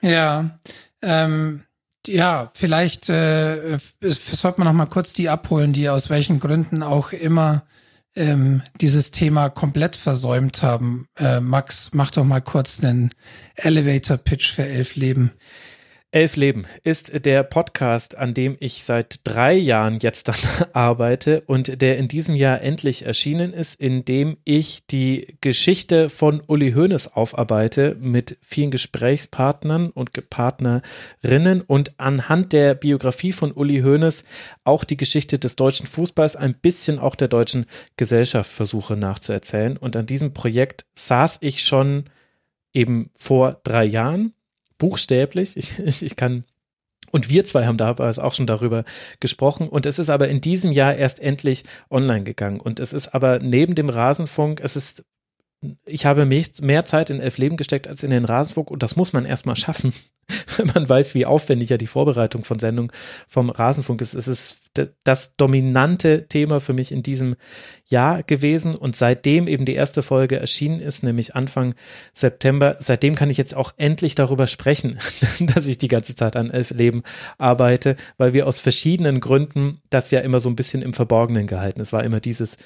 [0.00, 0.58] Ja,
[1.02, 1.64] ähm,
[2.06, 7.12] ja, vielleicht äh, sollte man noch mal kurz die abholen, die aus welchen Gründen auch
[7.12, 7.66] immer
[8.14, 11.06] ähm, dieses Thema komplett versäumt haben.
[11.18, 13.10] Äh, Max, mach doch mal kurz einen
[13.56, 15.32] Elevator Pitch für elf Leben.
[16.12, 20.36] Elf Leben ist der Podcast, an dem ich seit drei Jahren jetzt dann
[20.72, 26.40] arbeite und der in diesem Jahr endlich erschienen ist, in dem ich die Geschichte von
[26.46, 34.24] Uli Hoeneß aufarbeite mit vielen Gesprächspartnern und Partnerinnen und anhand der Biografie von Uli Hoeneß
[34.62, 39.76] auch die Geschichte des deutschen Fußballs, ein bisschen auch der deutschen Gesellschaft versuche nachzuerzählen.
[39.76, 42.04] Und an diesem Projekt saß ich schon
[42.72, 44.35] eben vor drei Jahren
[44.78, 45.56] buchstäblich.
[45.56, 46.44] Ich, ich, ich kann
[47.12, 48.84] und wir zwei haben damals auch schon darüber
[49.20, 49.68] gesprochen.
[49.68, 52.60] Und es ist aber in diesem Jahr erst endlich online gegangen.
[52.60, 55.06] Und es ist aber neben dem Rasenfunk, es ist
[55.84, 59.12] ich habe mehr Zeit in elf Leben gesteckt als in den Rasenfunk und das muss
[59.12, 59.92] man erstmal schaffen,
[60.56, 62.92] wenn man weiß, wie aufwendig ja die Vorbereitung von Sendungen
[63.26, 64.14] vom Rasenfunk ist.
[64.14, 64.70] Es ist
[65.04, 67.36] das dominante Thema für mich in diesem
[67.86, 71.74] Jahr gewesen und seitdem eben die erste Folge erschienen ist, nämlich Anfang
[72.12, 74.98] September, seitdem kann ich jetzt auch endlich darüber sprechen,
[75.40, 77.02] dass ich die ganze Zeit an elf Leben
[77.38, 81.80] arbeite, weil wir aus verschiedenen Gründen das ja immer so ein bisschen im Verborgenen gehalten.
[81.80, 82.58] Es war immer dieses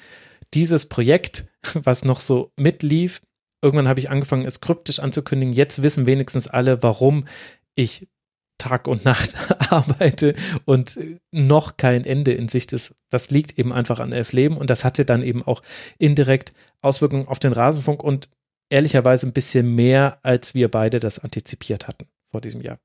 [0.53, 3.21] dieses Projekt, was noch so mitlief,
[3.63, 5.53] irgendwann habe ich angefangen, es kryptisch anzukündigen.
[5.53, 7.27] Jetzt wissen wenigstens alle, warum
[7.75, 8.09] ich
[8.57, 9.35] Tag und Nacht
[9.71, 10.35] arbeite
[10.65, 10.99] und
[11.31, 12.95] noch kein Ende in Sicht ist.
[13.09, 15.63] Das liegt eben einfach an elf Leben und das hatte dann eben auch
[15.97, 18.29] indirekt Auswirkungen auf den Rasenfunk und
[18.69, 22.79] ehrlicherweise ein bisschen mehr, als wir beide das antizipiert hatten vor diesem Jahr.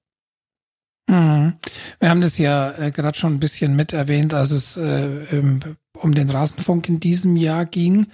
[1.09, 1.55] Mhm.
[2.01, 5.41] Wir haben das ja äh, gerade schon ein bisschen mit erwähnt, als es äh,
[5.95, 8.09] um den Rasenfunk in diesem Jahr ging,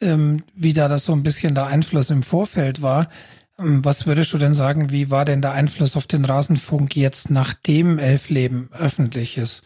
[0.00, 3.08] ähm, wie da das so ein bisschen der Einfluss im Vorfeld war.
[3.58, 7.30] Ähm, was würdest du denn sagen, wie war denn der Einfluss auf den Rasenfunk jetzt,
[7.30, 9.62] nachdem Elfleben öffentlich ist?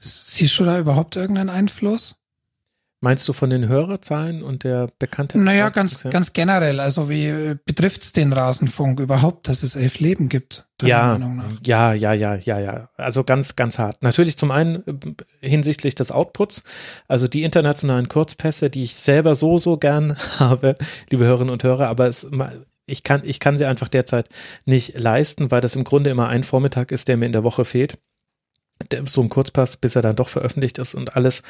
[0.00, 2.17] Siehst du da überhaupt irgendeinen Einfluss?
[3.00, 5.40] Meinst du von den Hörerzahlen und der Bekanntheit?
[5.40, 6.10] Naja, ganz, ja?
[6.10, 6.80] ganz generell.
[6.80, 10.66] Also wie äh, betrifft es den Rasenfunk überhaupt, dass es elf Leben gibt?
[10.82, 11.16] Ja,
[11.64, 12.88] ja, ja, ja, ja, ja.
[12.96, 14.02] Also ganz, ganz hart.
[14.02, 16.64] Natürlich zum einen äh, hinsichtlich des Outputs,
[17.06, 20.74] also die internationalen Kurzpässe, die ich selber so, so gern habe,
[21.08, 22.26] liebe Hörerinnen und Hörer, aber es,
[22.86, 24.28] ich kann, ich kann sie einfach derzeit
[24.64, 27.64] nicht leisten, weil das im Grunde immer ein Vormittag ist, der mir in der Woche
[27.64, 27.96] fehlt
[29.06, 31.42] so ein Kurzpass, bis er dann doch veröffentlicht ist und alles,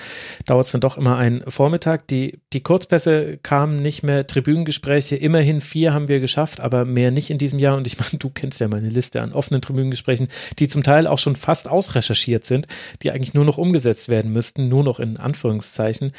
[0.46, 2.08] dauert es dann doch immer einen Vormittag.
[2.08, 7.30] Die, die Kurzpässe kamen nicht mehr, Tribünengespräche, immerhin vier haben wir geschafft, aber mehr nicht
[7.30, 7.76] in diesem Jahr.
[7.76, 11.18] Und ich meine, du kennst ja meine Liste an offenen Tribünengesprächen, die zum Teil auch
[11.18, 12.66] schon fast ausrecherchiert sind,
[13.02, 16.12] die eigentlich nur noch umgesetzt werden müssten, nur noch in Anführungszeichen.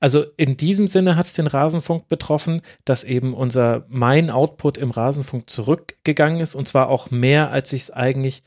[0.00, 4.90] Also in diesem Sinne hat es den Rasenfunk betroffen, dass eben unser mein Output im
[4.90, 8.42] Rasenfunk zurückgegangen ist und zwar auch mehr, als ich es eigentlich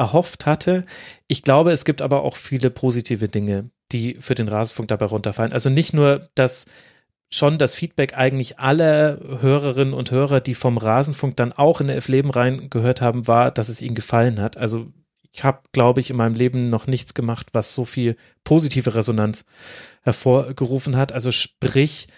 [0.00, 0.84] erhofft hatte.
[1.28, 5.52] Ich glaube, es gibt aber auch viele positive Dinge, die für den Rasenfunk dabei runterfallen.
[5.52, 6.66] Also nicht nur, dass
[7.32, 11.98] schon das Feedback eigentlich aller Hörerinnen und Hörer, die vom Rasenfunk dann auch in der
[11.98, 14.56] F-Leben rein gehört haben, war, dass es ihnen gefallen hat.
[14.56, 14.88] Also
[15.32, 19.44] ich habe, glaube ich, in meinem Leben noch nichts gemacht, was so viel positive Resonanz
[20.02, 21.12] hervorgerufen hat.
[21.12, 22.08] Also sprich,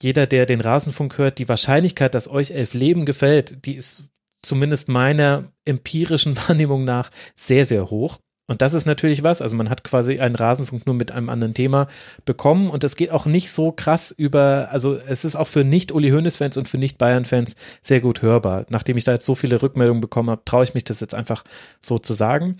[0.00, 4.04] jeder, der den Rasenfunk hört, die Wahrscheinlichkeit, dass euch elf Leben gefällt, die ist
[4.46, 8.18] zumindest meiner empirischen Wahrnehmung nach sehr, sehr hoch.
[8.48, 9.42] Und das ist natürlich was.
[9.42, 11.88] Also man hat quasi einen Rasenfunk nur mit einem anderen Thema
[12.24, 16.10] bekommen und es geht auch nicht so krass über, also es ist auch für nicht-Uli
[16.10, 18.64] Hoeneß-Fans und für nicht-Bayern-Fans sehr gut hörbar.
[18.68, 21.42] Nachdem ich da jetzt so viele Rückmeldungen bekommen habe, traue ich mich das jetzt einfach
[21.80, 22.58] so zu sagen.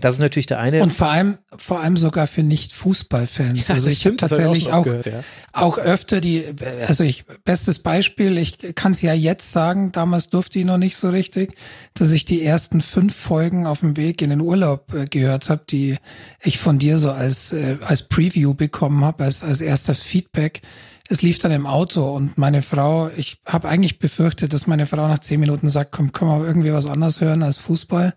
[0.00, 0.82] Das ist natürlich der eine.
[0.82, 3.68] Und vor allem, vor allem sogar für Nicht-Fußballfans.
[3.68, 5.24] Ja, also ich stimmt, tatsächlich auch, auch, gehört, ja.
[5.52, 6.44] auch öfter die,
[6.86, 10.96] also ich, bestes Beispiel, ich kann es ja jetzt sagen, damals durfte ich noch nicht
[10.96, 11.54] so richtig,
[11.94, 15.64] dass ich die ersten fünf Folgen auf dem Weg in den Urlaub äh, gehört habe,
[15.68, 15.96] die
[16.42, 20.62] ich von dir so als, äh, als Preview bekommen habe, als, als erster Feedback
[21.08, 25.08] es lief dann im Auto und meine Frau, ich habe eigentlich befürchtet, dass meine Frau
[25.08, 28.14] nach zehn Minuten sagt, komm, können wir irgendwie was anderes hören als Fußball,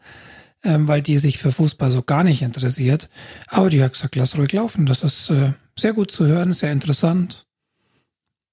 [0.63, 3.09] ähm, weil die sich für Fußball so gar nicht interessiert.
[3.47, 6.71] Aber die hat gesagt, lass ruhig laufen, das ist äh, sehr gut zu hören, sehr
[6.71, 7.45] interessant.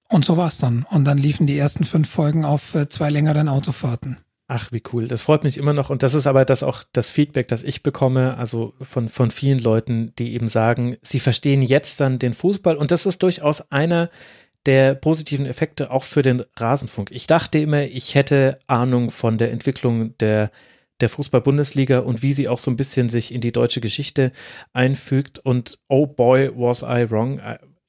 [0.09, 0.85] Und so war's dann.
[0.89, 4.17] Und dann liefen die ersten fünf Folgen auf äh, zwei längeren Autofahrten.
[4.51, 5.07] Ach, wie cool.
[5.07, 5.91] Das freut mich immer noch.
[5.91, 9.59] Und das ist aber das auch das Feedback, das ich bekomme, also von, von vielen
[9.59, 12.75] Leuten, die eben sagen, sie verstehen jetzt dann den Fußball.
[12.75, 14.09] Und das ist durchaus einer
[14.65, 17.11] der positiven Effekte auch für den Rasenfunk.
[17.11, 20.49] Ich dachte immer, ich hätte Ahnung von der Entwicklung der
[21.01, 24.31] der Fußball-Bundesliga und wie sie auch so ein bisschen sich in die deutsche Geschichte
[24.73, 25.39] einfügt.
[25.39, 27.39] Und oh boy, was I wrong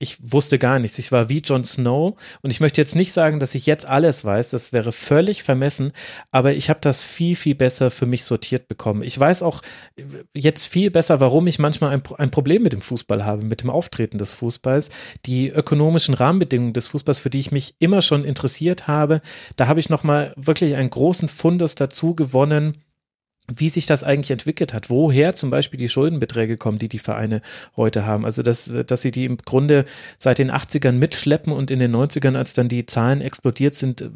[0.03, 0.99] ich wusste gar nichts.
[0.99, 4.25] Ich war wie Jon Snow und ich möchte jetzt nicht sagen, dass ich jetzt alles
[4.25, 4.49] weiß.
[4.49, 5.93] Das wäre völlig vermessen,
[6.31, 9.03] aber ich habe das viel, viel besser für mich sortiert bekommen.
[9.03, 9.61] Ich weiß auch
[10.35, 13.69] jetzt viel besser, warum ich manchmal ein, ein Problem mit dem Fußball habe, mit dem
[13.69, 14.89] Auftreten des Fußballs.
[15.27, 19.21] Die ökonomischen Rahmenbedingungen des Fußballs, für die ich mich immer schon interessiert habe,
[19.57, 22.79] da habe ich nochmal wirklich einen großen Fundus dazu gewonnen
[23.53, 27.43] wie sich das eigentlich entwickelt hat, woher zum Beispiel die Schuldenbeträge kommen, die die Vereine
[27.77, 28.25] heute haben.
[28.25, 29.85] Also, dass, dass sie die im Grunde
[30.19, 34.11] seit den 80ern mitschleppen und in den 90ern, als dann die Zahlen explodiert sind,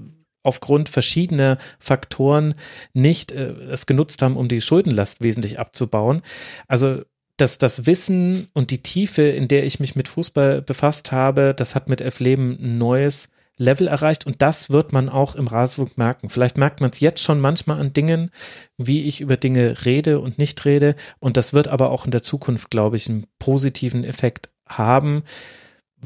[0.44, 2.54] aufgrund verschiedener Faktoren
[2.92, 6.22] nicht äh, es genutzt haben, um die Schuldenlast wesentlich abzubauen.
[6.68, 7.02] Also
[7.36, 11.74] dass das Wissen und die Tiefe, in der ich mich mit Fußball befasst habe, das
[11.74, 15.96] hat mit Elf Leben ein neues Level erreicht und das wird man auch im Rasenfunk
[15.96, 16.28] merken.
[16.28, 18.30] Vielleicht merkt man es jetzt schon manchmal an Dingen,
[18.76, 22.22] wie ich über Dinge rede und nicht rede und das wird aber auch in der
[22.22, 25.22] Zukunft, glaube ich, einen positiven Effekt haben,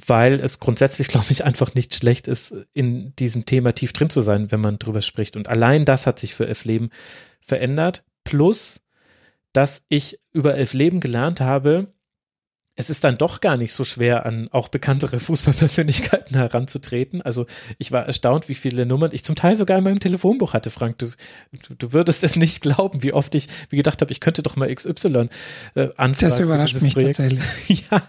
[0.07, 4.21] weil es grundsätzlich, glaube ich, einfach nicht schlecht ist, in diesem Thema tief drin zu
[4.21, 5.37] sein, wenn man drüber spricht.
[5.37, 6.91] Und allein das hat sich für Elf Leben
[7.41, 8.05] verändert.
[8.25, 8.83] Plus,
[9.53, 11.93] dass ich über Elf Leben gelernt habe,
[12.79, 17.23] es ist dann doch gar nicht so schwer, an auch bekanntere Fußballpersönlichkeiten heranzutreten.
[17.23, 17.47] Also
[17.77, 20.97] ich war erstaunt, wie viele Nummern ich zum Teil sogar in meinem Telefonbuch hatte, Frank.
[20.99, 21.09] Du,
[21.67, 24.55] du, du würdest es nicht glauben, wie oft ich wie gedacht habe, ich könnte doch
[24.55, 25.29] mal XY
[25.75, 26.17] äh, anfragen.
[26.21, 27.17] Das überrascht mich Projekt.
[27.17, 27.85] tatsächlich.
[27.91, 28.03] ja,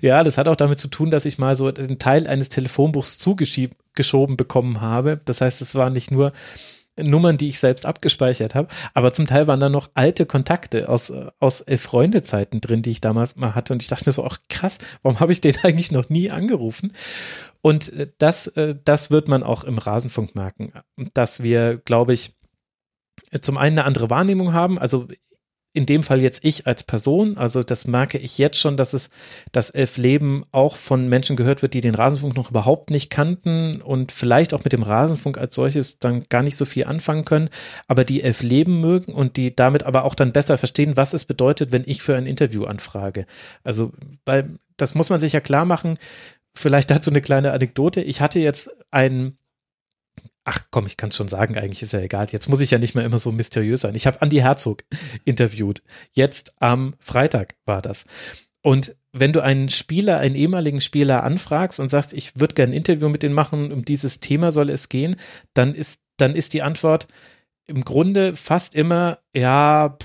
[0.00, 3.18] ja, das hat auch damit zu tun, dass ich mal so einen Teil eines Telefonbuchs
[3.18, 5.20] zugeschoben bekommen habe.
[5.26, 6.32] Das heißt, es war nicht nur
[6.98, 8.68] Nummern, die ich selbst abgespeichert habe.
[8.94, 13.36] Aber zum Teil waren da noch alte Kontakte aus, aus Freundezeiten drin, die ich damals
[13.36, 13.72] mal hatte.
[13.72, 16.92] Und ich dachte mir so, ach krass, warum habe ich den eigentlich noch nie angerufen?
[17.60, 20.72] Und äh, das, äh, das wird man auch im Rasenfunk merken,
[21.14, 22.34] dass wir, glaube ich,
[23.40, 24.78] zum einen eine andere Wahrnehmung haben.
[24.78, 25.08] Also
[25.76, 29.10] in dem Fall jetzt ich als Person, also das merke ich jetzt schon, dass es
[29.52, 33.82] das Elf Leben auch von Menschen gehört wird, die den Rasenfunk noch überhaupt nicht kannten
[33.82, 37.50] und vielleicht auch mit dem Rasenfunk als solches dann gar nicht so viel anfangen können,
[37.88, 41.26] aber die Elf Leben mögen und die damit aber auch dann besser verstehen, was es
[41.26, 43.26] bedeutet, wenn ich für ein Interview anfrage.
[43.62, 43.92] Also,
[44.24, 45.94] weil das muss man sich ja klar machen.
[46.54, 48.00] Vielleicht dazu eine kleine Anekdote.
[48.00, 49.36] Ich hatte jetzt einen
[50.48, 52.28] Ach komm, ich kann schon sagen, eigentlich ist ja egal.
[52.30, 53.96] Jetzt muss ich ja nicht mehr immer so mysteriös sein.
[53.96, 54.84] Ich habe Andy Herzog
[55.24, 55.82] interviewt.
[56.12, 58.04] Jetzt am Freitag war das.
[58.62, 62.76] Und wenn du einen Spieler, einen ehemaligen Spieler anfragst und sagst, ich würde gerne ein
[62.76, 65.16] Interview mit denen machen, um dieses Thema soll es gehen,
[65.52, 67.08] dann ist, dann ist die Antwort
[67.66, 69.98] im Grunde fast immer, ja,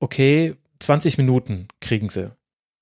[0.00, 2.32] okay, 20 Minuten kriegen sie.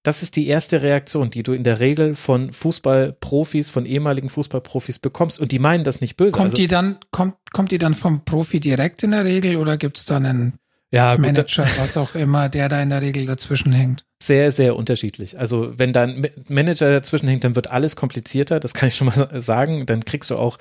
[0.03, 4.99] Das ist die erste Reaktion, die du in der Regel von Fußballprofis, von ehemaligen Fußballprofis
[4.99, 5.39] bekommst.
[5.39, 6.33] Und die meinen das nicht böse.
[6.33, 9.77] Kommt also, die dann, kommt, kommt die dann vom Profi direkt in der Regel oder
[9.77, 10.55] gibt es dann einen
[10.91, 14.05] ja, Manager, was auch immer, der da in der Regel dazwischen hängt?
[14.23, 15.39] sehr, sehr unterschiedlich.
[15.39, 19.29] Also wenn dein Manager dazwischen hängt, dann wird alles komplizierter, das kann ich schon mal
[19.41, 19.87] sagen.
[19.87, 20.59] Dann kriegst du auch,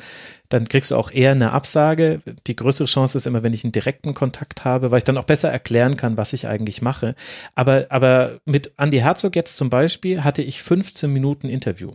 [0.47, 2.21] dann kriegst du auch eher eine Absage.
[2.47, 5.25] Die größere Chance ist immer, wenn ich einen direkten Kontakt habe, weil ich dann auch
[5.25, 7.15] besser erklären kann, was ich eigentlich mache.
[7.53, 11.91] Aber, aber mit Andy Herzog jetzt zum Beispiel hatte ich 15 Minuten Interview.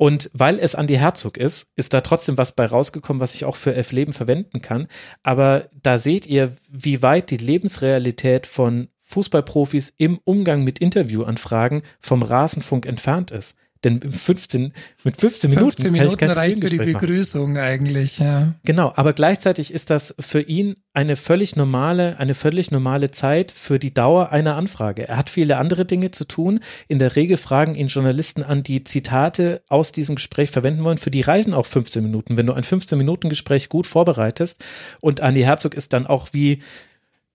[0.00, 3.56] Und weil es Andy Herzog ist, ist da trotzdem was bei rausgekommen, was ich auch
[3.56, 4.88] für Elf Leben verwenden kann.
[5.22, 12.22] Aber da seht ihr, wie weit die Lebensrealität von Fußballprofis im Umgang mit Interviewanfragen vom
[12.22, 13.58] Rasenfunk entfernt ist.
[13.82, 14.74] Denn 15,
[15.04, 17.62] mit 15 Minuten, 15 Minuten reicht für die Begrüßung machen.
[17.62, 18.54] eigentlich, ja.
[18.62, 23.78] Genau, aber gleichzeitig ist das für ihn eine völlig normale, eine völlig normale Zeit für
[23.78, 25.08] die Dauer einer Anfrage.
[25.08, 26.60] Er hat viele andere Dinge zu tun.
[26.88, 30.98] In der Regel fragen ihn Journalisten an, die Zitate aus diesem Gespräch verwenden wollen.
[30.98, 32.36] Für die reisen auch 15 Minuten.
[32.36, 34.62] Wenn du ein 15-Minuten-Gespräch gut vorbereitest
[35.00, 36.62] und Andi Herzog ist dann auch wie,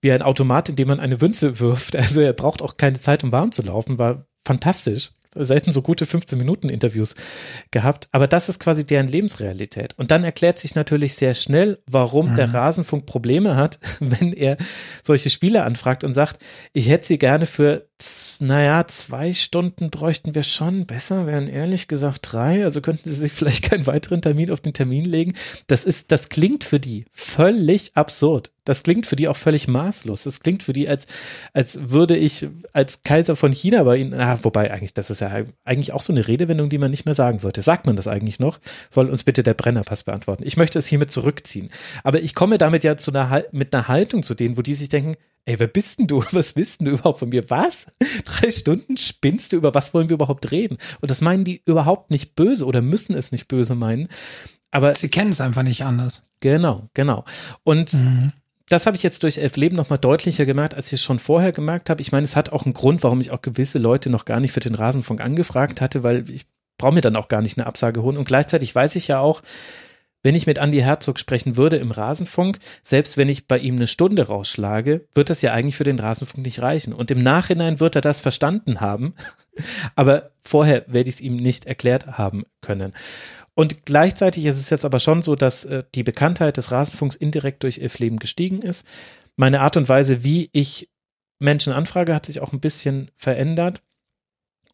[0.00, 1.96] wie ein Automat, in dem man eine Wünze wirft.
[1.96, 5.10] Also er braucht auch keine Zeit, um warm zu laufen, war fantastisch.
[5.44, 7.14] Selten so gute 15 Minuten Interviews
[7.70, 8.08] gehabt.
[8.12, 9.94] Aber das ist quasi deren Lebensrealität.
[9.96, 12.36] Und dann erklärt sich natürlich sehr schnell, warum mhm.
[12.36, 14.56] der Rasenfunk Probleme hat, wenn er
[15.02, 16.40] solche Spiele anfragt und sagt,
[16.72, 17.86] ich hätte sie gerne für,
[18.40, 20.86] naja, zwei Stunden bräuchten wir schon.
[20.86, 22.64] Besser wären ehrlich gesagt drei.
[22.64, 25.34] Also könnten sie sich vielleicht keinen weiteren Termin auf den Termin legen.
[25.66, 28.52] Das ist, das klingt für die völlig absurd.
[28.66, 30.24] Das klingt für die auch völlig maßlos.
[30.24, 31.06] Das klingt für die, als,
[31.54, 35.44] als würde ich als Kaiser von China bei ihnen, ah, wobei eigentlich, das ist ja
[35.64, 37.62] eigentlich auch so eine Redewendung, die man nicht mehr sagen sollte.
[37.62, 38.58] Sagt man das eigentlich noch?
[38.90, 40.42] Soll uns bitte der Brennerpass beantworten.
[40.44, 41.70] Ich möchte es hiermit zurückziehen.
[42.02, 44.88] Aber ich komme damit ja zu einer, mit einer Haltung zu denen, wo die sich
[44.88, 45.14] denken,
[45.44, 46.24] ey, wer bist denn du?
[46.32, 47.48] Was willst denn du überhaupt von mir?
[47.48, 47.86] Was?
[48.24, 49.58] Drei Stunden spinnst du?
[49.58, 50.76] Über was wollen wir überhaupt reden?
[51.00, 54.08] Und das meinen die überhaupt nicht böse oder müssen es nicht böse meinen.
[54.72, 56.22] Aber sie kennen es einfach nicht anders.
[56.40, 57.24] Genau, genau.
[57.62, 58.32] Und mhm
[58.68, 61.52] das habe ich jetzt durch Elf Leben nochmal deutlicher gemerkt, als ich es schon vorher
[61.52, 62.02] gemerkt habe.
[62.02, 64.52] Ich meine, es hat auch einen Grund, warum ich auch gewisse Leute noch gar nicht
[64.52, 66.46] für den Rasenfunk angefragt hatte, weil ich
[66.78, 68.16] brauche mir dann auch gar nicht eine Absage holen.
[68.16, 69.42] Und gleichzeitig weiß ich ja auch,
[70.26, 73.86] wenn ich mit Andy Herzog sprechen würde im Rasenfunk, selbst wenn ich bei ihm eine
[73.86, 76.92] Stunde rausschlage, wird das ja eigentlich für den Rasenfunk nicht reichen.
[76.92, 79.14] Und im Nachhinein wird er das verstanden haben,
[79.94, 82.92] aber vorher werde ich es ihm nicht erklärt haben können.
[83.58, 87.62] Und gleichzeitig ist es jetzt aber schon so, dass äh, die Bekanntheit des Rasenfunks indirekt
[87.62, 88.86] durch If Leben gestiegen ist.
[89.34, 90.90] Meine Art und Weise, wie ich
[91.38, 93.82] Menschen anfrage, hat sich auch ein bisschen verändert.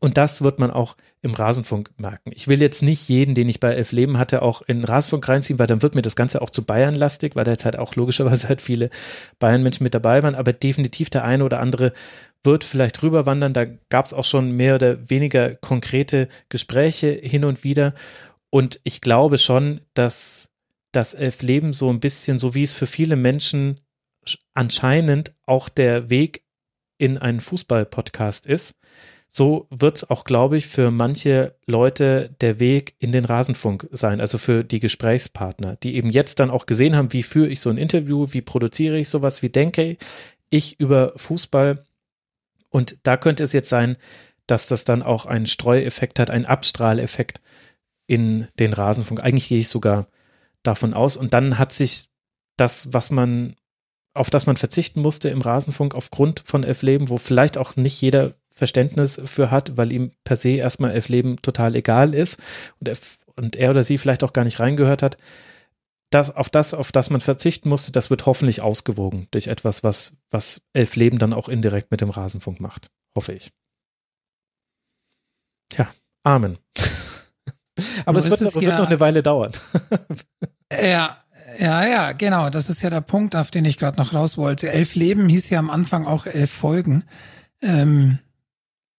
[0.00, 2.32] Und das wird man auch im Rasenfunk merken.
[2.34, 5.28] Ich will jetzt nicht jeden, den ich bei Elf Leben hatte, auch in den Rasenfunk
[5.28, 7.94] reinziehen, weil dann wird mir das Ganze auch zu Bayern-lastig, weil da jetzt halt auch
[7.94, 8.90] logischerweise halt viele
[9.38, 10.34] Bayern-Menschen mit dabei waren.
[10.34, 11.92] Aber definitiv der eine oder andere
[12.42, 13.52] wird vielleicht rüberwandern.
[13.52, 17.94] Da gab es auch schon mehr oder weniger konkrete Gespräche hin und wieder.
[18.54, 20.50] Und ich glaube schon, dass
[20.92, 23.80] das Elfleben so ein bisschen, so wie es für viele Menschen
[24.52, 26.44] anscheinend auch der Weg
[26.98, 28.78] in einen Fußball-Podcast ist,
[29.26, 34.20] so wird es auch, glaube ich, für manche Leute der Weg in den Rasenfunk sein,
[34.20, 37.70] also für die Gesprächspartner, die eben jetzt dann auch gesehen haben, wie führe ich so
[37.70, 39.96] ein Interview, wie produziere ich sowas, wie denke
[40.50, 41.86] ich über Fußball.
[42.68, 43.96] Und da könnte es jetzt sein,
[44.46, 47.40] dass das dann auch einen Streueffekt hat, einen Abstrahleffekt
[48.06, 49.22] in den Rasenfunk.
[49.22, 50.06] Eigentlich gehe ich sogar
[50.62, 51.16] davon aus.
[51.16, 52.10] Und dann hat sich
[52.56, 53.56] das, was man,
[54.14, 58.00] auf das man verzichten musste im Rasenfunk aufgrund von Elf Leben, wo vielleicht auch nicht
[58.00, 62.38] jeder Verständnis für hat, weil ihm per se erstmal Elf Leben total egal ist
[62.80, 62.96] und er,
[63.36, 65.16] und er oder sie vielleicht auch gar nicht reingehört hat.
[66.10, 70.18] Das, auf das, auf das man verzichten musste, das wird hoffentlich ausgewogen durch etwas, was,
[70.30, 72.90] was Elf Leben dann auch indirekt mit dem Rasenfunk macht.
[73.16, 73.50] Hoffe ich.
[75.78, 75.90] Ja,
[76.24, 76.58] Amen.
[78.06, 79.52] Aber es, wird, es wird ja, noch eine Weile dauern.
[80.72, 81.16] ja,
[81.58, 82.50] ja, ja, genau.
[82.50, 84.70] Das ist ja der Punkt, auf den ich gerade noch raus wollte.
[84.70, 87.04] Elf Leben hieß ja am Anfang auch elf Folgen.
[87.62, 88.18] Ähm,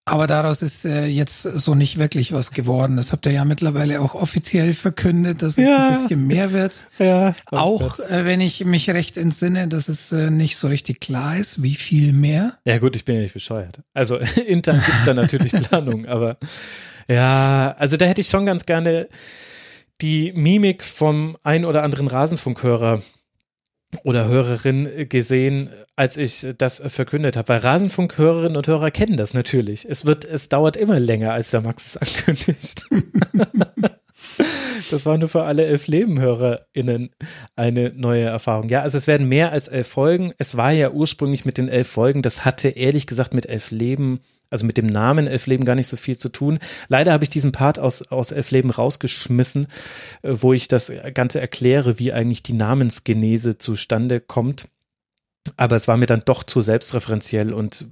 [0.06, 2.98] aber daraus ist äh, jetzt so nicht wirklich was geworden.
[2.98, 5.88] Das habt ihr ja mittlerweile auch offiziell verkündet, dass es ja.
[5.88, 6.82] ein bisschen mehr wird.
[7.00, 7.36] Ja.
[7.48, 11.64] Auch äh, wenn ich mich recht entsinne, dass es äh, nicht so richtig klar ist,
[11.64, 12.54] wie viel mehr.
[12.66, 13.80] Ja gut, ich bin ja nicht bescheuert.
[13.94, 14.18] Also
[14.48, 16.38] intern gibt's da natürlich Planung, aber
[17.08, 19.08] ja, also da hätte ich schon ganz gerne
[20.02, 23.02] die Mimik vom ein oder anderen Rasenfunkhörer
[24.04, 27.50] oder Hörerin gesehen, als ich das verkündet habe.
[27.50, 29.86] Weil Rasenfunkhörerinnen und Hörer kennen das natürlich.
[29.88, 31.98] Es wird, es dauert immer länger, als der Max es
[32.28, 32.86] ankündigt.
[34.92, 37.12] Das war nur für alle elf Lebenhörerinnen
[37.56, 38.70] eine neue Erfahrung.
[38.70, 40.34] Ja, also es werden mehr als elf Folgen.
[40.38, 42.22] Es war ja ursprünglich mit den elf Folgen.
[42.22, 44.20] Das hatte ehrlich gesagt mit elf Leben
[44.54, 46.60] also mit dem Namen Elf Leben gar nicht so viel zu tun.
[46.88, 49.66] Leider habe ich diesen Part aus, aus Elf Leben rausgeschmissen,
[50.22, 54.68] äh, wo ich das Ganze erkläre, wie eigentlich die Namensgenese zustande kommt.
[55.58, 57.88] Aber es war mir dann doch zu selbstreferenziell und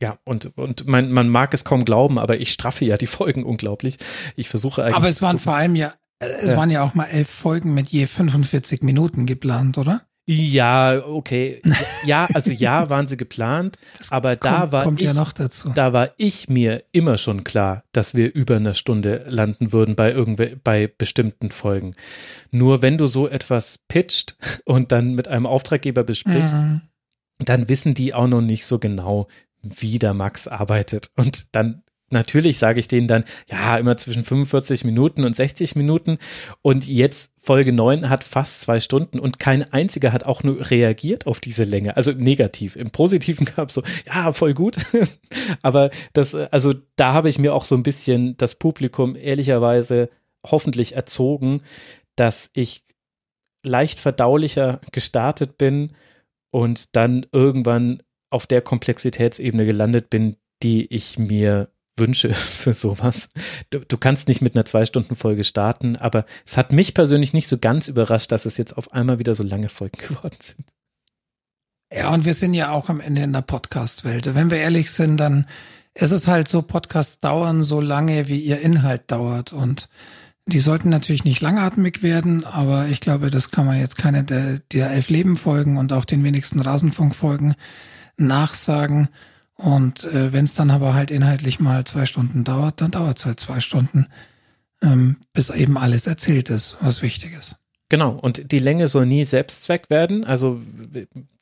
[0.00, 3.44] ja, und, und man, man mag es kaum glauben, aber ich straffe ja die Folgen
[3.44, 3.98] unglaublich.
[4.34, 4.96] Ich versuche eigentlich.
[4.96, 6.56] Aber es waren vor allem ja, äh, es ja.
[6.56, 10.02] waren ja auch mal elf Folgen mit je 45 Minuten geplant, oder?
[10.26, 11.60] Ja, okay.
[12.06, 15.32] Ja, also ja, waren sie geplant, das aber da kommt, war kommt ich, ja noch
[15.32, 15.72] dazu.
[15.74, 20.12] da war ich mir immer schon klar, dass wir über eine Stunde landen würden bei
[20.12, 21.94] irgendwel bei bestimmten Folgen.
[22.52, 26.82] Nur wenn du so etwas pitcht und dann mit einem Auftraggeber besprichst, mhm.
[27.40, 29.26] dann wissen die auch noch nicht so genau,
[29.62, 31.10] wie der Max arbeitet.
[31.16, 36.18] Und dann natürlich sage ich denen dann, ja, immer zwischen 45 Minuten und 60 Minuten.
[36.62, 41.26] Und jetzt Folge 9 hat fast zwei Stunden und kein einziger hat auch nur reagiert
[41.26, 41.96] auf diese Länge.
[41.96, 42.76] Also negativ.
[42.76, 44.76] Im Positiven gab es so, ja, voll gut.
[45.62, 50.10] Aber das, also da habe ich mir auch so ein bisschen das Publikum ehrlicherweise
[50.44, 51.62] hoffentlich erzogen,
[52.16, 52.82] dass ich
[53.64, 55.92] leicht verdaulicher gestartet bin
[56.50, 63.28] und dann irgendwann auf der Komplexitätsebene gelandet bin, die ich mir Wünsche für sowas.
[63.70, 67.58] Du, du kannst nicht mit einer Zwei-Stunden-Folge starten, aber es hat mich persönlich nicht so
[67.58, 70.66] ganz überrascht, dass es jetzt auf einmal wieder so lange Folgen geworden sind.
[71.92, 74.34] Ja, und wir sind ja auch am Ende in der Podcast-Welt.
[74.34, 75.46] Wenn wir ehrlich sind, dann
[75.94, 79.52] ist es halt so, Podcasts dauern so lange, wie ihr Inhalt dauert.
[79.52, 79.88] Und
[80.46, 84.60] die sollten natürlich nicht langatmig werden, aber ich glaube, das kann man jetzt keine der,
[84.72, 87.56] der elf Leben-Folgen und auch den wenigsten Rasenfunk-Folgen
[88.20, 89.08] nachsagen.
[89.54, 93.24] Und äh, wenn es dann aber halt inhaltlich mal zwei Stunden dauert, dann dauert es
[93.26, 94.06] halt zwei Stunden,
[94.82, 97.56] ähm, bis eben alles erzählt ist, was wichtig ist.
[97.90, 100.24] Genau, und die Länge soll nie Selbstzweck werden.
[100.24, 100.60] Also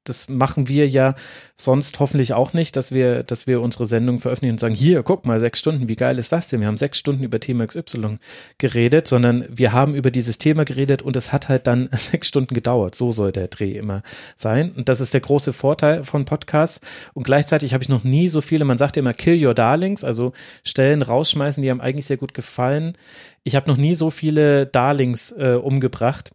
[0.09, 1.15] das machen wir ja
[1.57, 5.27] sonst hoffentlich auch nicht, dass wir, dass wir unsere Sendung veröffentlichen und sagen, hier, guck
[5.27, 6.61] mal, sechs Stunden, wie geil ist das denn?
[6.61, 8.19] Wir haben sechs Stunden über Thema XY
[8.59, 12.55] geredet, sondern wir haben über dieses Thema geredet und es hat halt dann sechs Stunden
[12.55, 12.95] gedauert.
[12.95, 14.03] So soll der Dreh immer
[14.37, 14.73] sein.
[14.73, 16.81] Und das ist der große Vorteil von Podcasts.
[17.15, 20.05] Und gleichzeitig habe ich noch nie so viele, man sagt ja immer Kill Your Darlings,
[20.05, 20.33] also
[20.65, 22.97] Stellen rausschmeißen, die haben eigentlich sehr gut gefallen.
[23.43, 26.31] Ich habe noch nie so viele Darlings äh, umgebracht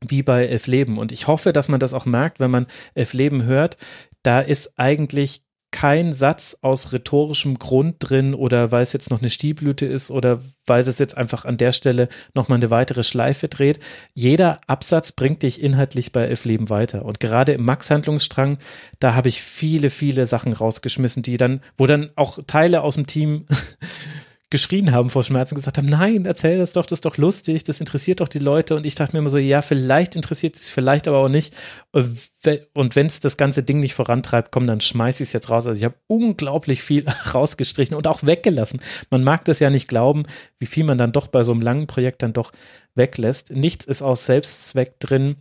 [0.00, 0.98] wie bei Elf Leben.
[0.98, 3.76] Und ich hoffe, dass man das auch merkt, wenn man Elf Leben hört.
[4.22, 5.42] Da ist eigentlich
[5.72, 10.40] kein Satz aus rhetorischem Grund drin oder weil es jetzt noch eine Stielblüte ist oder
[10.64, 13.78] weil das jetzt einfach an der Stelle nochmal eine weitere Schleife dreht.
[14.14, 17.04] Jeder Absatz bringt dich inhaltlich bei Elf Leben weiter.
[17.04, 18.56] Und gerade im Max-Handlungsstrang,
[19.00, 23.06] da habe ich viele, viele Sachen rausgeschmissen, die dann, wo dann auch Teile aus dem
[23.06, 23.44] Team
[24.48, 27.80] geschrien haben vor Schmerzen, gesagt haben, nein, erzähl das doch, das ist doch lustig, das
[27.80, 28.76] interessiert doch die Leute.
[28.76, 31.52] Und ich dachte mir immer so, ja, vielleicht interessiert es vielleicht aber auch nicht.
[31.92, 35.66] Und wenn es das ganze Ding nicht vorantreibt, komm, dann schmeiß ich es jetzt raus.
[35.66, 38.80] Also ich habe unglaublich viel rausgestrichen und auch weggelassen.
[39.10, 40.22] Man mag das ja nicht glauben,
[40.60, 42.52] wie viel man dann doch bei so einem langen Projekt dann doch
[42.94, 43.50] weglässt.
[43.50, 45.36] Nichts ist aus Selbstzweck drin.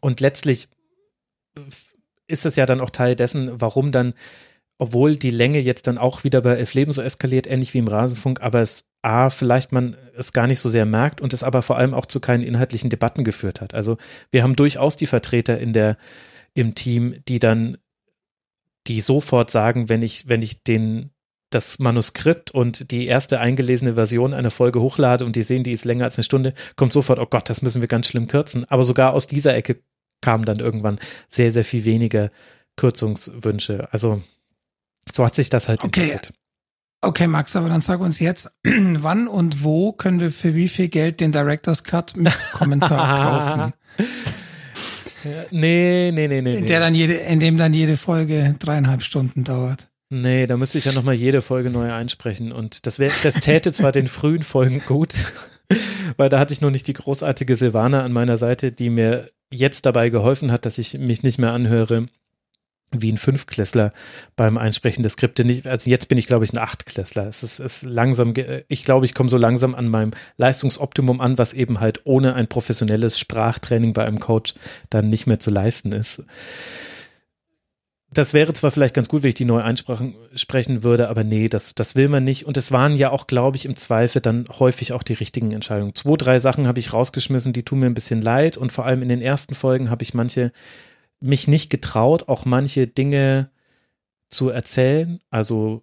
[0.00, 0.68] Und letztlich
[2.26, 4.14] ist es ja dann auch Teil dessen, warum dann
[4.78, 7.88] obwohl die Länge jetzt dann auch wieder bei Elf Leben so eskaliert, ähnlich wie im
[7.88, 11.62] Rasenfunk, aber es A, vielleicht man es gar nicht so sehr merkt und es aber
[11.62, 13.74] vor allem auch zu keinen inhaltlichen Debatten geführt hat.
[13.74, 13.98] Also
[14.30, 15.98] wir haben durchaus die Vertreter in der,
[16.54, 17.76] im Team, die dann,
[18.86, 21.10] die sofort sagen, wenn ich, wenn ich den,
[21.50, 25.84] das Manuskript und die erste eingelesene Version einer Folge hochlade und die sehen, die ist
[25.84, 28.64] länger als eine Stunde, kommt sofort, oh Gott, das müssen wir ganz schlimm kürzen.
[28.70, 29.82] Aber sogar aus dieser Ecke
[30.22, 30.98] kamen dann irgendwann
[31.28, 32.30] sehr, sehr viel weniger
[32.76, 33.92] Kürzungswünsche.
[33.92, 34.22] Also
[35.12, 36.02] so hat sich das halt okay.
[36.02, 36.32] entwickelt.
[37.00, 40.88] Okay, Max, aber dann sag uns jetzt, wann und wo können wir für wie viel
[40.88, 45.42] Geld den Director's Cut mit Kommentar kaufen?
[45.50, 46.60] nee, nee, nee, nee.
[46.62, 49.88] Der dann jede, in dem dann jede Folge dreieinhalb Stunden dauert.
[50.10, 52.52] Nee, da müsste ich ja nochmal jede Folge neu einsprechen.
[52.52, 55.14] Und das wäre, das täte zwar den frühen Folgen gut,
[56.16, 59.86] weil da hatte ich noch nicht die großartige Silvana an meiner Seite, die mir jetzt
[59.86, 62.06] dabei geholfen hat, dass ich mich nicht mehr anhöre
[63.02, 63.92] wie ein Fünfklässler
[64.36, 65.44] beim Einsprechen der Skripte.
[65.64, 67.26] Also jetzt bin ich, glaube ich, ein Achtklässler.
[67.26, 68.34] Es ist, ist langsam,
[68.68, 72.48] ich glaube, ich komme so langsam an meinem Leistungsoptimum an, was eben halt ohne ein
[72.48, 74.54] professionelles Sprachtraining bei einem Coach
[74.90, 76.22] dann nicht mehr zu leisten ist.
[78.14, 81.74] Das wäre zwar vielleicht ganz gut, wenn ich die neu einsprechen würde, aber nee, das,
[81.74, 82.46] das will man nicht.
[82.46, 85.96] Und es waren ja auch, glaube ich, im Zweifel dann häufig auch die richtigen Entscheidungen.
[85.96, 88.56] Zwei, drei Sachen habe ich rausgeschmissen, die tun mir ein bisschen leid.
[88.56, 90.52] Und vor allem in den ersten Folgen habe ich manche
[91.24, 93.50] mich nicht getraut, auch manche Dinge
[94.30, 95.20] zu erzählen.
[95.30, 95.82] Also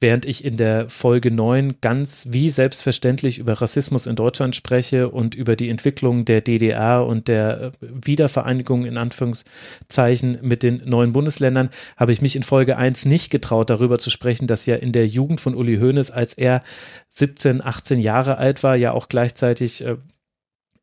[0.00, 5.34] während ich in der Folge 9 ganz wie selbstverständlich über Rassismus in Deutschland spreche und
[5.34, 11.70] über die Entwicklung der DDR und der äh, Wiedervereinigung in Anführungszeichen mit den neuen Bundesländern,
[11.96, 15.06] habe ich mich in Folge 1 nicht getraut, darüber zu sprechen, dass ja in der
[15.06, 16.62] Jugend von Uli Hoeneß, als er
[17.10, 19.96] 17, 18 Jahre alt war, ja auch gleichzeitig äh,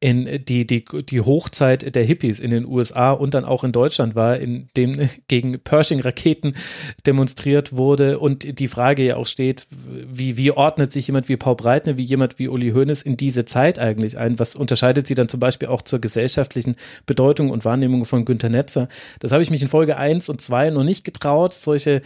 [0.01, 4.15] in die, die, die Hochzeit der Hippies in den USA und dann auch in Deutschland
[4.15, 4.97] war, in dem
[5.27, 6.55] gegen Pershing-Raketen
[7.05, 11.55] demonstriert wurde und die Frage ja auch steht, wie, wie ordnet sich jemand wie Paul
[11.55, 14.39] Breitner, wie jemand wie Uli Hoeneß in diese Zeit eigentlich ein?
[14.39, 18.87] Was unterscheidet sie dann zum Beispiel auch zur gesellschaftlichen Bedeutung und Wahrnehmung von Günter Netzer?
[19.19, 22.01] Das habe ich mich in Folge 1 und 2 noch nicht getraut, solche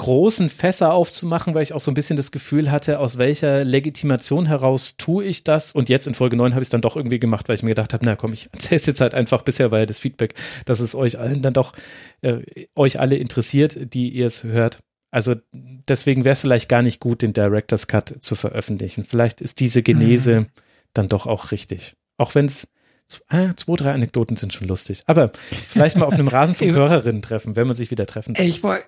[0.00, 4.46] großen Fässer aufzumachen, weil ich auch so ein bisschen das Gefühl hatte, aus welcher Legitimation
[4.46, 5.72] heraus tue ich das?
[5.72, 7.70] Und jetzt in Folge 9 habe ich es dann doch irgendwie gemacht, weil ich mir
[7.70, 9.42] gedacht habe, na komm, ich erzähle es jetzt halt einfach.
[9.42, 11.74] Bisher war ja das Feedback, dass es euch allen dann doch,
[12.22, 12.38] äh,
[12.74, 14.80] euch alle interessiert, die ihr es hört.
[15.10, 19.04] Also deswegen wäre es vielleicht gar nicht gut, den Director's Cut zu veröffentlichen.
[19.04, 20.46] Vielleicht ist diese Genese mhm.
[20.94, 21.96] dann doch auch richtig.
[22.16, 22.68] Auch wenn es
[23.26, 25.02] Ah, zwei, drei Anekdoten sind schon lustig.
[25.06, 25.32] Aber
[25.66, 28.36] vielleicht mal auf einem Rasen von Hörerinnen treffen, wenn man sich wieder treffen.
[28.38, 28.84] Ich wollte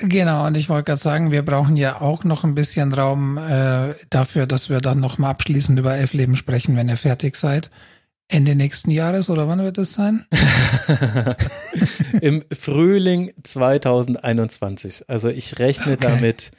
[0.00, 3.94] Genau, und ich wollte gerade sagen, wir brauchen ja auch noch ein bisschen Raum äh,
[4.08, 7.70] dafür, dass wir dann noch mal abschließend über Elf Leben sprechen, wenn ihr fertig seid.
[8.28, 10.24] Ende nächsten Jahres oder wann wird das sein?
[12.22, 15.04] Im Frühling 2021.
[15.08, 16.08] Also ich rechne okay.
[16.08, 16.52] damit,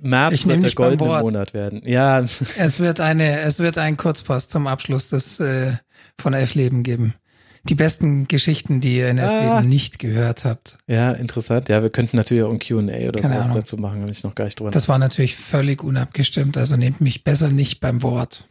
[0.00, 1.20] März Ich wird der goldene.
[1.20, 1.82] Monat werden.
[1.84, 5.72] Ja, Es wird eine, es wird einen Kurzpass zum Abschluss des äh,
[6.18, 7.14] von Elf Leben geben.
[7.68, 9.56] Die besten Geschichten, die ihr in Elf Ah.
[9.58, 10.78] Leben nicht gehört habt.
[10.88, 11.68] ja, interessant.
[11.68, 13.56] Ja, wir könnten natürlich auch ein Q&A oder Keine sowas Ahnung.
[13.56, 17.00] dazu machen, habe ich noch gar nicht drüber Das war natürlich völlig unabgestimmt, also nehmt
[17.00, 18.46] mich besser nicht beim Wort.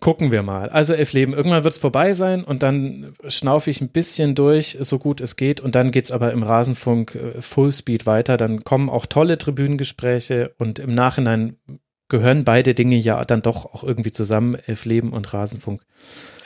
[0.00, 0.68] Gucken wir mal.
[0.68, 1.32] Also elf Leben.
[1.34, 5.34] Irgendwann wird es vorbei sein und dann schnaufe ich ein bisschen durch, so gut es
[5.34, 5.60] geht.
[5.60, 8.36] Und dann geht's aber im Rasenfunk äh, Fullspeed weiter.
[8.36, 11.56] Dann kommen auch tolle Tribünengespräche und im Nachhinein
[12.08, 15.82] gehören beide Dinge ja dann doch auch irgendwie zusammen, elf Leben und Rasenfunk.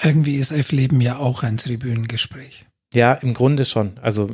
[0.03, 2.67] Irgendwie ist Elf Leben ja auch ein Tribünengespräch.
[2.95, 3.99] Ja, im Grunde schon.
[4.03, 4.29] Also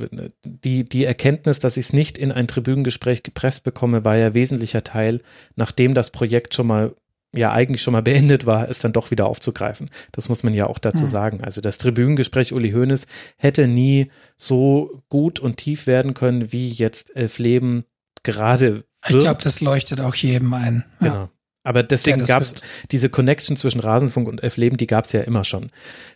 [0.44, 4.82] die, die Erkenntnis, dass ich es nicht in ein Tribünengespräch gepresst bekomme, war ja wesentlicher
[4.82, 5.20] Teil,
[5.54, 6.94] nachdem das Projekt schon mal
[7.34, 9.90] ja eigentlich schon mal beendet war, es dann doch wieder aufzugreifen.
[10.12, 11.08] Das muss man ja auch dazu Hm.
[11.10, 11.44] sagen.
[11.44, 13.06] Also das Tribünengespräch Uli Hoeneß
[13.36, 17.84] hätte nie so gut und tief werden können, wie jetzt Elf Leben
[18.22, 20.84] gerade Ich glaube, das leuchtet auch jedem ein.
[21.00, 21.08] Ja.
[21.08, 21.28] Genau.
[21.64, 22.54] Aber deswegen Ja, gab es
[22.92, 25.70] diese Connection zwischen Rasenfunk und Elf Leben, die gab es ja immer schon.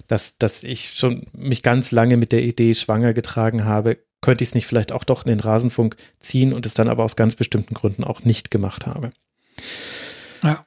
[0.07, 4.51] Dass, dass ich schon mich ganz lange mit der Idee schwanger getragen habe, könnte ich
[4.51, 7.35] es nicht vielleicht auch doch in den Rasenfunk ziehen und es dann aber aus ganz
[7.35, 9.13] bestimmten Gründen auch nicht gemacht habe.
[10.43, 10.65] Ja.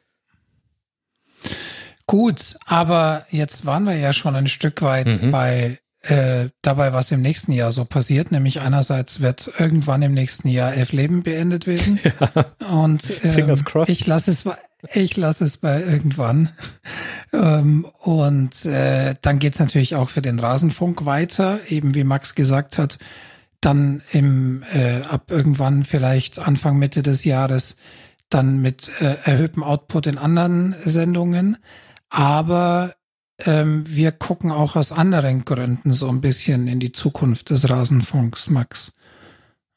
[2.06, 5.32] Gut, aber jetzt waren wir ja schon ein Stück weit Mhm.
[5.32, 8.32] bei äh, dabei, was im nächsten Jahr so passiert.
[8.32, 12.00] Nämlich einerseits wird irgendwann im nächsten Jahr Elf Leben beendet werden.
[12.72, 13.90] Und ähm, Fingers crossed.
[13.90, 14.58] ich lasse es, bei-
[14.94, 16.50] ich lasse es bei irgendwann.
[17.34, 22.78] ähm, und äh, dann geht's natürlich auch für den Rasenfunk weiter, eben wie Max gesagt
[22.78, 23.00] hat.
[23.62, 27.78] Dann im äh, ab irgendwann vielleicht Anfang Mitte des Jahres
[28.30, 31.58] dann mit äh, erhöhtem Output in anderen Sendungen.
[32.10, 32.94] Aber
[33.40, 38.48] ähm, wir gucken auch aus anderen Gründen so ein bisschen in die Zukunft des Rasenfunks,
[38.50, 38.94] Max.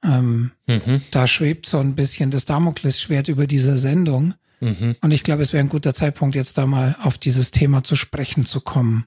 [0.05, 1.02] Ähm, Mhm.
[1.10, 4.35] da schwebt so ein bisschen das Damoklesschwert über dieser Sendung.
[4.60, 4.97] Mhm.
[5.01, 7.97] Und ich glaube, es wäre ein guter Zeitpunkt, jetzt da mal auf dieses Thema zu
[7.97, 9.06] sprechen zu kommen.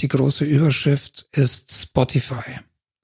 [0.00, 2.60] Die große Überschrift ist Spotify.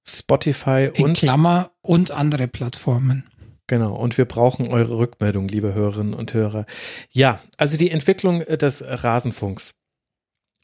[0.06, 3.24] Spotify In und Klammer und andere Plattformen.
[3.68, 6.66] Genau, und wir brauchen eure Rückmeldung, liebe Hörerinnen und Hörer.
[7.10, 9.76] Ja, also die Entwicklung äh, des Rasenfunks.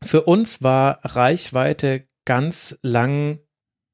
[0.02, 3.40] Für uns war Reichweite ganz lang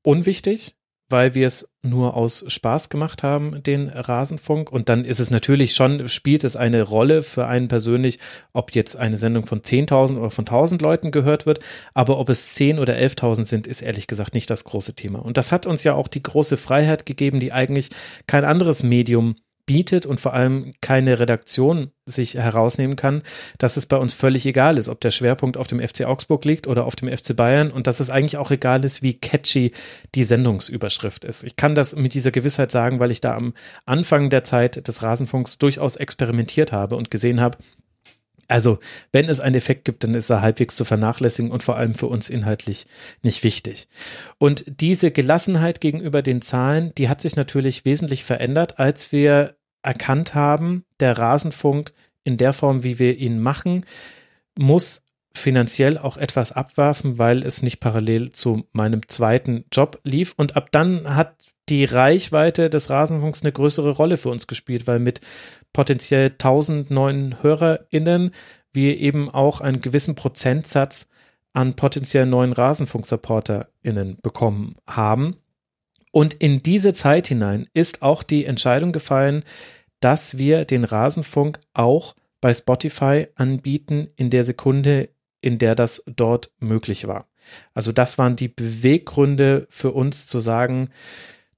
[0.05, 0.77] unwichtig,
[1.11, 4.73] weil wir es nur aus Spaß gemacht haben, den Rasenfunk.
[4.73, 8.19] Und dann ist es natürlich schon, spielt es eine Rolle für einen persönlich,
[8.53, 11.61] ob jetzt eine Sendung von 10.000 oder von 1.000 Leuten gehört wird.
[11.93, 15.21] Aber ob es 10 oder 11.000 sind, ist ehrlich gesagt nicht das große Thema.
[15.21, 17.91] Und das hat uns ja auch die große Freiheit gegeben, die eigentlich
[18.27, 23.23] kein anderes Medium bietet und vor allem keine Redaktion sich herausnehmen kann,
[23.59, 26.67] dass es bei uns völlig egal ist, ob der Schwerpunkt auf dem FC Augsburg liegt
[26.67, 29.73] oder auf dem FC Bayern und dass es eigentlich auch egal ist, wie catchy
[30.15, 31.45] die Sendungsüberschrift ist.
[31.45, 33.55] Ich kann das mit dieser Gewissheit sagen, weil ich da am
[33.87, 37.57] Anfang der Zeit des Rasenfunks durchaus experimentiert habe und gesehen habe,
[38.49, 38.79] also,
[39.13, 42.07] wenn es einen Effekt gibt, dann ist er halbwegs zu vernachlässigen und vor allem für
[42.07, 42.87] uns inhaltlich
[43.23, 43.89] nicht wichtig.
[44.39, 50.35] Und diese Gelassenheit gegenüber den Zahlen, die hat sich natürlich wesentlich verändert, als wir erkannt
[50.35, 51.93] haben, der Rasenfunk
[52.25, 53.85] in der Form, wie wir ihn machen,
[54.59, 55.05] muss
[55.35, 60.35] finanziell auch etwas abwerfen, weil es nicht parallel zu meinem zweiten Job lief.
[60.37, 61.35] Und ab dann hat
[61.69, 65.21] die Reichweite des Rasenfunks eine größere Rolle für uns gespielt, weil mit
[65.75, 68.31] potenziell 1000 neuen HörerInnen
[68.73, 71.09] wir eben auch einen gewissen Prozentsatz
[71.53, 75.37] an potenziell neuen Rasenfunk-SupporterInnen bekommen haben.
[76.11, 79.45] Und in diese Zeit hinein ist auch die Entscheidung gefallen,
[80.01, 85.09] dass wir den Rasenfunk auch bei Spotify anbieten in der Sekunde,
[85.41, 87.27] in der das dort möglich war.
[87.73, 90.91] Also das waren die Beweggründe für uns zu sagen,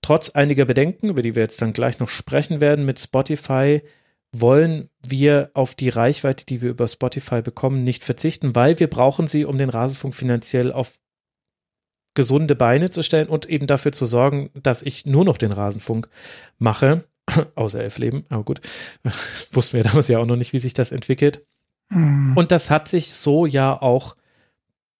[0.02, 3.82] trotz einiger Bedenken, über die wir jetzt dann gleich noch sprechen werden mit Spotify,
[4.40, 9.26] wollen wir auf die Reichweite, die wir über Spotify bekommen, nicht verzichten, weil wir brauchen
[9.26, 10.98] sie, um den Rasenfunk finanziell auf
[12.14, 16.08] gesunde Beine zu stellen und eben dafür zu sorgen, dass ich nur noch den Rasenfunk
[16.58, 17.04] mache,
[17.54, 18.60] außer elf Leben, aber gut,
[19.52, 21.46] wussten wir damals ja auch noch nicht, wie sich das entwickelt.
[21.92, 22.36] Hm.
[22.36, 24.16] Und das hat sich so ja auch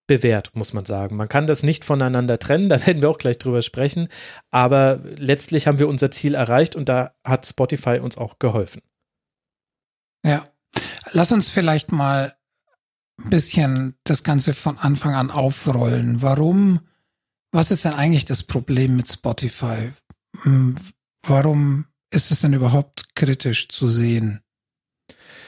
[0.05, 1.17] bewährt, muss man sagen.
[1.17, 4.07] Man kann das nicht voneinander trennen, da werden wir auch gleich drüber sprechen,
[4.51, 8.81] aber letztlich haben wir unser Ziel erreicht und da hat Spotify uns auch geholfen.
[10.25, 10.43] Ja.
[11.13, 12.35] Lass uns vielleicht mal
[13.23, 16.21] ein bisschen das Ganze von Anfang an aufrollen.
[16.21, 16.81] Warum,
[17.51, 19.91] was ist denn eigentlich das Problem mit Spotify?
[20.43, 20.75] Hm,
[21.23, 24.41] Warum ist es denn überhaupt kritisch zu sehen?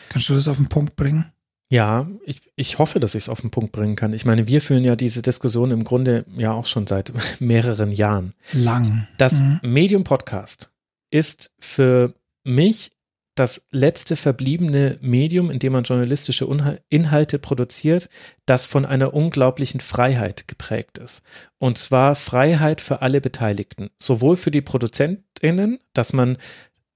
[0.09, 1.31] Kannst du das auf den Punkt bringen?
[1.71, 4.11] Ja, ich, ich hoffe, dass ich es auf den Punkt bringen kann.
[4.11, 8.33] Ich meine, wir führen ja diese Diskussion im Grunde ja auch schon seit mehreren Jahren.
[8.53, 9.07] Lang.
[9.17, 9.59] Das Mhm.
[9.61, 10.71] Medium Podcast
[11.11, 12.91] ist für mich
[13.39, 16.47] das letzte verbliebene Medium, in dem man journalistische
[16.89, 18.09] Inhalte produziert,
[18.45, 21.23] das von einer unglaublichen Freiheit geprägt ist.
[21.57, 26.37] Und zwar Freiheit für alle Beteiligten, sowohl für die ProduzentInnen, dass man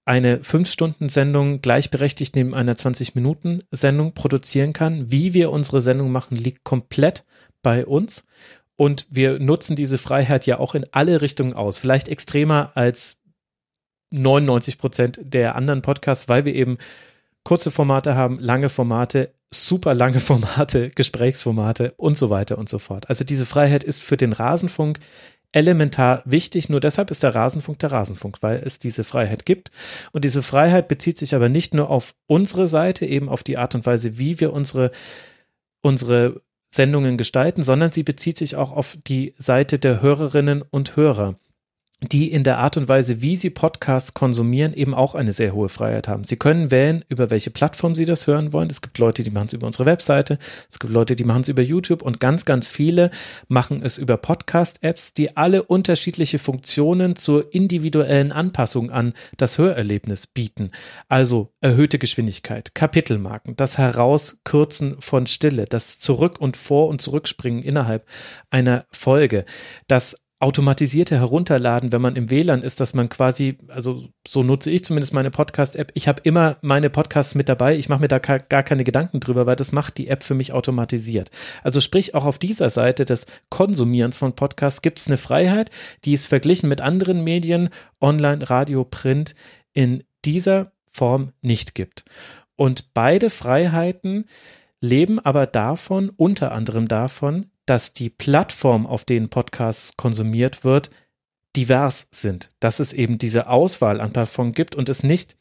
[0.05, 5.09] eine 5-Stunden-Sendung gleichberechtigt neben einer 20-Minuten-Sendung produzieren kann.
[5.09, 7.23] Wie wir unsere Sendung machen, liegt komplett
[7.61, 8.25] bei uns.
[8.75, 11.77] Und wir nutzen diese Freiheit ja auch in alle Richtungen aus.
[11.77, 13.22] Vielleicht extremer als
[14.13, 16.77] 99 Prozent der anderen Podcasts, weil wir eben
[17.43, 23.09] kurze Formate haben, lange Formate, super lange Formate, Gesprächsformate und so weiter und so fort.
[23.09, 24.99] Also diese Freiheit ist für den Rasenfunk
[25.51, 26.69] elementar wichtig.
[26.69, 29.71] Nur deshalb ist der Rasenfunk der Rasenfunk, weil es diese Freiheit gibt.
[30.11, 33.75] Und diese Freiheit bezieht sich aber nicht nur auf unsere Seite, eben auf die Art
[33.75, 34.91] und Weise, wie wir unsere,
[35.81, 41.35] unsere Sendungen gestalten, sondern sie bezieht sich auch auf die Seite der Hörerinnen und Hörer
[42.11, 45.69] die in der Art und Weise, wie sie Podcasts konsumieren, eben auch eine sehr hohe
[45.69, 46.23] Freiheit haben.
[46.23, 48.69] Sie können wählen, über welche Plattform sie das hören wollen.
[48.69, 50.37] Es gibt Leute, die machen es über unsere Webseite,
[50.69, 53.11] es gibt Leute, die machen es über YouTube und ganz, ganz viele
[53.47, 60.71] machen es über Podcast-Apps, die alle unterschiedliche Funktionen zur individuellen Anpassung an das Hörerlebnis bieten.
[61.09, 68.07] Also erhöhte Geschwindigkeit, Kapitelmarken, das Herauskürzen von Stille, das Zurück- und Vor- und Zurückspringen innerhalb
[68.49, 69.45] einer Folge,
[69.87, 74.83] das automatisierte Herunterladen, wenn man im WLAN ist, dass man quasi, also so nutze ich
[74.83, 78.61] zumindest meine Podcast-App, ich habe immer meine Podcasts mit dabei, ich mache mir da gar
[78.61, 81.31] keine Gedanken drüber, weil das macht die App für mich automatisiert.
[81.63, 85.71] Also sprich, auch auf dieser Seite des Konsumierens von Podcasts gibt es eine Freiheit,
[86.03, 87.69] die es verglichen mit anderen Medien,
[88.01, 89.35] Online, Radio, Print,
[89.71, 92.03] in dieser Form nicht gibt.
[92.57, 94.25] Und beide Freiheiten
[94.81, 100.89] leben aber davon, unter anderem davon, dass die Plattform, auf denen Podcasts konsumiert wird,
[101.55, 102.49] divers sind.
[102.59, 105.35] Dass es eben diese Auswahl an Plattformen gibt und es nicht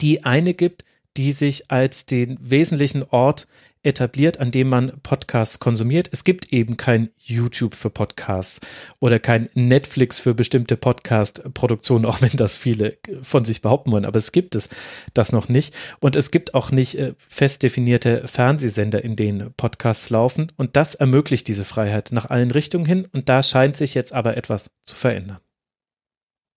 [0.00, 0.84] die eine gibt,
[1.16, 3.48] die sich als den wesentlichen Ort
[3.82, 6.08] etabliert, an dem man Podcasts konsumiert.
[6.12, 8.60] Es gibt eben kein YouTube für Podcasts
[8.98, 14.18] oder kein Netflix für bestimmte Podcast-Produktionen, auch wenn das viele von sich behaupten wollen, aber
[14.18, 14.68] es gibt es
[15.14, 15.74] das noch nicht.
[16.00, 20.52] Und es gibt auch nicht äh, fest definierte Fernsehsender, in denen Podcasts laufen.
[20.56, 23.08] Und das ermöglicht diese Freiheit nach allen Richtungen hin.
[23.12, 25.38] Und da scheint sich jetzt aber etwas zu verändern.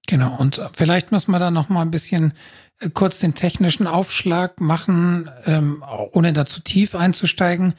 [0.07, 2.33] Genau, und vielleicht muss man da noch mal ein bisschen äh,
[2.93, 7.73] kurz den technischen Aufschlag machen, ähm, ohne da zu tief einzusteigen.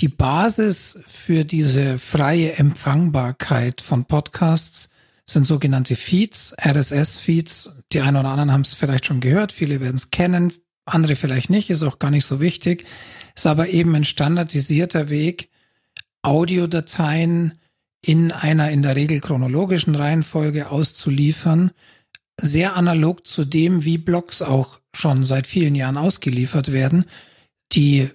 [0.00, 4.88] Die Basis für diese freie Empfangbarkeit von Podcasts
[5.26, 7.70] sind sogenannte Feeds, RSS-Feeds.
[7.92, 10.52] Die einen oder anderen haben es vielleicht schon gehört, viele werden es kennen,
[10.84, 12.86] andere vielleicht nicht, ist auch gar nicht so wichtig.
[13.36, 15.50] Ist aber eben ein standardisierter Weg,
[16.22, 17.54] Audiodateien
[18.02, 21.70] in einer in der Regel chronologischen Reihenfolge auszuliefern,
[22.40, 27.04] sehr analog zu dem, wie Blogs auch schon seit vielen Jahren ausgeliefert werden,
[27.72, 28.10] die,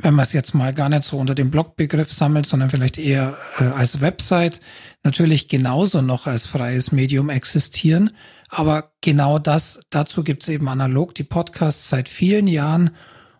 [0.00, 3.36] wenn man es jetzt mal gar nicht so unter dem Blogbegriff sammelt, sondern vielleicht eher
[3.58, 4.60] äh, als Website,
[5.02, 8.10] natürlich genauso noch als freies Medium existieren.
[8.48, 12.90] Aber genau das, dazu gibt es eben analog die Podcasts seit vielen Jahren.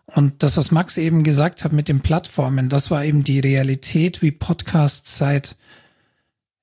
[0.05, 4.21] Und das, was Max eben gesagt hat mit den Plattformen, das war eben die Realität,
[4.21, 5.55] wie Podcasts seit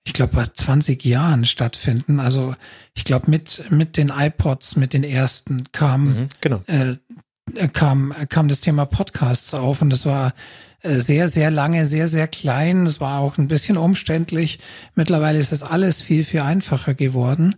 [0.07, 2.20] ich glaube, 20 Jahren stattfinden.
[2.20, 2.55] Also
[2.95, 6.62] ich glaube, mit, mit den iPods, mit den ersten kam, mhm, genau.
[6.69, 6.97] äh,
[7.73, 10.33] kam, kam das Thema Podcasts auf und das war
[10.83, 12.87] äh, sehr, sehr lange, sehr, sehr klein.
[12.87, 14.61] Es war auch ein bisschen umständlich.
[14.95, 17.57] Mittlerweile ist das alles viel, viel einfacher geworden.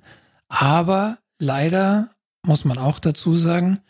[0.49, 2.09] Aber leider
[2.47, 3.81] muss man auch dazu sagen,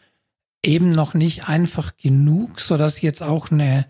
[0.64, 3.86] eben noch nicht einfach genug, so dass jetzt auch eine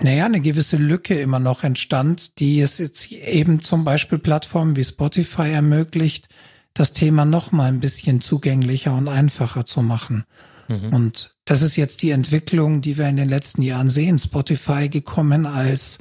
[0.00, 4.84] naja, eine gewisse Lücke immer noch entstand, die es jetzt eben zum Beispiel Plattformen wie
[4.84, 6.28] Spotify ermöglicht,
[6.74, 10.24] das Thema noch mal ein bisschen zugänglicher und einfacher zu machen.
[10.68, 10.94] Mhm.
[10.94, 14.18] Und das ist jetzt die Entwicklung, die wir in den letzten Jahren sehen.
[14.18, 15.98] Spotify gekommen als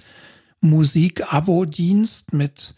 [0.62, 2.76] Musik-Abo-Dienst mit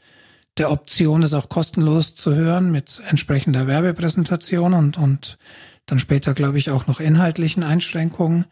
[0.58, 5.38] der Option, es auch kostenlos zu hören, mit entsprechender Werbepräsentation und, und
[5.86, 8.46] dann später, glaube ich, auch noch inhaltlichen Einschränkungen.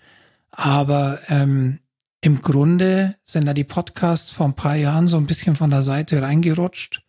[0.51, 1.79] Aber ähm,
[2.21, 5.81] im Grunde sind da die Podcasts vor ein paar Jahren so ein bisschen von der
[5.81, 7.03] Seite reingerutscht.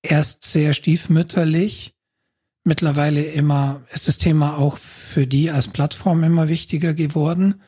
[0.00, 1.94] Erst sehr stiefmütterlich.
[2.62, 7.60] Mittlerweile immer ist das Thema auch für die als Plattform immer wichtiger geworden.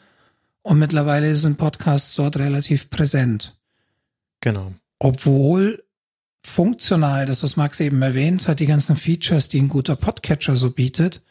[0.62, 3.58] Und mittlerweile sind Podcasts dort relativ präsent.
[4.40, 4.72] Genau.
[4.98, 5.82] Obwohl
[6.42, 10.70] funktional, das was Max eben erwähnt hat, die ganzen Features, die ein guter Podcatcher so
[10.70, 11.22] bietet,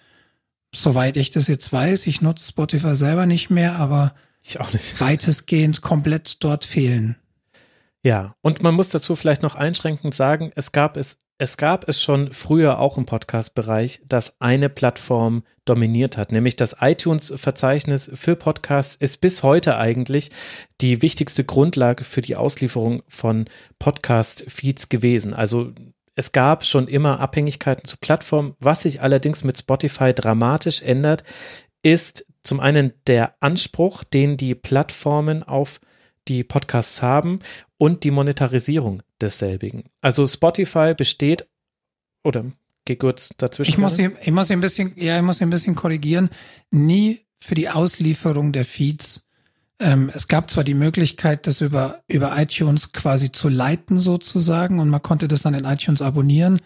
[0.74, 4.14] soweit ich das jetzt weiß, ich nutze Spotify selber nicht mehr, aber
[4.50, 5.00] ich auch nicht.
[5.02, 7.16] Weitestgehend komplett dort fehlen.
[8.04, 12.02] Ja, und man muss dazu vielleicht noch einschränkend sagen, es gab es es gab es
[12.02, 18.96] schon früher auch im Podcast-Bereich, dass eine Plattform dominiert hat, nämlich das iTunes-Verzeichnis für Podcasts
[18.96, 20.32] ist bis heute eigentlich
[20.80, 23.46] die wichtigste Grundlage für die Auslieferung von
[23.80, 25.34] Podcast-Feeds gewesen.
[25.34, 25.74] Also
[26.16, 28.54] es gab schon immer Abhängigkeiten zu Plattformen.
[28.60, 31.26] Was sich allerdings mit Spotify dramatisch ändert,
[31.84, 35.80] ist zum einen der Anspruch, den die Plattformen auf
[36.28, 37.40] die Podcasts haben
[37.78, 39.84] und die Monetarisierung desselbigen.
[40.02, 41.48] Also Spotify besteht
[42.24, 42.46] oder
[42.86, 43.72] geh kurz dazwischen.
[43.72, 46.30] Ich muss, hier, ich muss hier ein bisschen, ja, ich muss hier ein bisschen korrigieren.
[46.72, 49.28] Nie für die Auslieferung der Feeds.
[49.80, 54.90] Ähm, es gab zwar die Möglichkeit, das über, über iTunes quasi zu leiten sozusagen und
[54.90, 56.62] man konnte das dann in iTunes abonnieren,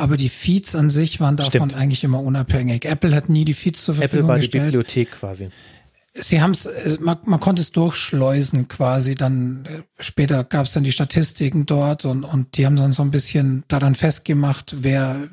[0.00, 1.76] aber die Feeds an sich waren davon Stimmt.
[1.76, 2.84] eigentlich immer unabhängig.
[2.84, 4.54] Apple hat nie die Feeds zur Verfügung gestellt.
[4.54, 5.50] Apple war die Bibliothek quasi.
[6.12, 9.14] Sie haben es, äh, man, man konnte es durchschleusen quasi.
[9.14, 13.02] Dann äh, später gab es dann die Statistiken dort und und die haben dann so
[13.02, 15.28] ein bisschen daran festgemacht, wer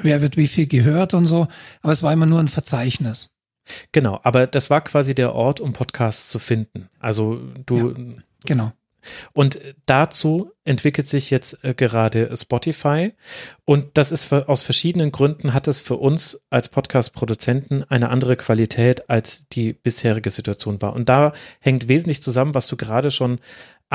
[0.00, 1.46] wer wird wie viel gehört und so.
[1.82, 3.30] Aber es war immer nur ein Verzeichnis.
[3.92, 6.88] Genau, aber das war quasi der Ort, um Podcasts zu finden.
[6.98, 7.94] Also du ja,
[8.46, 8.72] genau.
[9.32, 13.12] Und dazu entwickelt sich jetzt äh, gerade Spotify.
[13.64, 18.36] Und das ist für, aus verschiedenen Gründen hat es für uns als Podcast-Produzenten eine andere
[18.36, 20.94] Qualität, als die bisherige Situation war.
[20.94, 23.38] Und da hängt wesentlich zusammen, was du gerade schon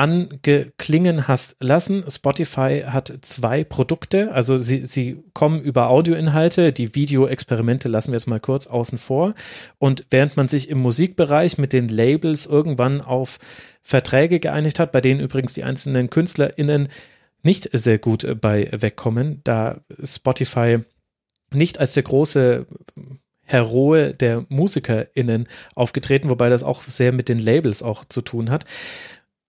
[0.00, 2.04] angeklingen hast lassen.
[2.08, 8.26] Spotify hat zwei Produkte, also sie, sie kommen über Audioinhalte, die Videoexperimente lassen wir jetzt
[8.26, 9.34] mal kurz außen vor.
[9.78, 13.38] Und während man sich im Musikbereich mit den Labels irgendwann auf
[13.82, 16.88] Verträge geeinigt hat, bei denen übrigens die einzelnen KünstlerInnen
[17.42, 20.78] nicht sehr gut bei wegkommen, da Spotify
[21.52, 22.66] nicht als der große
[23.44, 28.64] Heroe der MusikerInnen aufgetreten, wobei das auch sehr mit den Labels auch zu tun hat.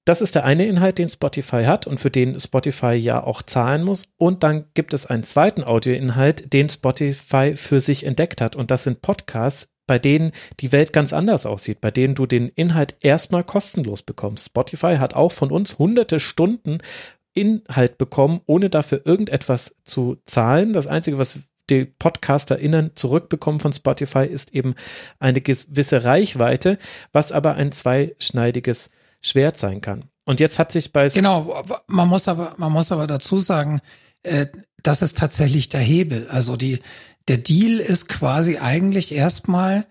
[0.06, 3.84] Das ist der eine Inhalt, den Spotify hat und für den Spotify ja auch zahlen
[3.84, 4.08] muss.
[4.18, 8.56] Und dann gibt es einen zweiten Audioinhalt, den Spotify für sich entdeckt hat.
[8.56, 12.50] Und das sind Podcasts, bei denen die Welt ganz anders aussieht, bei denen du den
[12.50, 14.48] Inhalt erstmal kostenlos bekommst.
[14.48, 16.80] Spotify hat auch von uns hunderte Stunden
[17.34, 20.74] Inhalt bekommen, ohne dafür irgendetwas zu zahlen.
[20.74, 24.74] Das Einzige, was die PodcasterInnen zurückbekommen von Spotify, ist eben
[25.20, 26.80] eine gewisse Reichweite,
[27.12, 28.90] was aber ein zweischneidiges
[29.22, 30.06] Schwert sein kann.
[30.26, 33.82] Und jetzt hat sich bei genau, man muss aber man muss aber dazu sagen,
[34.24, 34.48] äh,
[34.84, 36.28] das ist tatsächlich der Hebel.
[36.30, 36.80] Also die
[37.28, 39.86] der Deal ist quasi eigentlich erstmal,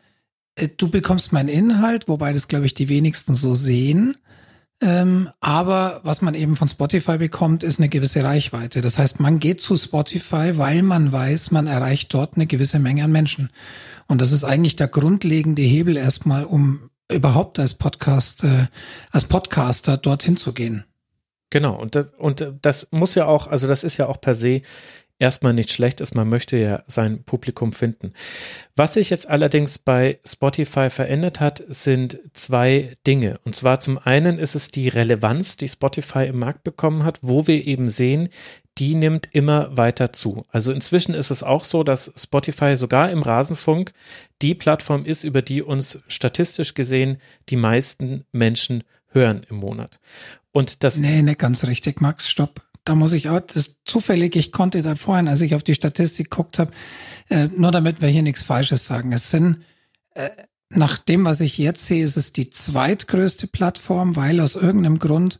[0.57, 4.16] äh, du bekommst meinen Inhalt, wobei das glaube ich die wenigsten so sehen.
[4.82, 8.81] Ähm, aber was man eben von Spotify bekommt, ist eine gewisse Reichweite.
[8.81, 13.05] Das heißt, man geht zu Spotify, weil man weiß, man erreicht dort eine gewisse Menge
[13.05, 13.51] an Menschen.
[14.07, 18.66] Und das ist eigentlich der grundlegende Hebel erstmal, um überhaupt als Podcast, äh,
[19.11, 20.85] als Podcaster dorthin zu gehen.
[21.51, 24.62] Genau, und, und das muss ja auch, also das ist ja auch per se
[25.20, 28.12] erstmal nicht schlecht ist, man möchte ja sein Publikum finden.
[28.74, 33.39] Was sich jetzt allerdings bei Spotify verändert hat, sind zwei Dinge.
[33.45, 37.47] Und zwar zum einen ist es die Relevanz, die Spotify im Markt bekommen hat, wo
[37.47, 38.31] wir eben sehen,
[38.81, 40.47] die nimmt immer weiter zu.
[40.48, 43.93] Also inzwischen ist es auch so, dass Spotify sogar im Rasenfunk
[44.40, 47.19] die Plattform ist, über die uns statistisch gesehen
[47.51, 50.01] die meisten Menschen hören im Monat.
[50.51, 50.98] Und das.
[50.98, 52.62] Nee, nicht ganz richtig, Max, stopp.
[52.85, 56.31] Da muss ich auch, das zufällig, ich konnte da vorhin, als ich auf die Statistik
[56.31, 56.73] geguckt habe,
[57.28, 59.12] äh, nur damit wir hier nichts Falsches sagen.
[59.12, 59.62] Es sind,
[60.15, 60.31] äh,
[60.70, 65.39] nach dem, was ich jetzt sehe, ist es die zweitgrößte Plattform, weil aus irgendeinem Grund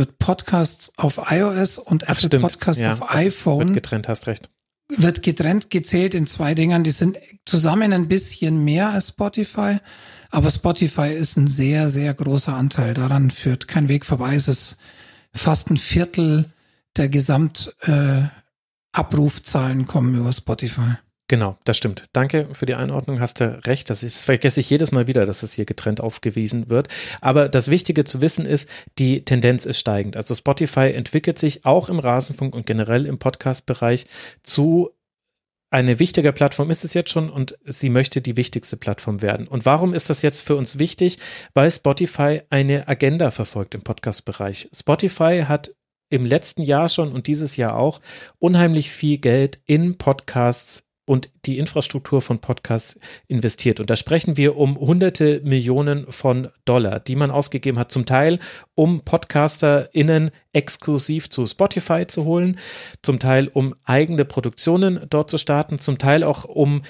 [0.00, 2.42] wird Podcasts auf iOS und Apple Stimmt.
[2.42, 3.66] Podcasts ja, auf iPhone.
[3.66, 4.48] Wird getrennt, hast recht.
[4.88, 6.84] Wird getrennt gezählt in zwei Dingern.
[6.84, 9.76] Die sind zusammen ein bisschen mehr als Spotify.
[10.30, 12.94] Aber Spotify ist ein sehr, sehr großer Anteil.
[12.94, 14.34] Daran führt kein Weg vorbei.
[14.34, 14.78] Es ist
[15.34, 16.46] fast ein Viertel
[16.96, 20.94] der Gesamtabrufzahlen äh, kommen über Spotify.
[21.30, 22.06] Genau, das stimmt.
[22.12, 23.88] Danke für die Einordnung, hast du recht.
[23.88, 26.88] Das, ist, das vergesse ich jedes Mal wieder, dass es hier getrennt aufgewiesen wird.
[27.20, 30.16] Aber das Wichtige zu wissen ist, die Tendenz ist steigend.
[30.16, 34.06] Also Spotify entwickelt sich auch im Rasenfunk und generell im Podcast-Bereich
[34.42, 34.90] zu
[35.70, 39.46] eine wichtige Plattform ist es jetzt schon und sie möchte die wichtigste Plattform werden.
[39.46, 41.20] Und warum ist das jetzt für uns wichtig?
[41.54, 44.68] Weil Spotify eine Agenda verfolgt im Podcast-Bereich.
[44.74, 45.76] Spotify hat
[46.08, 48.00] im letzten Jahr schon und dieses Jahr auch
[48.40, 53.80] unheimlich viel Geld in Podcasts und die Infrastruktur von Podcasts investiert.
[53.80, 58.38] Und da sprechen wir um hunderte Millionen von Dollar, die man ausgegeben hat, zum Teil,
[58.76, 62.60] um PodcasterInnen exklusiv zu Spotify zu holen,
[63.02, 66.82] zum Teil, um eigene Produktionen dort zu starten, zum Teil auch um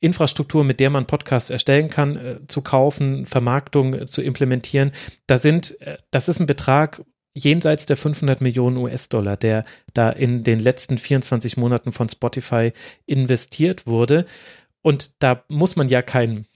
[0.00, 4.92] Infrastruktur, mit der man Podcasts erstellen kann, äh, zu kaufen, Vermarktung zu implementieren.
[5.26, 7.02] Da sind, äh, das ist ein Betrag
[7.36, 9.64] jenseits der 500 Millionen US-Dollar, der
[9.94, 12.72] da in den letzten 24 Monaten von Spotify
[13.04, 14.26] investiert wurde.
[14.82, 16.46] Und da muss man ja kein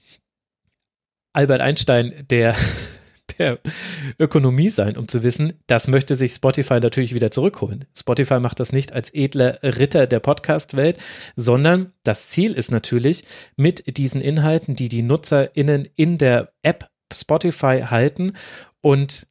[1.33, 2.55] Albert Einstein der,
[3.37, 3.59] der
[4.19, 7.85] Ökonomie sein, um zu wissen, das möchte sich Spotify natürlich wieder zurückholen.
[7.97, 10.97] Spotify macht das nicht als edler Ritter der Podcast-Welt,
[11.35, 13.23] sondern das Ziel ist natürlich,
[13.55, 18.33] mit diesen Inhalten, die die NutzerInnen in der App Spotify halten
[18.81, 19.27] und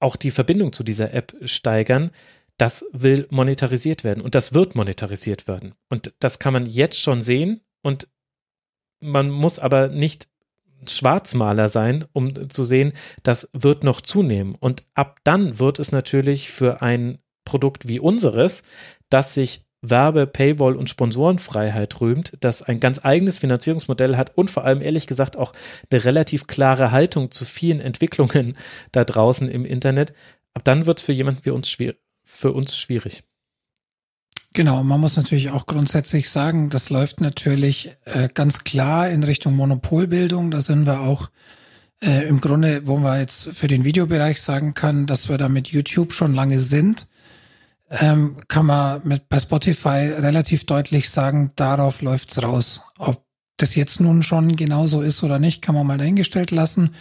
[0.00, 2.10] auch die Verbindung zu dieser App steigern,
[2.56, 5.74] das will monetarisiert werden und das wird monetarisiert werden.
[5.88, 8.08] Und das kann man jetzt schon sehen und
[9.00, 10.28] man muss aber nicht
[10.86, 12.92] Schwarzmaler sein, um zu sehen,
[13.22, 14.54] das wird noch zunehmen.
[14.54, 18.62] Und ab dann wird es natürlich für ein Produkt wie unseres,
[19.08, 24.64] das sich Werbe, Paywall und Sponsorenfreiheit rühmt, das ein ganz eigenes Finanzierungsmodell hat und vor
[24.64, 25.52] allem ehrlich gesagt auch
[25.90, 28.56] eine relativ klare Haltung zu vielen Entwicklungen
[28.92, 30.12] da draußen im Internet,
[30.54, 33.22] ab dann wird es für jemanden wie uns schwierig, für uns schwierig.
[34.54, 39.54] Genau, man muss natürlich auch grundsätzlich sagen, das läuft natürlich äh, ganz klar in Richtung
[39.54, 40.50] Monopolbildung.
[40.50, 41.30] Da sind wir auch
[42.02, 45.68] äh, im Grunde, wo man jetzt für den Videobereich sagen kann, dass wir da mit
[45.68, 47.06] YouTube schon lange sind
[47.90, 52.80] ähm, kann man mit bei Spotify relativ deutlich sagen, darauf läuft's raus.
[52.98, 53.24] Ob
[53.56, 56.94] das jetzt nun schon genauso ist oder nicht, kann man mal dahingestellt lassen.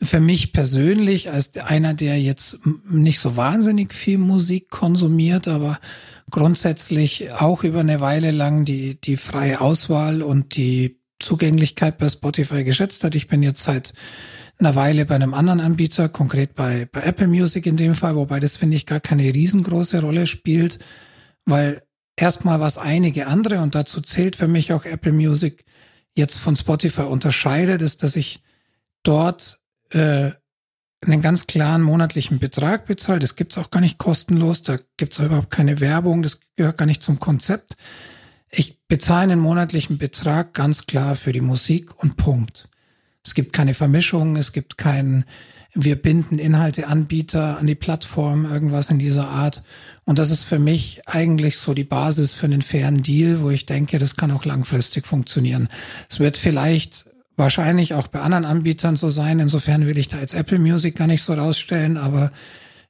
[0.00, 2.58] Für mich persönlich, als einer, der jetzt
[2.88, 5.78] nicht so wahnsinnig viel Musik konsumiert, aber
[6.30, 12.64] grundsätzlich auch über eine Weile lang die, die freie Auswahl und die Zugänglichkeit bei Spotify
[12.64, 13.14] geschätzt hat.
[13.14, 13.94] Ich bin jetzt seit
[14.58, 18.40] einer Weile bei einem anderen Anbieter, konkret bei, bei Apple Music in dem Fall, wobei
[18.40, 20.78] das finde ich gar keine riesengroße Rolle spielt,
[21.44, 21.82] weil
[22.16, 25.64] erstmal was einige andere und dazu zählt für mich auch Apple Music
[26.14, 28.42] jetzt von Spotify unterscheidet, ist, dass ich
[29.02, 29.60] dort
[29.90, 30.30] äh,
[31.04, 33.18] einen ganz klaren monatlichen Betrag bezahle.
[33.18, 37.02] Das gibt's auch gar nicht kostenlos, da gibt's überhaupt keine Werbung, das gehört gar nicht
[37.02, 37.76] zum Konzept.
[38.50, 42.68] Ich bezahle einen monatlichen Betrag ganz klar für die Musik und Punkt.
[43.24, 45.24] Es gibt keine Vermischung, es gibt kein,
[45.74, 49.62] wir binden Inhalteanbieter an die Plattform, irgendwas in dieser Art.
[50.04, 53.64] Und das ist für mich eigentlich so die Basis für einen fairen Deal, wo ich
[53.64, 55.68] denke, das kann auch langfristig funktionieren.
[56.10, 57.06] Es wird vielleicht
[57.36, 59.40] wahrscheinlich auch bei anderen Anbietern so sein.
[59.40, 62.30] Insofern will ich da jetzt Apple Music gar nicht so rausstellen, aber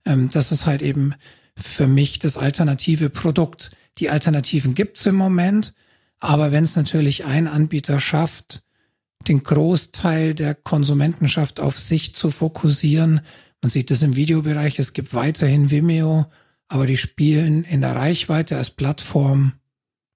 [0.05, 1.15] ähm, das ist halt eben
[1.57, 3.71] für mich das alternative Produkt.
[3.99, 5.73] Die Alternativen gibt's im Moment,
[6.19, 8.64] aber wenn es natürlich ein Anbieter schafft,
[9.25, 13.21] den Großteil der Konsumentenschaft auf sich zu fokussieren.
[13.63, 16.27] Man sieht das im Videobereich, es gibt weiterhin Vimeo,
[16.69, 19.55] aber die spielen in der Reichweite als Plattform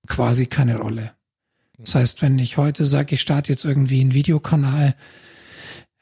[0.07, 1.13] quasi keine Rolle.
[1.79, 4.95] Das heißt, wenn ich heute sage, ich starte jetzt irgendwie einen Videokanal,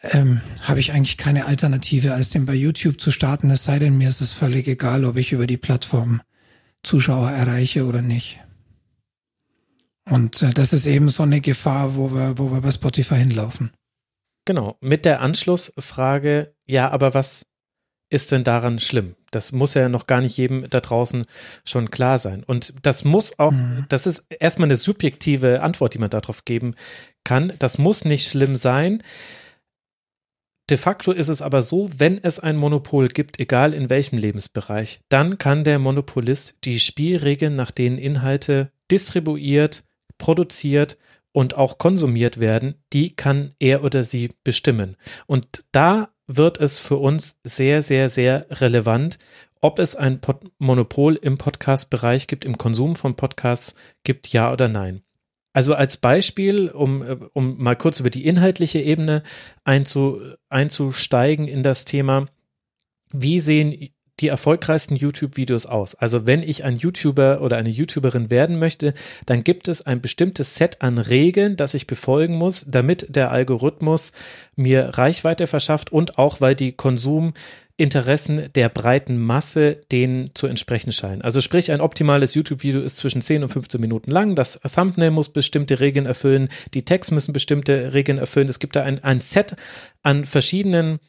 [0.03, 3.99] ähm, habe ich eigentlich keine Alternative, als den bei YouTube zu starten, es sei denn,
[3.99, 6.23] mir ist es völlig egal, ob ich über die Plattform
[6.83, 8.39] Zuschauer erreiche oder nicht.
[10.09, 13.71] Und äh, das ist eben so eine Gefahr, wo wir, wo wir bei Spotify hinlaufen.
[14.45, 17.47] Genau, mit der Anschlussfrage, ja, aber was
[18.09, 19.17] ist denn daran schlimm?
[19.33, 21.27] Das muss ja noch gar nicht jedem da draußen
[21.65, 22.45] schon klar sein.
[22.45, 23.87] Und das muss auch, mhm.
[23.89, 26.75] das ist erstmal eine subjektive Antwort, die man darauf geben
[27.25, 27.53] kann.
[27.59, 29.03] Das muss nicht schlimm sein.
[30.71, 35.01] De facto ist es aber so, wenn es ein Monopol gibt, egal in welchem Lebensbereich,
[35.09, 39.85] dann kann der Monopolist die Spielregeln, nach denen Inhalte distribuiert,
[40.19, 40.99] produziert
[41.33, 44.97] und auch konsumiert werden, die kann er oder sie bestimmen.
[45.27, 49.19] Und da wird es für uns sehr, sehr, sehr relevant,
[49.61, 53.75] ob es ein Pod Monopol im Podcast-Bereich gibt, im Konsum von Podcasts
[54.05, 55.03] gibt, ja oder nein.
[55.53, 57.03] Also als Beispiel, um,
[57.33, 59.23] um mal kurz über die inhaltliche Ebene
[59.65, 60.21] einzu,
[60.51, 62.29] einzusteigen in das Thema,
[63.11, 63.75] wie sehen
[64.21, 65.95] die erfolgreichsten YouTube-Videos aus.
[65.95, 68.95] Also wenn ich ein YouTuber oder eine YouTuberin werden möchte,
[69.27, 74.13] dann gibt es ein bestimmtes Set an Regeln, das ich befolgen muss, damit der Algorithmus
[74.55, 81.21] mir Reichweite verschafft und auch weil die Konsuminteressen der breiten Masse denen zu entsprechen scheinen.
[81.21, 84.35] Also sprich, ein optimales YouTube-Video ist zwischen 10 und 15 Minuten lang.
[84.35, 86.49] Das Thumbnail muss bestimmte Regeln erfüllen.
[86.73, 88.49] Die Tags müssen bestimmte Regeln erfüllen.
[88.49, 89.57] Es gibt da ein, ein Set
[90.03, 91.01] an verschiedenen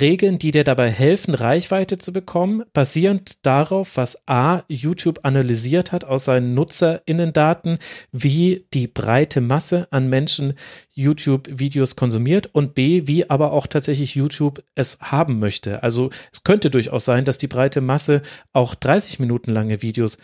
[0.00, 6.04] Regeln, die dir dabei helfen, Reichweite zu bekommen, basierend darauf, was A, YouTube analysiert hat
[6.04, 7.78] aus seinen NutzerInnen-Daten,
[8.12, 10.54] wie die breite Masse an Menschen
[10.94, 15.82] YouTube-Videos konsumiert und B, wie aber auch tatsächlich YouTube es haben möchte.
[15.82, 20.18] Also es könnte durchaus sein, dass die breite Masse auch 30 Minuten lange Videos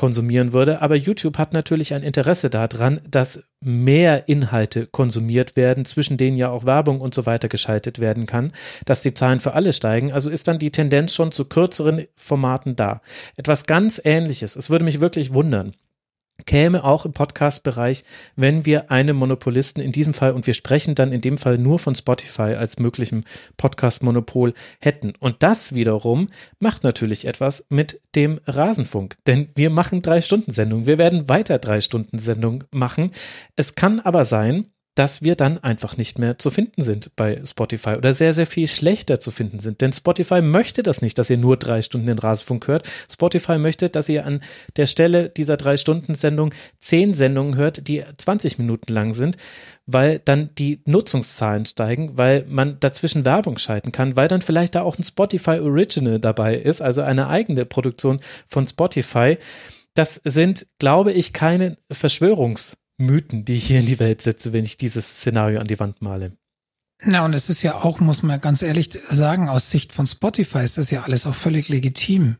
[0.00, 0.80] konsumieren würde.
[0.80, 6.48] Aber YouTube hat natürlich ein Interesse daran, dass mehr Inhalte konsumiert werden, zwischen denen ja
[6.48, 8.52] auch Werbung und so weiter geschaltet werden kann,
[8.86, 10.10] dass die Zahlen für alle steigen.
[10.10, 13.02] Also ist dann die Tendenz schon zu kürzeren Formaten da.
[13.36, 14.56] Etwas ganz Ähnliches.
[14.56, 15.74] Es würde mich wirklich wundern,
[16.46, 18.04] käme auch im Podcast-Bereich,
[18.36, 21.78] wenn wir einen Monopolisten in diesem Fall, und wir sprechen dann in dem Fall nur
[21.78, 23.24] von Spotify als möglichem
[23.56, 25.12] Podcast-Monopol hätten.
[25.18, 30.86] Und das wiederum macht natürlich etwas mit dem Rasenfunk, denn wir machen drei Stunden Sendung.
[30.86, 33.12] Wir werden weiter drei Stunden Sendung machen.
[33.56, 37.90] Es kann aber sein, dass wir dann einfach nicht mehr zu finden sind bei Spotify
[37.90, 39.80] oder sehr, sehr viel schlechter zu finden sind.
[39.80, 42.88] Denn Spotify möchte das nicht, dass ihr nur drei Stunden den Rasenfunk hört.
[43.10, 44.42] Spotify möchte, dass ihr an
[44.76, 49.36] der Stelle dieser drei Stunden Sendung zehn Sendungen hört, die 20 Minuten lang sind,
[49.86, 54.82] weil dann die Nutzungszahlen steigen, weil man dazwischen Werbung schalten kann, weil dann vielleicht da
[54.82, 59.38] auch ein Spotify Original dabei ist, also eine eigene Produktion von Spotify.
[59.94, 64.64] Das sind, glaube ich, keine Verschwörungs- Mythen, die ich hier in die Welt setze, wenn
[64.64, 66.36] ich dieses Szenario an die Wand male.
[67.02, 70.64] Na, und es ist ja auch, muss man ganz ehrlich sagen, aus Sicht von Spotify
[70.64, 72.36] ist das ja alles auch völlig legitim.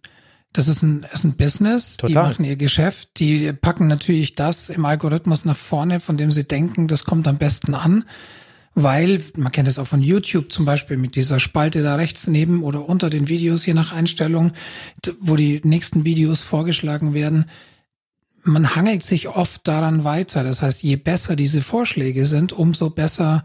[0.53, 2.09] Das ist ein, ist ein Business, Total.
[2.09, 6.45] die machen ihr Geschäft, die packen natürlich das im Algorithmus nach vorne, von dem sie
[6.45, 8.05] denken, das kommt am besten an,
[8.75, 12.63] weil, man kennt es auch von YouTube zum Beispiel mit dieser Spalte da rechts neben
[12.63, 14.53] oder unter den Videos, je nach Einstellung,
[15.21, 17.47] wo die nächsten Videos vorgeschlagen werden
[18.43, 20.45] man hangelt sich oft daran weiter.
[20.45, 23.45] Das heißt, je besser diese Vorschläge sind, umso besser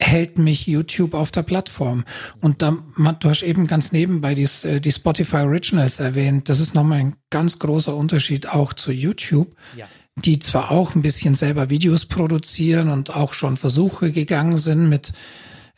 [0.00, 2.04] hält mich YouTube auf der Plattform.
[2.40, 6.48] Und da, du hast eben ganz nebenbei die, äh, die Spotify Originals erwähnt.
[6.48, 9.54] Das ist nochmal ein ganz großer Unterschied auch zu YouTube.
[9.76, 9.86] Ja.
[10.16, 15.12] Die zwar auch ein bisschen selber Videos produzieren und auch schon Versuche gegangen sind mit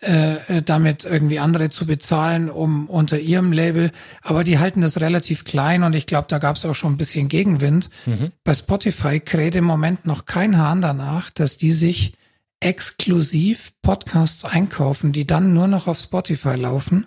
[0.01, 3.91] äh, damit irgendwie andere zu bezahlen, um unter ihrem Label.
[4.23, 6.99] Aber die halten das relativ klein und ich glaube, da gab es auch schon ein
[6.99, 7.89] bisschen Gegenwind.
[8.05, 8.33] Mhm.
[8.45, 12.15] Bei Spotify kräht im Moment noch kein Hahn danach, dass die sich
[12.61, 17.07] exklusiv Podcasts einkaufen, die dann nur noch auf Spotify laufen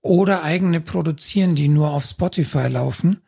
[0.00, 3.20] oder eigene produzieren, die nur auf Spotify laufen.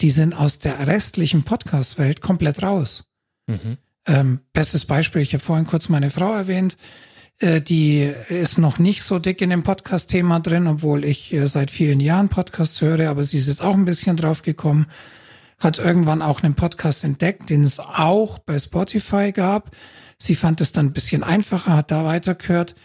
[0.00, 3.04] Die sind aus der restlichen Podcast-Welt komplett raus.
[3.46, 3.78] Mhm.
[4.06, 7.11] Ähm, bestes Beispiel, ich habe vorhin kurz meine Frau erwähnt, äh,
[7.42, 11.98] die ist noch nicht so dick in dem Podcast-Thema drin, obwohl ich äh, seit vielen
[11.98, 14.86] Jahren Podcasts höre, aber sie ist jetzt auch ein bisschen drauf gekommen,
[15.58, 19.74] hat irgendwann auch einen Podcast entdeckt, den es auch bei Spotify gab.
[20.18, 22.76] Sie fand es dann ein bisschen einfacher, hat da weitergehört.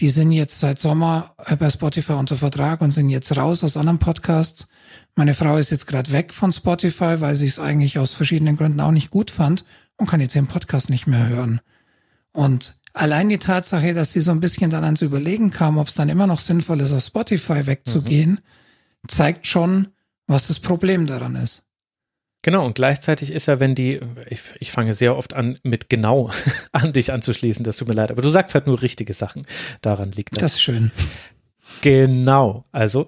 [0.00, 3.76] Die sind jetzt seit Sommer äh, bei Spotify unter Vertrag und sind jetzt raus aus
[3.76, 4.66] anderen Podcasts.
[5.14, 8.80] Meine Frau ist jetzt gerade weg von Spotify, weil sie es eigentlich aus verschiedenen Gründen
[8.80, 9.66] auch nicht gut fand
[9.96, 11.60] und kann jetzt den Podcast nicht mehr hören.
[12.32, 15.94] Und Allein die Tatsache, dass sie so ein bisschen dann ans Überlegen kam, ob es
[15.94, 19.08] dann immer noch sinnvoll ist, auf Spotify wegzugehen, mhm.
[19.08, 19.88] zeigt schon,
[20.26, 21.66] was das Problem daran ist.
[22.40, 26.30] Genau, und gleichzeitig ist ja, wenn die, ich, ich fange sehr oft an, mit genau
[26.72, 29.46] an dich anzuschließen, das tut mir leid, aber du sagst halt nur richtige Sachen.
[29.82, 30.40] Daran liegt das.
[30.40, 30.90] Das ist schön.
[31.82, 33.06] Genau, also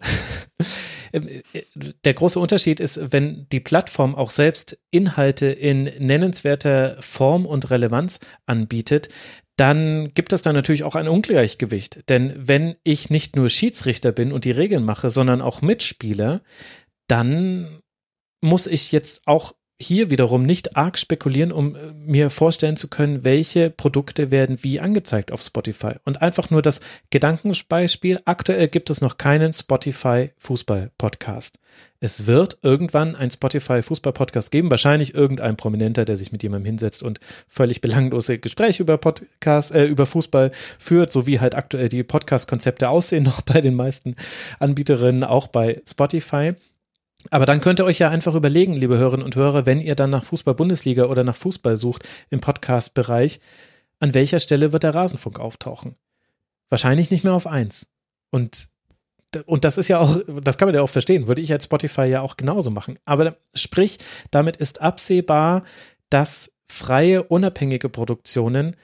[2.04, 8.20] der große Unterschied ist, wenn die Plattform auch selbst Inhalte in nennenswerter Form und Relevanz
[8.46, 9.08] anbietet,
[9.58, 12.08] dann gibt es da natürlich auch ein Ungleichgewicht.
[12.08, 16.42] Denn wenn ich nicht nur Schiedsrichter bin und die Regeln mache, sondern auch Mitspieler,
[17.08, 17.80] dann
[18.40, 23.24] muss ich jetzt auch hier wiederum nicht arg spekulieren, um äh, mir vorstellen zu können,
[23.24, 25.92] welche Produkte werden wie angezeigt auf Spotify.
[26.04, 26.80] Und einfach nur das
[27.10, 28.20] Gedankenbeispiel.
[28.24, 31.58] Aktuell gibt es noch keinen Spotify Fußball Podcast.
[32.00, 34.70] Es wird irgendwann ein Spotify Fußball Podcast geben.
[34.70, 39.84] Wahrscheinlich irgendein Prominenter, der sich mit jemandem hinsetzt und völlig belanglose Gespräche über Podcast, äh,
[39.84, 44.16] über Fußball führt, so wie halt aktuell die Podcast-Konzepte aussehen, noch bei den meisten
[44.58, 46.54] Anbieterinnen, auch bei Spotify.
[47.30, 50.10] Aber dann könnt ihr euch ja einfach überlegen, liebe Hörerinnen und Hörer, wenn ihr dann
[50.10, 53.40] nach Fußball-Bundesliga oder nach Fußball sucht im Podcast-Bereich,
[54.00, 55.96] an welcher Stelle wird der Rasenfunk auftauchen?
[56.68, 57.88] Wahrscheinlich nicht mehr auf eins.
[58.30, 58.68] Und,
[59.46, 62.04] und das ist ja auch, das kann man ja auch verstehen, würde ich als Spotify
[62.04, 62.98] ja auch genauso machen.
[63.04, 63.98] Aber sprich,
[64.30, 65.64] damit ist absehbar,
[66.10, 68.76] dass freie, unabhängige Produktionen,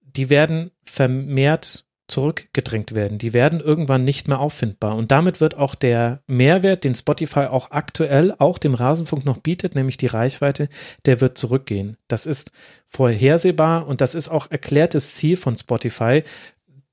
[0.00, 3.18] die werden vermehrt zurückgedrängt werden.
[3.18, 4.96] Die werden irgendwann nicht mehr auffindbar.
[4.96, 9.74] Und damit wird auch der Mehrwert, den Spotify auch aktuell auch dem Rasenfunk noch bietet,
[9.74, 10.68] nämlich die Reichweite,
[11.06, 11.96] der wird zurückgehen.
[12.08, 12.50] Das ist
[12.86, 16.22] vorhersehbar und das ist auch erklärtes Ziel von Spotify.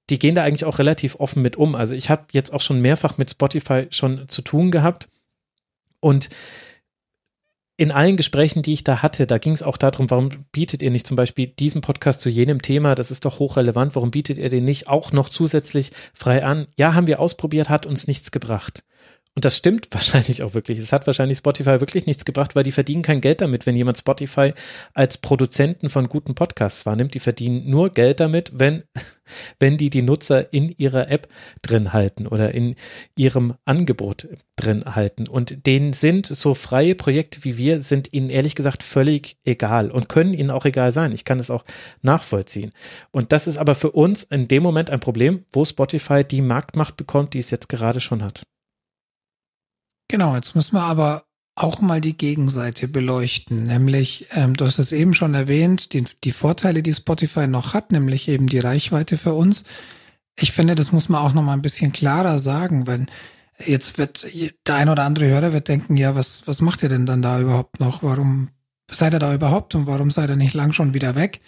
[0.09, 1.75] Die gehen da eigentlich auch relativ offen mit um.
[1.75, 5.09] Also ich habe jetzt auch schon mehrfach mit Spotify schon zu tun gehabt
[5.99, 6.29] und
[7.77, 10.89] in allen Gesprächen, die ich da hatte, da ging es auch darum, warum bietet ihr
[10.89, 14.49] nicht zum Beispiel diesen Podcast zu jenem Thema, das ist doch hochrelevant, warum bietet ihr
[14.49, 16.65] den nicht auch noch zusätzlich frei an?
[16.75, 18.83] Ja, haben wir ausprobiert, hat uns nichts gebracht.
[19.37, 20.79] Und das stimmt wahrscheinlich auch wirklich.
[20.79, 23.99] Es hat wahrscheinlich Spotify wirklich nichts gebracht, weil die verdienen kein Geld damit, wenn jemand
[23.99, 24.51] Spotify
[24.95, 27.13] als Produzenten von guten Podcasts wahrnimmt.
[27.13, 28.81] Die verdienen nur Geld damit, wenn,
[29.59, 31.27] wenn die die Nutzer in ihrer App
[31.61, 32.73] drin halten oder in
[33.15, 35.27] ihrem Angebot drin halten.
[35.27, 40.09] Und denen sind so freie Projekte wie wir, sind ihnen ehrlich gesagt völlig egal und
[40.09, 41.11] können ihnen auch egal sein.
[41.11, 41.63] Ich kann es auch
[42.01, 42.71] nachvollziehen.
[43.11, 46.97] Und das ist aber für uns in dem Moment ein Problem, wo Spotify die Marktmacht
[46.97, 48.41] bekommt, die es jetzt gerade schon hat.
[50.09, 51.23] Genau, jetzt müssen wir aber
[51.55, 56.31] auch mal die Gegenseite beleuchten, nämlich, ähm, du hast es eben schon erwähnt, die, die
[56.31, 59.63] Vorteile, die Spotify noch hat, nämlich eben die Reichweite für uns.
[60.39, 63.07] Ich finde, das muss man auch noch mal ein bisschen klarer sagen, wenn
[63.65, 64.27] jetzt wird
[64.67, 67.39] der ein oder andere Hörer wird denken, ja, was, was macht ihr denn dann da
[67.39, 68.03] überhaupt noch?
[68.03, 68.49] Warum
[68.91, 71.41] seid ihr da überhaupt und warum seid ihr nicht lang schon wieder weg?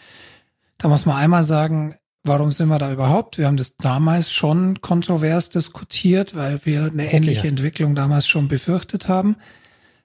[0.80, 3.38] Da muss man einmal sagen, Warum sind wir da überhaupt?
[3.38, 7.50] Wir haben das damals schon kontrovers diskutiert, weil wir eine ähnliche ja.
[7.50, 9.38] Entwicklung damals schon befürchtet haben.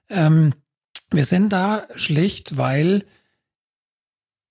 [0.09, 0.53] Ähm,
[1.11, 3.03] wir sind da schlicht, weil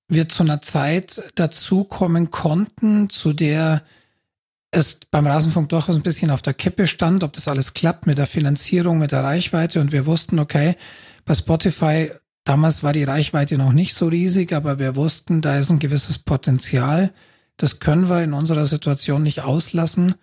[0.09, 3.82] wir zu einer Zeit dazukommen konnten, zu der
[4.70, 8.19] es beim Rasenfunk durchaus ein bisschen auf der Kippe stand, ob das alles klappt mit
[8.19, 9.81] der Finanzierung, mit der Reichweite.
[9.81, 10.77] Und wir wussten, okay,
[11.24, 12.11] bei Spotify,
[12.45, 16.19] damals war die Reichweite noch nicht so riesig, aber wir wussten, da ist ein gewisses
[16.19, 17.12] Potenzial
[17.56, 20.14] das können wir in unserer Situation nicht auslassen,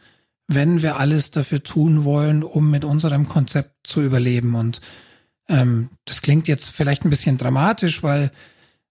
[0.47, 4.55] wenn wir alles dafür tun wollen, um mit unserem Konzept zu überleben.
[4.55, 4.81] Und
[5.47, 8.31] ähm, das klingt jetzt vielleicht ein bisschen dramatisch, weil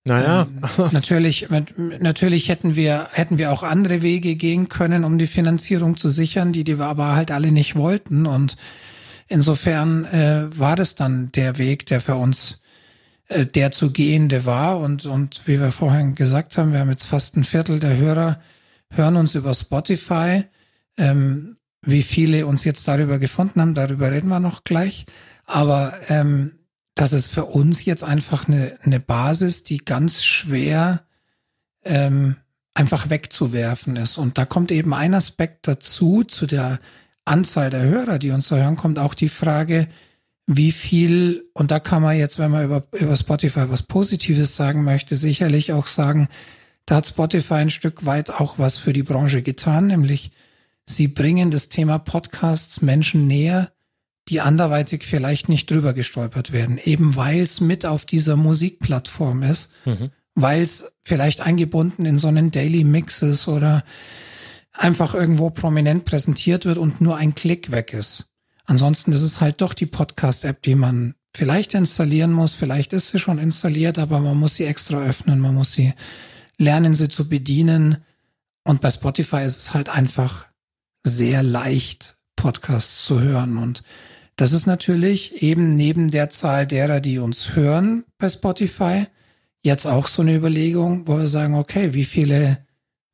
[0.05, 0.47] naja.
[0.79, 5.97] Ähm, natürlich, natürlich hätten wir, hätten wir auch andere Wege gehen können, um die Finanzierung
[5.97, 8.27] zu sichern, die, die wir aber halt alle nicht wollten.
[8.27, 8.57] Und
[9.29, 12.60] insofern äh, war das dann der Weg, der für uns
[13.31, 14.78] der zu gehende war.
[14.78, 18.40] Und, und wie wir vorhin gesagt haben, wir haben jetzt fast ein Viertel der Hörer
[18.93, 20.44] hören uns über Spotify.
[20.97, 25.07] Ähm, wie viele uns jetzt darüber gefunden haben, darüber reden wir noch gleich.
[25.47, 26.52] Aber ähm,
[26.94, 31.02] das ist für uns jetzt einfach eine, eine Basis, die ganz schwer
[31.85, 32.36] ähm,
[32.74, 34.19] einfach wegzuwerfen ist.
[34.19, 36.78] Und da kommt eben ein Aspekt dazu, zu der
[37.24, 39.89] Anzahl der Hörer, die uns da hören, kommt auch die Frage,
[40.53, 44.83] wie viel, und da kann man jetzt, wenn man über, über Spotify was Positives sagen
[44.83, 46.27] möchte, sicherlich auch sagen,
[46.87, 50.33] da hat Spotify ein Stück weit auch was für die Branche getan, nämlich
[50.87, 53.71] sie bringen das Thema Podcasts Menschen näher,
[54.29, 59.71] die anderweitig vielleicht nicht drüber gestolpert werden, eben weil es mit auf dieser Musikplattform ist,
[59.85, 60.11] mhm.
[60.35, 63.85] weil es vielleicht eingebunden in so einen Daily Mix ist oder
[64.73, 68.30] einfach irgendwo prominent präsentiert wird und nur ein Klick weg ist.
[68.66, 72.53] Ansonsten ist es halt doch die Podcast-App, die man vielleicht installieren muss.
[72.53, 75.41] Vielleicht ist sie schon installiert, aber man muss sie extra öffnen.
[75.41, 75.93] Man muss sie
[76.59, 77.99] lernen, sie zu bedienen.
[78.65, 80.47] Und bei Spotify ist es halt einfach
[81.05, 83.59] sehr leicht, Podcasts zu hören.
[83.59, 83.82] Und
[84.37, 89.07] das ist natürlich eben neben der Zahl derer, die uns hören bei Spotify,
[89.62, 92.65] jetzt auch so eine Überlegung, wo wir sagen, okay, wie viele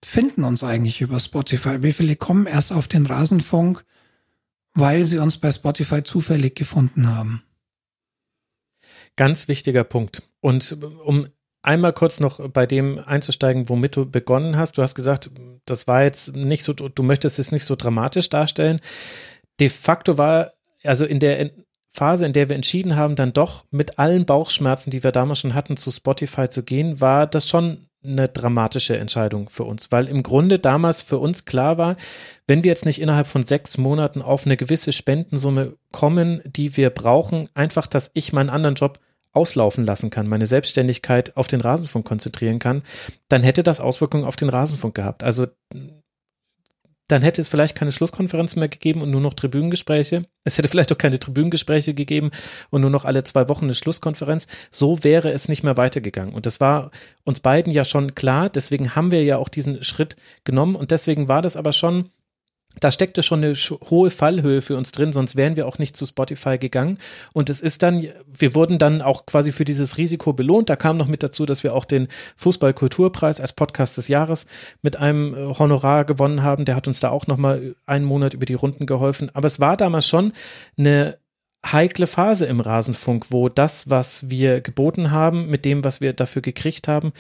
[0.04, 1.82] finden uns eigentlich über Spotify?
[1.82, 3.84] Wie viele kommen erst auf den Rasenfunk?
[4.76, 7.42] Weil sie uns bei Spotify zufällig gefunden haben.
[9.16, 10.22] Ganz wichtiger Punkt.
[10.40, 11.26] Und um
[11.62, 14.78] einmal kurz noch bei dem einzusteigen, womit du begonnen hast.
[14.78, 15.30] Du hast gesagt,
[15.64, 18.80] das war jetzt nicht so, du möchtest es nicht so dramatisch darstellen.
[19.58, 20.52] De facto war,
[20.84, 21.50] also in der
[21.88, 25.54] Phase, in der wir entschieden haben, dann doch mit allen Bauchschmerzen, die wir damals schon
[25.54, 30.22] hatten, zu Spotify zu gehen, war das schon eine dramatische Entscheidung für uns, weil im
[30.22, 31.96] Grunde damals für uns klar war,
[32.46, 36.90] wenn wir jetzt nicht innerhalb von sechs Monaten auf eine gewisse Spendensumme kommen, die wir
[36.90, 39.00] brauchen, einfach, dass ich meinen anderen Job
[39.32, 42.82] auslaufen lassen kann, meine Selbstständigkeit auf den Rasenfunk konzentrieren kann,
[43.28, 45.22] dann hätte das Auswirkungen auf den Rasenfunk gehabt.
[45.22, 45.46] Also
[47.08, 50.24] dann hätte es vielleicht keine Schlusskonferenz mehr gegeben und nur noch Tribünengespräche.
[50.44, 52.30] Es hätte vielleicht auch keine Tribünengespräche gegeben
[52.70, 54.48] und nur noch alle zwei Wochen eine Schlusskonferenz.
[54.70, 56.34] So wäre es nicht mehr weitergegangen.
[56.34, 56.90] Und das war
[57.24, 58.50] uns beiden ja schon klar.
[58.50, 60.74] Deswegen haben wir ja auch diesen Schritt genommen.
[60.74, 62.10] Und deswegen war das aber schon
[62.80, 66.06] da steckte schon eine hohe Fallhöhe für uns drin, sonst wären wir auch nicht zu
[66.06, 66.98] Spotify gegangen.
[67.32, 70.68] Und es ist dann, wir wurden dann auch quasi für dieses Risiko belohnt.
[70.70, 74.46] Da kam noch mit dazu, dass wir auch den Fußballkulturpreis als Podcast des Jahres
[74.82, 76.64] mit einem äh, Honorar gewonnen haben.
[76.64, 79.30] Der hat uns da auch nochmal einen Monat über die Runden geholfen.
[79.34, 80.32] Aber es war damals schon
[80.76, 81.18] eine
[81.72, 86.42] heikle Phase im Rasenfunk, wo das, was wir geboten haben, mit dem, was wir dafür
[86.42, 87.12] gekriegt haben,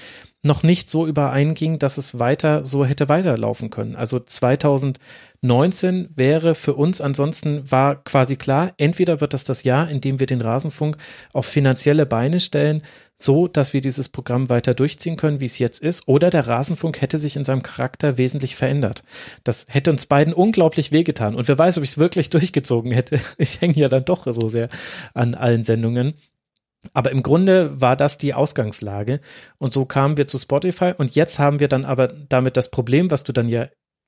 [0.42, 3.96] noch nicht so übereinging, dass es weiter so hätte weiterlaufen können.
[3.96, 10.00] Also 2019 wäre für uns ansonsten war quasi klar, entweder wird das das Jahr, in
[10.00, 10.96] dem wir den Rasenfunk
[11.32, 12.82] auf finanzielle Beine stellen,
[13.16, 17.00] so, dass wir dieses Programm weiter durchziehen können, wie es jetzt ist, oder der Rasenfunk
[17.00, 19.02] hätte sich in seinem Charakter wesentlich verändert.
[19.42, 21.34] Das hätte uns beiden unglaublich wehgetan.
[21.34, 23.18] Und wer weiß, ob ich es wirklich durchgezogen hätte.
[23.38, 24.68] Ich hänge ja dann doch so sehr
[25.14, 26.14] an allen Sendungen.
[26.92, 29.20] Aber im Grunde war das die Ausgangslage.
[29.58, 30.92] Und so kamen wir zu Spotify.
[30.96, 33.66] Und jetzt haben wir dann aber damit das Problem, was du dann ja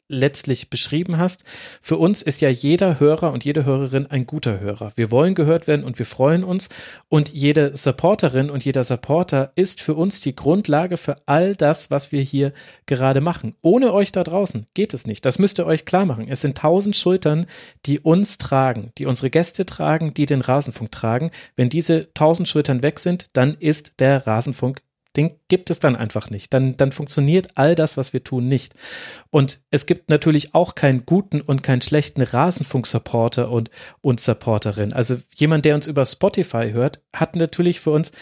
[0.08, 1.44] letztlich beschrieben hast.
[1.80, 4.92] Für uns ist ja jeder Hörer und jede Hörerin ein guter Hörer.
[4.96, 6.68] Wir wollen gehört werden und wir freuen uns.
[7.08, 12.10] Und jede Supporterin und jeder Supporter ist für uns die Grundlage für all das, was
[12.10, 12.52] wir hier
[12.86, 13.54] gerade machen.
[13.60, 15.24] Ohne euch da draußen geht es nicht.
[15.24, 16.26] Das müsst ihr euch klar machen.
[16.28, 17.46] Es sind tausend Schultern,
[17.86, 21.30] die uns tragen, die unsere Gäste tragen, die den Rasenfunk tragen.
[21.56, 24.80] Wenn diese tausend Schultern weg sind, dann ist der Rasenfunk
[25.18, 26.54] den gibt es dann einfach nicht.
[26.54, 28.74] Dann, dann funktioniert all das, was wir tun, nicht.
[29.30, 33.70] Und es gibt natürlich auch keinen guten und keinen schlechten Rasenfunk-Supporter und,
[34.00, 34.92] und Supporterin.
[34.92, 38.12] Also jemand, der uns über Spotify hört, hat natürlich für uns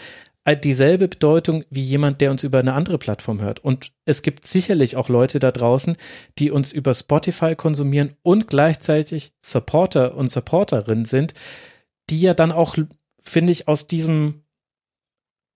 [0.63, 3.59] dieselbe Bedeutung wie jemand, der uns über eine andere Plattform hört.
[3.59, 5.97] Und es gibt sicherlich auch Leute da draußen,
[6.39, 11.33] die uns über Spotify konsumieren und gleichzeitig Supporter und Supporterinnen sind,
[12.09, 12.77] die ja dann auch,
[13.21, 14.45] finde ich, aus diesem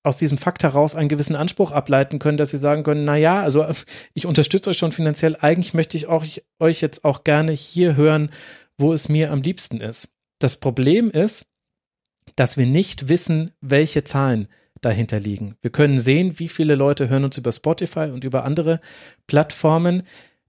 [0.03, 3.41] aus diesem Fakt heraus einen gewissen Anspruch ableiten können, dass sie sagen können, na ja,
[3.41, 3.65] also
[4.14, 6.26] ich unterstütze euch schon finanziell, eigentlich möchte ich auch,
[6.60, 8.32] euch jetzt auch gerne hier hören,
[8.78, 10.10] wo es mir am liebsten ist.
[10.40, 11.45] Das Problem ist,
[12.36, 14.48] dass wir nicht wissen, welche Zahlen
[14.82, 15.56] dahinter liegen.
[15.61, 18.82] Wir können sehen, wie viele Leute hören uns über Spotify und über andere
[19.28, 20.03] Plattformen.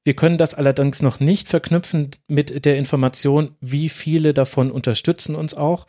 [0.05, 5.55] Wir können das allerdings noch nicht verknüpfen mit der Information, wie viele davon unterstützen uns
[5.55, 5.87] auch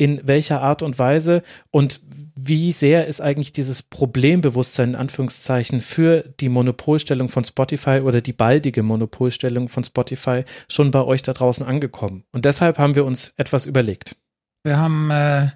[0.00, 2.00] in welcher Art und Weise und
[2.34, 8.32] wie sehr ist eigentlich dieses Problembewusstsein in Anführungszeichen für die Monopolstellung von Spotify oder die
[8.32, 12.24] baldige Monopolstellung von Spotify schon bei euch da draußen angekommen.
[12.32, 14.16] Und deshalb haben wir uns etwas überlegt.
[14.62, 15.48] Wir haben äh,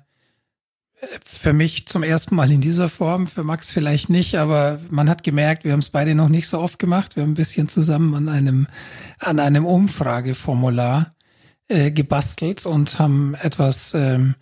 [1.25, 5.23] für mich zum ersten Mal in dieser Form, für Max vielleicht nicht, aber man hat
[5.23, 7.16] gemerkt, wir haben es beide noch nicht so oft gemacht.
[7.16, 8.66] Wir haben ein bisschen zusammen an einem,
[9.21, 11.11] an einem Umfrageformular
[11.69, 14.35] äh, gebastelt und haben etwas, ähm,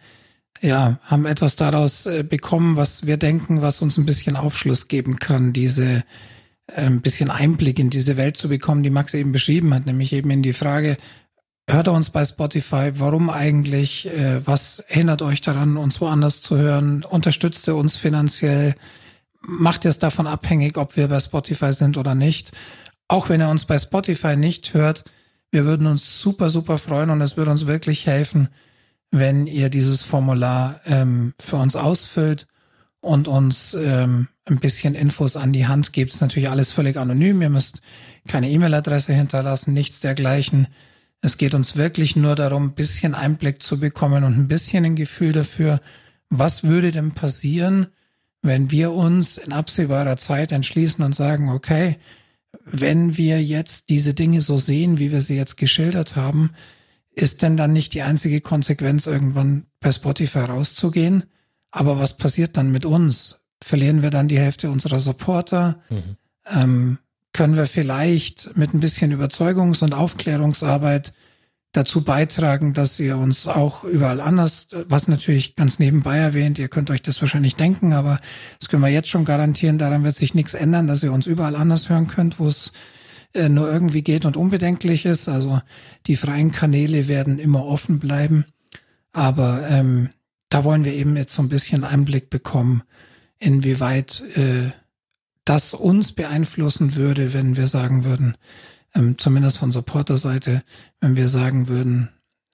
[0.60, 5.18] ja, haben etwas daraus äh, bekommen, was wir denken, was uns ein bisschen Aufschluss geben
[5.18, 6.04] kann, diese
[6.66, 10.12] äh, ein bisschen Einblick in diese Welt zu bekommen, die Max eben beschrieben hat, nämlich
[10.12, 10.96] eben in die Frage,
[11.68, 16.56] hört er uns bei Spotify, warum eigentlich, äh, was hindert euch daran, uns woanders zu
[16.56, 18.74] hören, unterstützt er uns finanziell,
[19.40, 22.52] macht er es davon abhängig, ob wir bei Spotify sind oder nicht.
[23.08, 25.04] Auch wenn er uns bei Spotify nicht hört,
[25.52, 28.48] wir würden uns super, super freuen und es würde uns wirklich helfen,
[29.10, 32.46] wenn ihr dieses Formular ähm, für uns ausfüllt
[33.00, 36.14] und uns ähm, ein bisschen Infos an die Hand gebt.
[36.14, 37.42] Ist natürlich alles völlig anonym.
[37.42, 37.82] Ihr müsst
[38.26, 40.68] keine E-Mail-Adresse hinterlassen, nichts dergleichen.
[41.20, 44.96] Es geht uns wirklich nur darum, ein bisschen Einblick zu bekommen und ein bisschen ein
[44.96, 45.80] Gefühl dafür,
[46.30, 47.88] was würde denn passieren,
[48.40, 51.98] wenn wir uns in absehbarer Zeit entschließen und sagen, okay,
[52.64, 56.50] wenn wir jetzt diese Dinge so sehen, wie wir sie jetzt geschildert haben,
[57.14, 61.24] ist denn dann nicht die einzige Konsequenz, irgendwann per Spotify rauszugehen?
[61.70, 63.40] Aber was passiert dann mit uns?
[63.62, 65.80] Verlieren wir dann die Hälfte unserer Supporter?
[65.90, 66.16] Mhm.
[66.46, 66.98] Ähm,
[67.32, 71.12] können wir vielleicht mit ein bisschen Überzeugungs- und Aufklärungsarbeit
[71.72, 76.90] dazu beitragen, dass ihr uns auch überall anders, was natürlich ganz nebenbei erwähnt, ihr könnt
[76.90, 78.20] euch das wahrscheinlich denken, aber
[78.58, 81.56] das können wir jetzt schon garantieren, daran wird sich nichts ändern, dass ihr uns überall
[81.56, 82.72] anders hören könnt, wo es
[83.34, 85.28] äh, nur irgendwie geht und unbedenklich ist.
[85.28, 85.60] Also
[86.06, 88.44] die freien Kanäle werden immer offen bleiben.
[89.12, 90.10] Aber ähm,
[90.50, 92.82] da wollen wir eben jetzt so ein bisschen Einblick bekommen,
[93.38, 94.70] inwieweit äh,
[95.46, 98.36] das uns beeinflussen würde, wenn wir sagen würden,
[98.94, 100.62] ähm, zumindest von Supporter-Seite,
[101.00, 102.10] wenn wir sagen würden,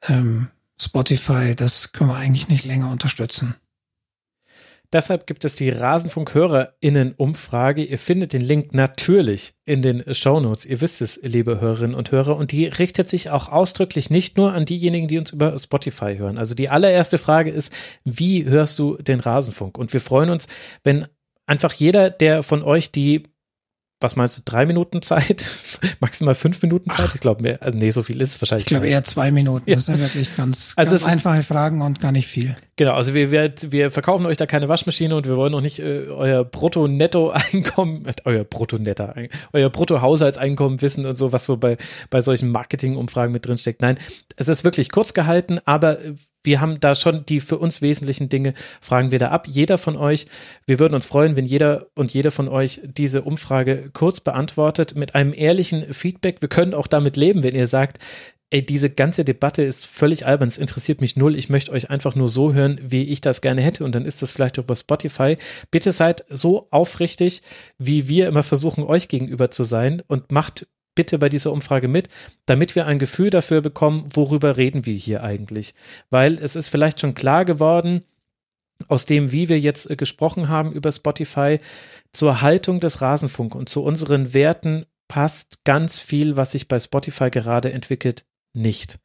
[0.07, 0.49] ähm,
[0.81, 3.57] Spotify, das können wir eigentlich nicht länger unterstützen.
[4.91, 7.85] Deshalb gibt es die Rasenfunk-HörerInnen-Umfrage.
[7.85, 10.65] Ihr findet den Link natürlich in den Shownotes.
[10.65, 12.39] Ihr wisst es, liebe Hörerinnen und Hörer.
[12.39, 16.39] Und die richtet sich auch ausdrücklich nicht nur an diejenigen, die uns über Spotify hören.
[16.39, 17.71] Also die allererste Frage ist,
[18.05, 19.77] wie hörst du den Rasenfunk?
[19.77, 20.49] Und wir freuen uns,
[20.85, 21.05] wenn
[21.45, 23.25] einfach jeder, der von euch die
[24.01, 25.45] was meinst du, drei Minuten Zeit?
[26.01, 27.07] Maximal fünf Minuten Zeit?
[27.09, 27.15] Ach.
[27.15, 28.67] Ich glaube, mehr, also nee, so viel ist es wahrscheinlich.
[28.67, 29.69] Ich glaube eher zwei Minuten.
[29.69, 29.75] Ja.
[29.75, 32.55] Das sind wirklich ganz, also ganz einfache Fragen und gar nicht viel.
[32.77, 35.81] Genau, also wir, wir, wir verkaufen euch da keine Waschmaschine und wir wollen auch nicht
[35.81, 39.15] äh, euer Brutto-Netto-Einkommen, euer Brutto-Netter,
[39.53, 41.77] euer Brutto-Haushaltseinkommen wissen und so, was so bei,
[42.11, 43.83] bei solchen Marketing-Umfragen mit drin steckt.
[43.83, 43.99] Nein,
[44.37, 45.99] es ist wirklich kurz gehalten, aber
[46.49, 49.47] wir haben da schon die für uns wesentlichen Dinge, fragen wir da ab.
[49.47, 50.27] Jeder von euch,
[50.67, 55.15] wir würden uns freuen, wenn jeder und jede von euch diese Umfrage kurz beantwortet mit
[55.15, 56.41] einem ehrlichen Feedback.
[56.41, 57.99] Wir können auch damit leben, wenn ihr sagt,
[58.49, 62.15] ey, diese ganze Debatte ist völlig albern, es interessiert mich null, ich möchte euch einfach
[62.15, 65.37] nur so hören, wie ich das gerne hätte und dann ist das vielleicht über Spotify.
[65.71, 67.43] Bitte seid so aufrichtig,
[67.77, 70.67] wie wir immer versuchen, euch gegenüber zu sein und macht
[70.99, 72.09] bitte bei dieser Umfrage mit,
[72.45, 75.75] damit wir ein Gefühl dafür bekommen, worüber reden wir hier eigentlich.
[76.11, 78.03] Weil es ist vielleicht schon klar geworden,
[78.89, 81.61] aus dem, wie wir jetzt äh, gesprochen haben über Spotify,
[82.11, 87.31] zur Haltung des Rasenfunk und zu unseren Werten passt ganz viel, was sich bei Spotify
[87.31, 88.99] gerade entwickelt, nicht.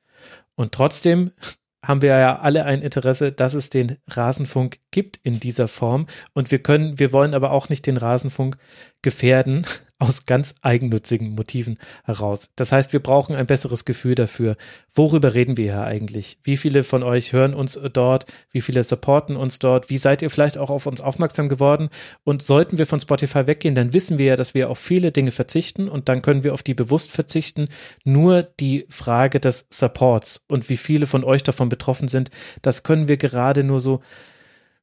[0.55, 1.31] Und trotzdem
[1.85, 6.07] haben wir ja alle ein Interesse, dass es den Rasenfunk gibt in dieser Form.
[6.33, 8.57] Und wir können, wir wollen aber auch nicht den Rasenfunk
[9.03, 9.63] gefährden
[10.03, 12.49] aus ganz eigennützigen Motiven heraus.
[12.55, 14.57] Das heißt, wir brauchen ein besseres Gefühl dafür.
[14.93, 16.37] Worüber reden wir hier eigentlich?
[16.43, 18.25] Wie viele von euch hören uns dort?
[18.51, 19.89] Wie viele supporten uns dort?
[19.89, 21.89] Wie seid ihr vielleicht auch auf uns aufmerksam geworden?
[22.23, 25.31] Und sollten wir von Spotify weggehen, dann wissen wir ja, dass wir auf viele Dinge
[25.31, 27.69] verzichten und dann können wir auf die bewusst verzichten.
[28.03, 32.29] Nur die Frage des Supports und wie viele von euch davon betroffen sind,
[32.61, 34.01] das können wir gerade nur so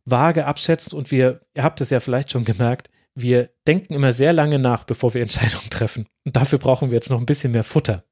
[0.06, 4.32] vage abschätzen und wir, ihr habt es ja vielleicht schon gemerkt, wir denken immer sehr
[4.32, 6.06] lange nach, bevor wir Entscheidungen treffen.
[6.24, 8.04] Und dafür brauchen wir jetzt noch ein bisschen mehr Futter.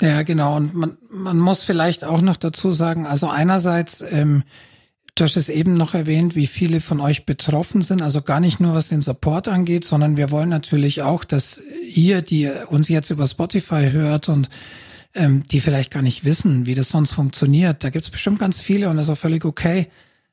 [0.00, 0.56] Ja, genau.
[0.56, 4.42] Und man, man muss vielleicht auch noch dazu sagen, also einerseits, ähm,
[5.14, 8.02] du hast es eben noch erwähnt, wie viele von euch betroffen sind.
[8.02, 12.22] Also gar nicht nur was den Support angeht, sondern wir wollen natürlich auch, dass ihr,
[12.22, 14.48] die uns jetzt über Spotify hört und
[15.14, 18.60] ähm, die vielleicht gar nicht wissen, wie das sonst funktioniert, da gibt es bestimmt ganz
[18.60, 19.86] viele und das ist auch völlig okay.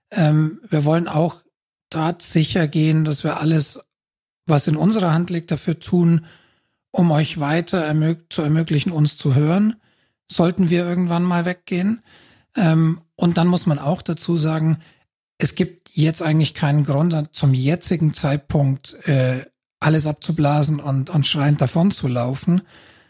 [0.09, 1.37] Ähm, wir wollen auch
[1.93, 3.79] dort sicher gehen, dass wir alles,
[4.45, 6.25] was in unserer Hand liegt, dafür tun,
[6.91, 9.75] um euch weiter ermög zu ermöglichen, uns zu hören,
[10.29, 12.01] sollten wir irgendwann mal weggehen.
[12.55, 14.79] Ähm, und dann muss man auch dazu sagen,
[15.37, 19.45] es gibt jetzt eigentlich keinen Grund, zum jetzigen Zeitpunkt äh,
[19.79, 22.61] alles abzublasen und, und schreiend davon zu laufen.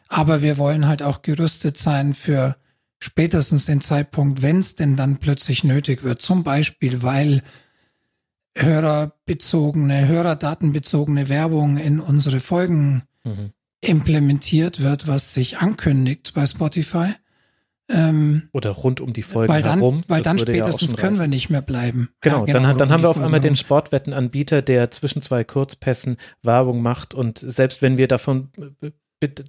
[0.07, 2.55] Aber wir wollen halt auch gerüstet sein für
[2.99, 6.21] spätestens den Zeitpunkt, wenn es denn dann plötzlich nötig wird.
[6.21, 7.41] Zum Beispiel, weil
[8.57, 13.51] hörerbezogene, hörerdatenbezogene Werbung in unsere Folgen mhm.
[13.81, 17.13] implementiert wird, was sich ankündigt bei Spotify.
[17.89, 20.01] Ähm, Oder rund um die Folgen weil dann, herum.
[20.07, 22.09] Weil dann spätestens ja können wir nicht mehr bleiben.
[22.21, 26.17] Genau, ja, genau dann, dann haben wir auf einmal den Sportwettenanbieter, der zwischen zwei Kurzpässen
[26.41, 28.49] Werbung macht und selbst wenn wir davon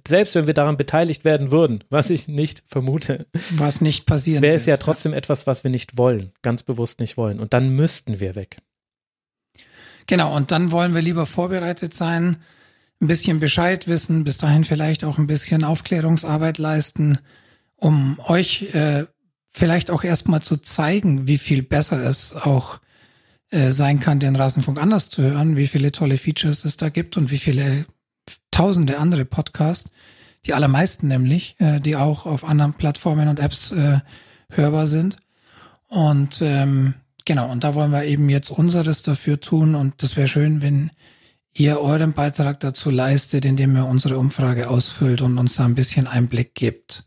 [0.07, 4.55] selbst wenn wir daran beteiligt werden würden, was ich nicht vermute, was nicht passieren wäre
[4.55, 7.39] es ja trotzdem etwas, was wir nicht wollen, ganz bewusst nicht wollen.
[7.39, 8.57] Und dann müssten wir weg.
[10.07, 12.37] Genau, und dann wollen wir lieber vorbereitet sein,
[13.01, 17.19] ein bisschen Bescheid wissen, bis dahin vielleicht auch ein bisschen Aufklärungsarbeit leisten,
[17.75, 19.05] um euch äh,
[19.51, 22.79] vielleicht auch erstmal zu zeigen, wie viel besser es auch
[23.51, 27.17] äh, sein kann, den Rasenfunk anders zu hören, wie viele tolle Features es da gibt
[27.17, 27.85] und wie viele
[28.51, 29.91] tausende andere Podcasts,
[30.45, 33.99] die allermeisten nämlich, äh, die auch auf anderen Plattformen und Apps äh,
[34.49, 35.17] hörbar sind.
[35.87, 40.27] Und ähm, Genau, und da wollen wir eben jetzt unseres dafür tun und das wäre
[40.27, 40.91] schön, wenn
[41.53, 46.07] ihr euren Beitrag dazu leistet, indem ihr unsere Umfrage ausfüllt und uns da ein bisschen
[46.07, 47.05] Einblick gibt.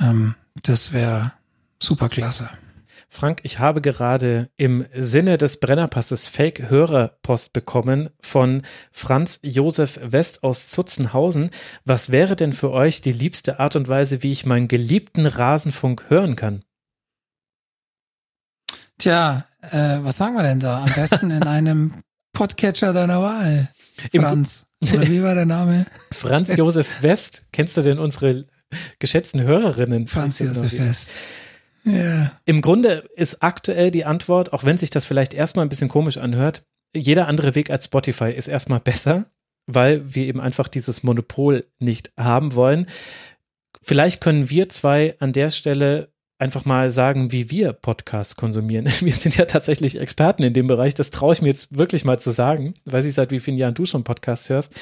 [0.00, 1.32] Ähm, das wäre
[1.80, 2.50] super klasse.
[3.12, 8.62] Frank, ich habe gerade im Sinne des Brennerpasses Fake-Hörerpost bekommen von
[8.92, 11.50] Franz Josef West aus Zutzenhausen.
[11.84, 16.04] Was wäre denn für euch die liebste Art und Weise, wie ich meinen geliebten Rasenfunk
[16.08, 16.62] hören kann?
[19.00, 20.82] Tja, äh, was sagen wir denn da?
[20.82, 21.94] Am besten in einem
[22.34, 23.68] Podcatcher deiner Wahl.
[24.14, 24.66] Franz.
[24.82, 25.86] Oder wie war der Name?
[26.12, 27.46] Franz Josef West.
[27.50, 28.44] Kennst du denn unsere
[28.98, 30.06] geschätzten Hörerinnen?
[30.06, 31.10] Franz Josef West.
[31.84, 32.32] Ja.
[32.44, 36.18] Im Grunde ist aktuell die Antwort, auch wenn sich das vielleicht erstmal ein bisschen komisch
[36.18, 39.24] anhört, jeder andere Weg als Spotify ist erstmal besser,
[39.66, 42.86] weil wir eben einfach dieses Monopol nicht haben wollen.
[43.80, 48.86] Vielleicht können wir zwei an der Stelle einfach mal sagen, wie wir Podcasts konsumieren.
[49.00, 50.94] Wir sind ja tatsächlich Experten in dem Bereich.
[50.94, 52.74] Das traue ich mir jetzt wirklich mal zu sagen.
[52.84, 54.72] Weiß ich, seit wie vielen Jahren du schon Podcasts hörst.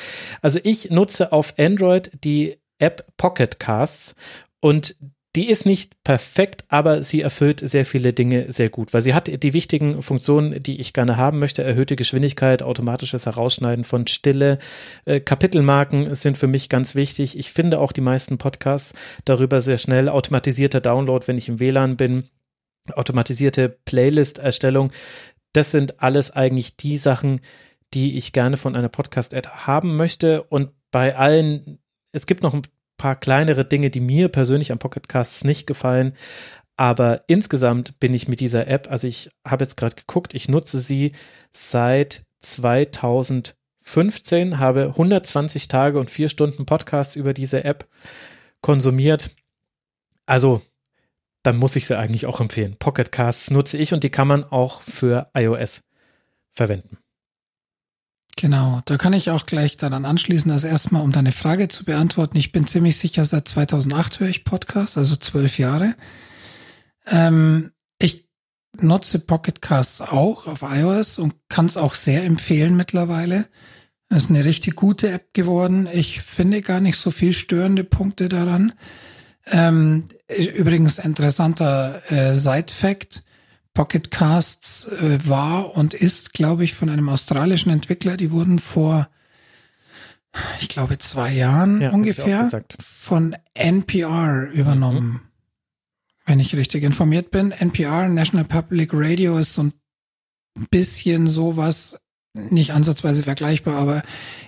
[0.42, 4.14] Also ich nutze auf Android die App Pocket Casts
[4.60, 4.96] und
[5.38, 9.28] die ist nicht perfekt, aber sie erfüllt sehr viele Dinge sehr gut, weil sie hat
[9.28, 11.62] die wichtigen Funktionen, die ich gerne haben möchte.
[11.62, 14.58] Erhöhte Geschwindigkeit, automatisches Herausschneiden von Stille,
[15.04, 17.38] äh, Kapitelmarken sind für mich ganz wichtig.
[17.38, 18.94] Ich finde auch die meisten Podcasts
[19.24, 20.08] darüber sehr schnell.
[20.08, 22.24] Automatisierter Download, wenn ich im WLAN bin,
[22.92, 24.90] automatisierte Playlist-Erstellung.
[25.52, 27.42] Das sind alles eigentlich die Sachen,
[27.94, 30.42] die ich gerne von einer Podcast-App haben möchte.
[30.42, 31.78] Und bei allen,
[32.10, 32.62] es gibt noch ein
[32.98, 36.12] paar kleinere Dinge, die mir persönlich am Pocket Casts nicht gefallen.
[36.76, 40.78] Aber insgesamt bin ich mit dieser App, also ich habe jetzt gerade geguckt, ich nutze
[40.78, 41.12] sie
[41.50, 47.88] seit 2015, habe 120 Tage und vier Stunden Podcasts über diese App
[48.60, 49.30] konsumiert.
[50.26, 50.60] Also,
[51.42, 52.76] dann muss ich sie eigentlich auch empfehlen.
[52.78, 55.82] Pocket Casts nutze ich und die kann man auch für iOS
[56.52, 56.98] verwenden.
[58.40, 62.36] Genau, da kann ich auch gleich daran anschließen, das erstmal, um deine Frage zu beantworten.
[62.36, 65.96] Ich bin ziemlich sicher, seit 2008 höre ich Podcasts, also zwölf Jahre.
[67.08, 68.28] Ähm, ich
[68.80, 73.48] nutze Pocket Casts auch auf iOS und kann es auch sehr empfehlen mittlerweile.
[74.08, 75.88] Es ist eine richtig gute App geworden.
[75.92, 78.72] Ich finde gar nicht so viel störende Punkte daran.
[79.46, 83.24] Ähm, übrigens interessanter äh, Side-Fact.
[83.74, 88.16] Pocket Casts äh, war und ist, glaube ich, von einem australischen Entwickler.
[88.16, 89.08] Die wurden vor,
[90.60, 92.48] ich glaube, zwei Jahren ja, ungefähr
[92.80, 95.08] von NPR übernommen.
[95.08, 95.20] Mhm.
[96.26, 97.52] Wenn ich richtig informiert bin.
[97.52, 99.72] NPR, National Public Radio, ist so ein
[100.70, 102.00] bisschen sowas,
[102.34, 104.02] nicht ansatzweise vergleichbar, aber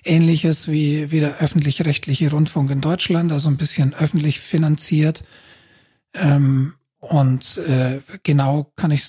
[0.05, 5.25] ähnliches wie, wie der öffentlich-rechtliche Rundfunk in Deutschland, also ein bisschen öffentlich finanziert.
[6.15, 9.09] Ähm, und äh, genau kann ich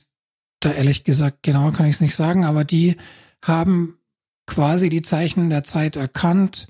[0.59, 2.97] da ehrlich gesagt, genau kann ich es nicht sagen, aber die
[3.43, 3.97] haben
[4.47, 6.67] quasi die Zeichen der Zeit erkannt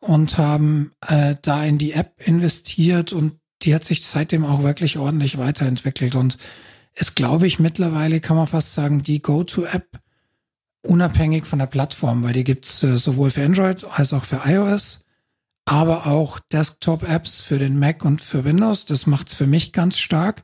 [0.00, 4.98] und haben äh, da in die App investiert und die hat sich seitdem auch wirklich
[4.98, 6.36] ordentlich weiterentwickelt und
[6.94, 10.00] ist, glaube ich, mittlerweile kann man fast sagen, die Go-To-App
[10.82, 15.04] unabhängig von der Plattform, weil die gibt's äh, sowohl für Android als auch für iOS,
[15.64, 18.84] aber auch Desktop-Apps für den Mac und für Windows.
[18.84, 20.42] Das macht's für mich ganz stark.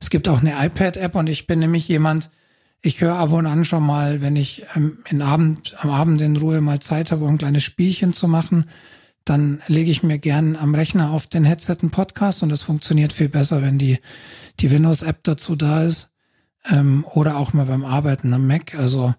[0.00, 2.30] Es gibt auch eine iPad-App und ich bin nämlich jemand,
[2.82, 6.36] ich höre ab und an schon mal, wenn ich ähm, in Abend, am Abend in
[6.36, 8.64] Ruhe mal Zeit habe, um ein kleines Spielchen zu machen,
[9.26, 13.12] dann lege ich mir gern am Rechner auf den Headset einen Podcast und das funktioniert
[13.12, 13.98] viel besser, wenn die,
[14.60, 16.10] die Windows-App dazu da ist.
[16.70, 18.74] Ähm, oder auch mal beim Arbeiten am Mac.
[18.74, 19.14] Also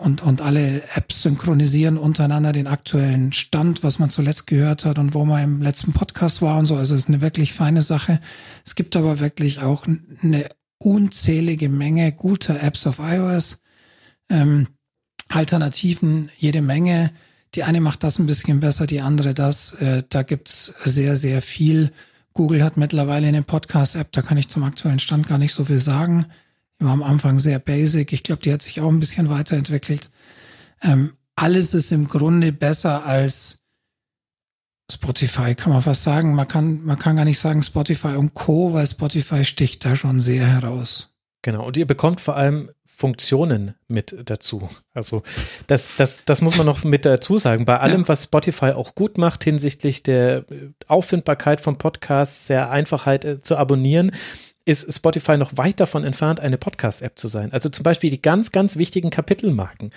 [0.00, 5.14] und, und alle Apps synchronisieren untereinander den aktuellen Stand, was man zuletzt gehört hat und
[5.14, 6.76] wo man im letzten Podcast war und so.
[6.76, 8.20] Also es ist eine wirklich feine Sache.
[8.64, 9.86] Es gibt aber wirklich auch
[10.22, 10.48] eine
[10.78, 13.62] unzählige Menge guter Apps auf iOS.
[14.30, 14.68] Ähm,
[15.28, 17.10] Alternativen jede Menge.
[17.54, 19.72] Die eine macht das ein bisschen besser, die andere das.
[19.74, 21.92] Äh, da gibt's sehr, sehr viel.
[22.34, 25.80] Google hat mittlerweile eine Podcast-App, da kann ich zum aktuellen Stand gar nicht so viel
[25.80, 26.26] sagen.
[26.80, 28.12] Die war am Anfang sehr basic.
[28.12, 30.10] Ich glaube, die hat sich auch ein bisschen weiterentwickelt.
[30.82, 33.58] Ähm, alles ist im Grunde besser als
[34.90, 36.34] Spotify, kann man fast sagen.
[36.34, 40.20] Man kann, man kann gar nicht sagen Spotify und Co., weil Spotify sticht da schon
[40.20, 41.14] sehr heraus.
[41.42, 41.66] Genau.
[41.66, 44.68] Und ihr bekommt vor allem Funktionen mit dazu.
[44.92, 45.22] Also
[45.68, 47.64] das, das, das muss man noch mit dazu sagen.
[47.64, 48.08] Bei allem, ja.
[48.08, 50.44] was Spotify auch gut macht hinsichtlich der
[50.88, 54.10] Auffindbarkeit von Podcasts, der Einfachheit äh, zu abonnieren,
[54.68, 57.52] ist Spotify noch weit davon entfernt, eine Podcast-App zu sein.
[57.52, 59.90] Also zum Beispiel die ganz, ganz wichtigen Kapitelmarken,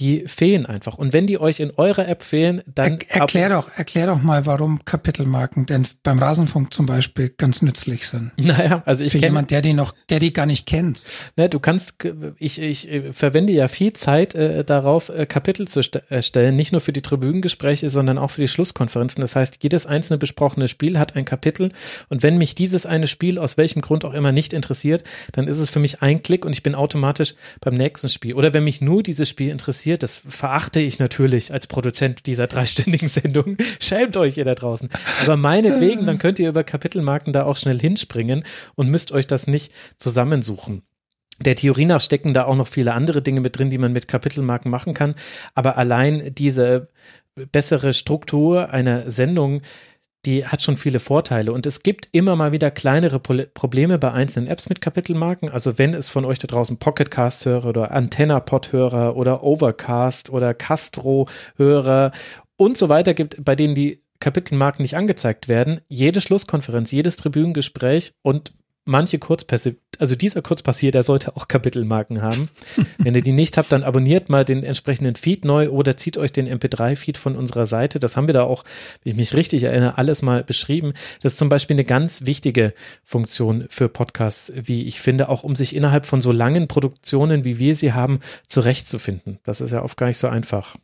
[0.00, 0.96] die fehlen einfach.
[0.96, 2.98] Und wenn die euch in eurer App fehlen, dann.
[3.08, 8.06] Er, erklär doch, erklär doch mal, warum Kapitelmarken denn beim Rasenfunk zum Beispiel ganz nützlich
[8.08, 8.32] sind.
[8.50, 11.02] Naja, also ich Für jemand, der die noch, der die gar nicht kennt.
[11.36, 11.98] Ne, du kannst,
[12.36, 16.80] ich, ich äh, verwende ja viel Zeit äh, darauf, äh, Kapitel zu erstellen, nicht nur
[16.80, 19.20] für die Tribünengespräche, sondern auch für die Schlusskonferenzen.
[19.20, 21.68] Das heißt, jedes einzelne besprochene Spiel hat ein Kapitel.
[22.08, 25.58] Und wenn mich dieses eine Spiel aus welchem Grund auch immer nicht interessiert, dann ist
[25.58, 28.34] es für mich ein Klick und ich bin automatisch beim nächsten Spiel.
[28.34, 33.08] Oder wenn mich nur dieses Spiel interessiert, das verachte ich natürlich als Produzent dieser dreistündigen
[33.10, 33.56] Sendung.
[33.80, 34.88] Schämt euch ihr da draußen.
[35.22, 38.44] Aber meinetwegen, dann könnt ihr über Kapitelmarken da auch schnell hinspringen
[38.74, 40.82] und müsst euch das nicht zusammensuchen.
[41.44, 44.08] Der Theorie nach stecken da auch noch viele andere Dinge mit drin, die man mit
[44.08, 45.14] Kapitelmarken machen kann.
[45.54, 46.88] Aber allein diese
[47.34, 49.62] bessere Struktur einer Sendung
[50.26, 51.52] die hat schon viele Vorteile.
[51.52, 55.48] Und es gibt immer mal wieder kleinere Probleme bei einzelnen Apps mit Kapitelmarken.
[55.48, 62.12] Also wenn es von euch da draußen Pocketcast-Hörer oder Antenna-Pod-Hörer oder Overcast oder Castro-Hörer
[62.56, 68.12] und so weiter gibt, bei denen die Kapitelmarken nicht angezeigt werden, jede Schlusskonferenz, jedes Tribünengespräch
[68.22, 68.52] und
[68.84, 72.48] manche Kurzpässe, also dieser Kurzpassier, der sollte auch Kapitelmarken haben.
[72.98, 76.32] Wenn ihr die nicht habt, dann abonniert mal den entsprechenden Feed neu oder zieht euch
[76.32, 78.00] den MP3-Feed von unserer Seite.
[78.00, 78.64] Das haben wir da auch,
[79.02, 80.94] wenn ich mich richtig erinnere, alles mal beschrieben.
[81.22, 82.74] Das ist zum Beispiel eine ganz wichtige
[83.04, 87.58] Funktion für Podcasts, wie ich finde, auch um sich innerhalb von so langen Produktionen, wie
[87.58, 89.38] wir sie haben, zurechtzufinden.
[89.44, 90.76] Das ist ja oft gar nicht so einfach.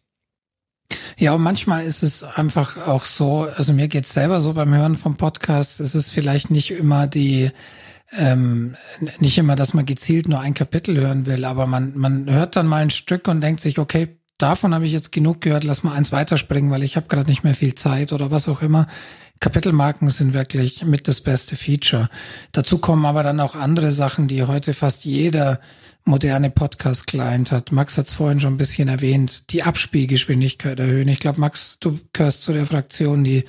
[1.18, 4.97] Ja, und manchmal ist es einfach auch so, also mir geht's selber so beim Hören
[4.97, 7.51] vom Podcast, es ist vielleicht nicht immer die,
[8.12, 8.77] ähm,
[9.19, 12.66] nicht immer, dass man gezielt nur ein Kapitel hören will, aber man, man hört dann
[12.66, 15.95] mal ein Stück und denkt sich, okay, davon habe ich jetzt genug gehört, lass mal
[15.95, 18.87] eins weiterspringen, weil ich habe gerade nicht mehr viel Zeit oder was auch immer.
[19.41, 22.09] Kapitelmarken sind wirklich mit das beste Feature.
[22.53, 25.61] Dazu kommen aber dann auch andere Sachen, die heute fast jeder
[26.05, 27.73] moderne Podcast-Client hat.
[27.73, 31.09] Max hat es vorhin schon ein bisschen erwähnt, die Abspielgeschwindigkeit erhöhen.
[31.09, 33.45] Ich glaube, Max, du gehörst zu der Fraktion, die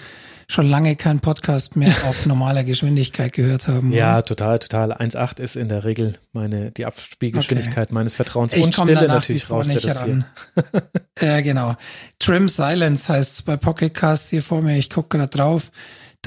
[0.49, 3.91] schon lange keinen Podcast mehr auf normaler Geschwindigkeit gehört haben.
[3.91, 4.25] Ja, oder?
[4.25, 4.93] total, total.
[4.93, 7.93] 1,8 ist in der Regel meine, die Abspielgeschwindigkeit okay.
[7.93, 10.25] meines Vertrauens ich und Stille natürlich raus reduzieren.
[11.21, 11.75] ja, genau.
[12.19, 14.77] Trim Silence heißt es bei Pocket Cast hier vor mir.
[14.77, 15.71] Ich gucke gerade drauf.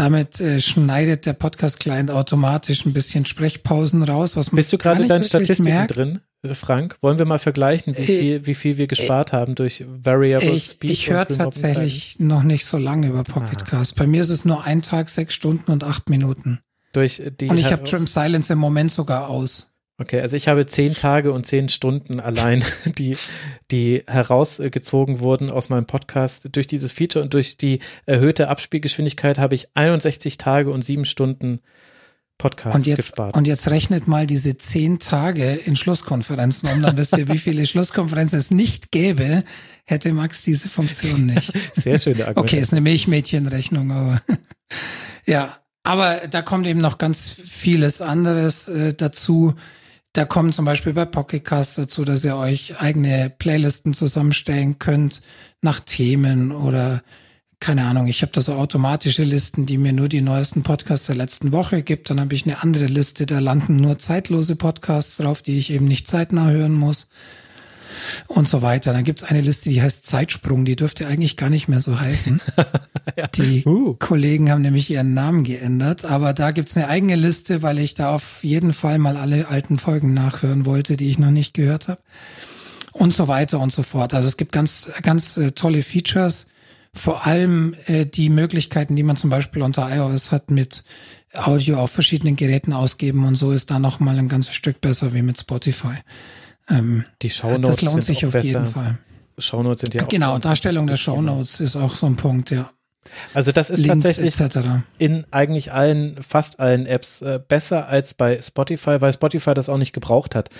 [0.01, 4.35] Damit äh, schneidet der Podcast-Client automatisch ein bisschen Sprechpausen raus.
[4.35, 5.94] Was man Bist du gerade in deinen Statistiken merkt.
[5.94, 6.97] drin, äh, Frank?
[7.02, 10.52] Wollen wir mal vergleichen, wie äh, viel, wie viel wir gespart äh, haben durch Variable
[10.52, 10.90] ich, Speed?
[10.90, 13.97] Ich höre tatsächlich noch nicht so lange über Pocket Cast.
[13.97, 16.60] Bei mir ist es nur ein Tag, sechs Stunden und acht Minuten.
[16.94, 19.69] Durch die und ich habe Trim Silence im Moment sogar aus.
[20.01, 22.64] Okay, also ich habe zehn Tage und zehn Stunden allein,
[22.98, 23.18] die,
[23.70, 29.55] die herausgezogen wurden aus meinem Podcast durch dieses Feature und durch die erhöhte Abspielgeschwindigkeit habe
[29.55, 31.60] ich 61 Tage und sieben Stunden
[32.39, 33.36] Podcast und jetzt, gespart.
[33.36, 37.66] Und jetzt rechnet mal diese zehn Tage in Schlusskonferenzen um, dann wisst ihr, wie viele
[37.66, 39.44] Schlusskonferenzen es nicht gäbe,
[39.85, 41.52] hätte Max diese Funktion nicht.
[41.77, 42.40] Sehr schöne Argumente.
[42.40, 44.22] Okay, ist eine Milchmädchenrechnung, aber
[45.27, 45.59] ja.
[45.82, 49.55] Aber da kommt eben noch ganz vieles anderes äh, dazu.
[50.12, 55.23] Da kommt zum Beispiel bei Pocketcast dazu, dass ihr euch eigene Playlisten zusammenstellen könnt
[55.62, 57.03] nach Themen oder
[57.61, 61.16] keine Ahnung, ich habe da so automatische Listen, die mir nur die neuesten Podcasts der
[61.16, 62.09] letzten Woche gibt.
[62.09, 65.85] Dann habe ich eine andere Liste, da landen nur zeitlose Podcasts drauf, die ich eben
[65.85, 67.07] nicht zeitnah hören muss
[68.28, 68.93] und so weiter.
[68.93, 72.41] Dann gibt's eine Liste, die heißt Zeitsprung, die dürfte eigentlich gar nicht mehr so heißen.
[73.16, 73.27] ja.
[73.28, 73.95] Die uh.
[73.99, 78.15] Kollegen haben nämlich ihren Namen geändert, aber da gibt's eine eigene Liste, weil ich da
[78.15, 82.01] auf jeden Fall mal alle alten Folgen nachhören wollte, die ich noch nicht gehört habe.
[82.93, 84.15] Und so weiter und so fort.
[84.15, 86.47] Also es gibt ganz, ganz äh, tolle Features.
[86.93, 90.82] Vor allem äh, die Möglichkeiten, die man zum Beispiel unter iOS hat mit
[91.35, 95.12] Audio auf verschiedenen Geräten ausgeben und so ist da noch mal ein ganzes Stück besser
[95.12, 95.95] wie mit Spotify.
[96.70, 98.47] Ähm, die Shownotes das lohnt sich auf besser.
[98.47, 98.98] jeden Fall.
[99.38, 102.70] Shownotes sind ja auch Genau, Darstellung der Shownotes ist auch so ein Punkt, ja.
[103.32, 104.34] Also das ist Links tatsächlich
[104.98, 109.78] in eigentlich allen, fast allen Apps äh, besser als bei Spotify, weil Spotify das auch
[109.78, 110.51] nicht gebraucht hat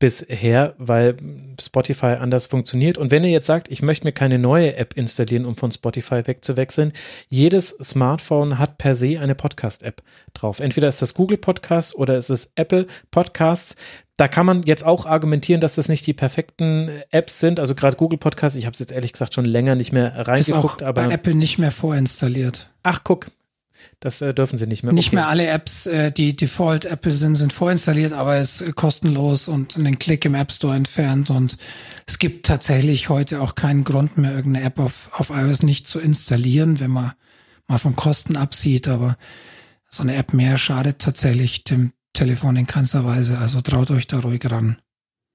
[0.00, 1.16] bisher, weil
[1.60, 2.98] Spotify anders funktioniert.
[2.98, 6.26] Und wenn ihr jetzt sagt, ich möchte mir keine neue App installieren, um von Spotify
[6.26, 6.92] wegzuwechseln,
[7.28, 10.02] jedes Smartphone hat per se eine Podcast-App
[10.34, 10.58] drauf.
[10.58, 13.76] Entweder ist das Google Podcasts oder ist es Apple Podcasts
[14.16, 17.58] da kann man jetzt auch argumentieren, dass das nicht die perfekten Apps sind.
[17.58, 20.80] Also gerade Google Podcast, ich habe es jetzt ehrlich gesagt schon länger nicht mehr reingeguckt,
[20.80, 22.70] ist auch aber bei Apple nicht mehr vorinstalliert.
[22.84, 23.26] Ach guck,
[24.00, 24.92] das äh, dürfen sie nicht mehr.
[24.92, 25.16] Nicht okay.
[25.16, 29.76] mehr alle Apps, äh, die Default Apple sind, sind vorinstalliert, aber es ist kostenlos und
[29.76, 31.58] einen Klick im App Store entfernt und
[32.06, 35.98] es gibt tatsächlich heute auch keinen Grund mehr, irgendeine App auf, auf iOS nicht zu
[35.98, 37.12] installieren, wenn man
[37.66, 39.16] mal von Kosten absieht, aber
[39.88, 43.38] so eine App mehr schadet tatsächlich dem, Telefon in keinster Weise.
[43.38, 44.78] Also traut euch da ruhig ran.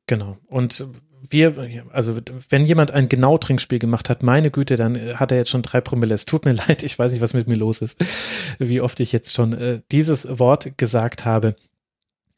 [0.08, 0.38] Genau.
[0.48, 0.86] Und
[1.30, 2.20] wir, also
[2.50, 6.16] wenn jemand ein Genau-Trinkspiel gemacht hat, meine Güte, dann hat er jetzt schon drei Promille.
[6.16, 7.98] Es tut mir leid, ich weiß nicht, was mit mir los ist,
[8.60, 11.56] wie oft ich jetzt schon äh, dieses Wort gesagt habe.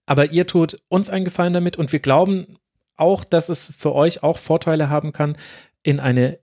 [0.06, 2.58] Aber ihr tut uns einen Gefallen damit und wir glauben
[2.98, 5.38] auch, dass es für euch auch Vorteile haben kann,
[5.84, 6.40] in eine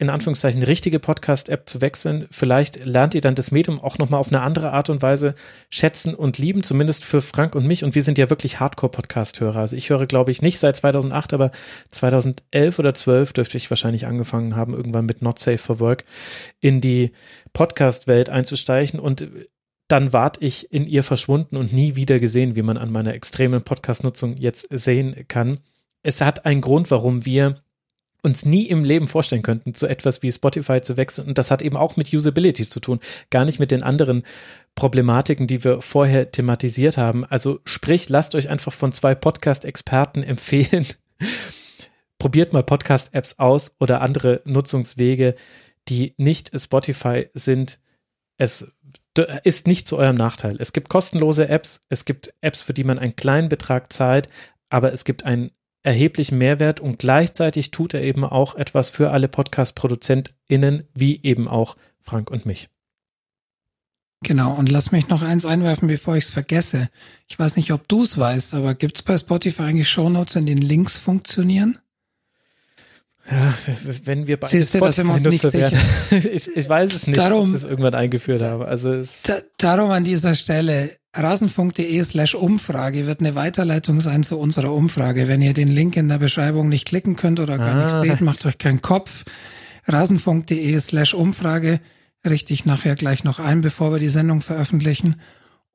[0.00, 2.26] in Anführungszeichen richtige Podcast-App zu wechseln.
[2.30, 5.34] Vielleicht lernt ihr dann das Medium auch nochmal auf eine andere Art und Weise
[5.68, 7.84] schätzen und lieben, zumindest für Frank und mich.
[7.84, 9.58] Und wir sind ja wirklich Hardcore-Podcast-Hörer.
[9.60, 11.50] Also ich höre, glaube ich, nicht seit 2008, aber
[11.90, 16.06] 2011 oder 12 dürfte ich wahrscheinlich angefangen haben, irgendwann mit Not Safe for Work
[16.60, 17.12] in die
[17.52, 19.00] Podcast-Welt einzusteigen.
[19.00, 19.28] Und
[19.86, 23.60] dann ward ich in ihr verschwunden und nie wieder gesehen, wie man an meiner extremen
[23.60, 25.58] Podcast-Nutzung jetzt sehen kann.
[26.02, 27.60] Es hat einen Grund, warum wir
[28.22, 31.28] uns nie im Leben vorstellen könnten, zu etwas wie Spotify zu wechseln.
[31.28, 34.24] Und das hat eben auch mit Usability zu tun, gar nicht mit den anderen
[34.74, 37.24] Problematiken, die wir vorher thematisiert haben.
[37.24, 40.86] Also sprich, lasst euch einfach von zwei Podcast-Experten empfehlen.
[42.18, 45.34] Probiert mal Podcast-Apps aus oder andere Nutzungswege,
[45.88, 47.80] die nicht Spotify sind.
[48.36, 48.72] Es
[49.44, 50.56] ist nicht zu eurem Nachteil.
[50.58, 54.28] Es gibt kostenlose Apps, es gibt Apps, für die man einen kleinen Betrag zahlt,
[54.68, 55.50] aber es gibt einen
[55.82, 61.76] erheblichen Mehrwert und gleichzeitig tut er eben auch etwas für alle Podcast-ProduzentInnen, wie eben auch
[62.00, 62.68] Frank und mich.
[64.22, 66.90] Genau, und lass mich noch eins einwerfen, bevor ich es vergesse.
[67.26, 70.44] Ich weiß nicht, ob du es weißt, aber gibt es bei Spotify eigentlich Shownotes, in
[70.44, 71.78] denen Links funktionieren?
[73.30, 73.54] Ja,
[74.04, 75.78] wenn wir beide Spotify-Nutzer werden.
[76.10, 78.66] ich, ich weiß es nicht, darum, ob ich es irgendwann eingeführt habe.
[78.66, 84.72] Also da, darum an dieser Stelle, rasenfunk.de slash Umfrage wird eine Weiterleitung sein zu unserer
[84.72, 85.28] Umfrage.
[85.28, 87.84] Wenn ihr den Link in der Beschreibung nicht klicken könnt oder gar ah.
[87.84, 89.24] nicht seht, macht euch keinen Kopf.
[89.86, 91.80] rasenfunk.de slash Umfrage
[92.26, 95.16] richte ich nachher gleich noch ein, bevor wir die Sendung veröffentlichen.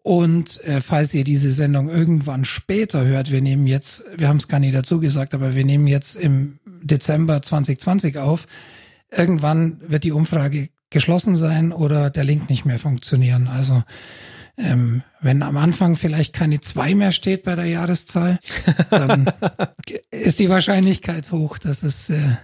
[0.04, 4.48] Und äh, falls ihr diese Sendung irgendwann später hört, wir nehmen jetzt, wir haben es
[4.48, 8.46] gar nicht dazu gesagt, aber wir nehmen jetzt im Dezember 2020 auf.
[9.10, 13.48] Irgendwann wird die Umfrage geschlossen sein oder der Link nicht mehr funktionieren.
[13.48, 13.82] Also
[14.58, 18.40] ähm, wenn am Anfang vielleicht keine zwei mehr steht bei der Jahreszahl,
[18.90, 19.32] dann
[20.12, 22.38] ist die Wahrscheinlichkeit hoch, dass es äh,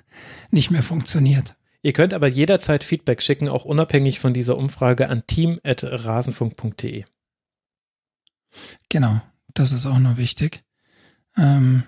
[0.49, 1.55] nicht mehr funktioniert.
[1.83, 7.05] Ihr könnt aber jederzeit Feedback schicken, auch unabhängig von dieser Umfrage an team.rasenfunk.de.
[8.89, 9.21] Genau,
[9.53, 10.63] das ist auch noch wichtig.
[11.37, 11.83] Ähm,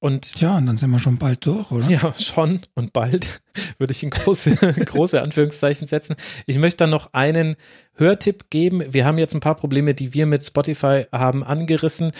[0.00, 1.88] und ja, und dann sind wir schon bald durch, oder?
[1.88, 3.42] Ja, schon und bald
[3.78, 6.16] würde ich in große, große Anführungszeichen setzen.
[6.46, 7.56] Ich möchte dann noch einen
[7.94, 8.82] Hörtipp geben.
[8.92, 12.12] Wir haben jetzt ein paar Probleme, die wir mit Spotify haben angerissen.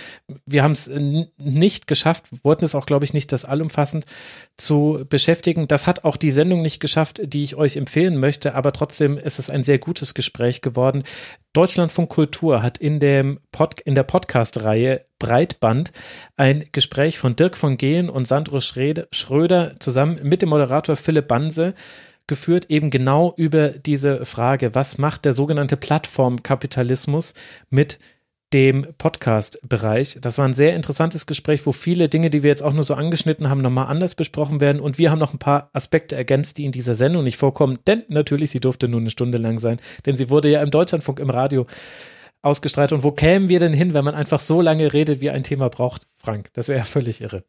[0.44, 0.90] Wir haben es
[1.36, 4.06] nicht geschafft, wollten es auch, glaube ich, nicht das allumfassend
[4.56, 5.68] zu beschäftigen.
[5.68, 9.38] Das hat auch die Sendung nicht geschafft, die ich euch empfehlen möchte, aber trotzdem ist
[9.38, 11.04] es ein sehr gutes Gespräch geworden.
[11.52, 15.92] Deutschlandfunk Kultur hat in, dem Pod, in der Podcast-Reihe Breitband
[16.36, 21.74] ein Gespräch von Dirk von Gehlen und Sandro Schröder zusammen mit dem Moderator Philipp Banse
[22.26, 27.34] geführt, eben genau über diese Frage, was macht der sogenannte Plattformkapitalismus
[27.70, 27.98] mit
[28.52, 30.18] dem Podcast-Bereich.
[30.22, 32.94] Das war ein sehr interessantes Gespräch, wo viele Dinge, die wir jetzt auch nur so
[32.94, 34.80] angeschnitten haben, nochmal anders besprochen werden.
[34.80, 37.78] Und wir haben noch ein paar Aspekte ergänzt, die in dieser Sendung nicht vorkommen.
[37.86, 41.20] Denn natürlich, sie durfte nur eine Stunde lang sein, denn sie wurde ja im Deutschlandfunk
[41.20, 41.66] im Radio
[42.42, 42.92] ausgestrahlt.
[42.92, 45.68] Und wo kämen wir denn hin, wenn man einfach so lange redet, wie ein Thema
[45.68, 46.50] braucht, Frank?
[46.54, 47.44] Das wäre ja völlig irre.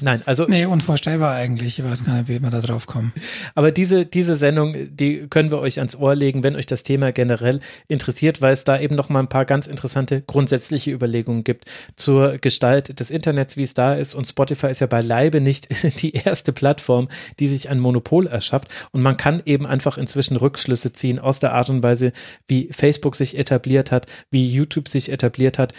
[0.00, 0.46] Nein, also.
[0.48, 1.78] Nee, unvorstellbar eigentlich.
[1.78, 3.12] Ich weiß gar nicht, wie wir da drauf kommen.
[3.54, 7.12] Aber diese, diese Sendung, die können wir euch ans Ohr legen, wenn euch das Thema
[7.12, 11.70] generell interessiert, weil es da eben noch mal ein paar ganz interessante grundsätzliche Überlegungen gibt
[11.96, 14.14] zur Gestalt des Internets, wie es da ist.
[14.14, 15.68] Und Spotify ist ja beileibe nicht
[16.02, 17.08] die erste Plattform,
[17.38, 18.68] die sich ein Monopol erschafft.
[18.90, 22.12] Und man kann eben einfach inzwischen Rückschlüsse ziehen aus der Art und Weise,
[22.46, 25.72] wie Facebook sich etabliert hat, wie YouTube sich etabliert hat,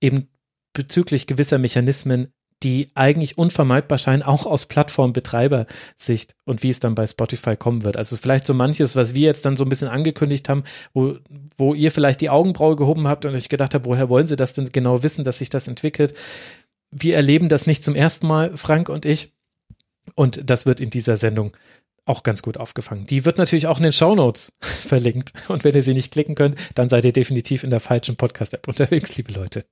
[0.00, 0.28] eben
[0.72, 2.32] bezüglich gewisser Mechanismen,
[2.62, 7.96] die eigentlich unvermeidbar scheinen, auch aus Plattformbetreiber-Sicht und wie es dann bei Spotify kommen wird.
[7.96, 11.16] Also vielleicht so manches, was wir jetzt dann so ein bisschen angekündigt haben, wo,
[11.56, 14.52] wo ihr vielleicht die Augenbraue gehoben habt und euch gedacht habt, woher wollen sie das
[14.52, 16.14] denn genau wissen, dass sich das entwickelt?
[16.90, 19.32] Wir erleben das nicht zum ersten Mal, Frank und ich.
[20.14, 21.52] Und das wird in dieser Sendung
[22.06, 23.06] auch ganz gut aufgefangen.
[23.06, 25.32] Die wird natürlich auch in den Show Notes verlinkt.
[25.48, 28.66] Und wenn ihr sie nicht klicken könnt, dann seid ihr definitiv in der falschen Podcast-App
[28.68, 29.64] unterwegs, liebe Leute.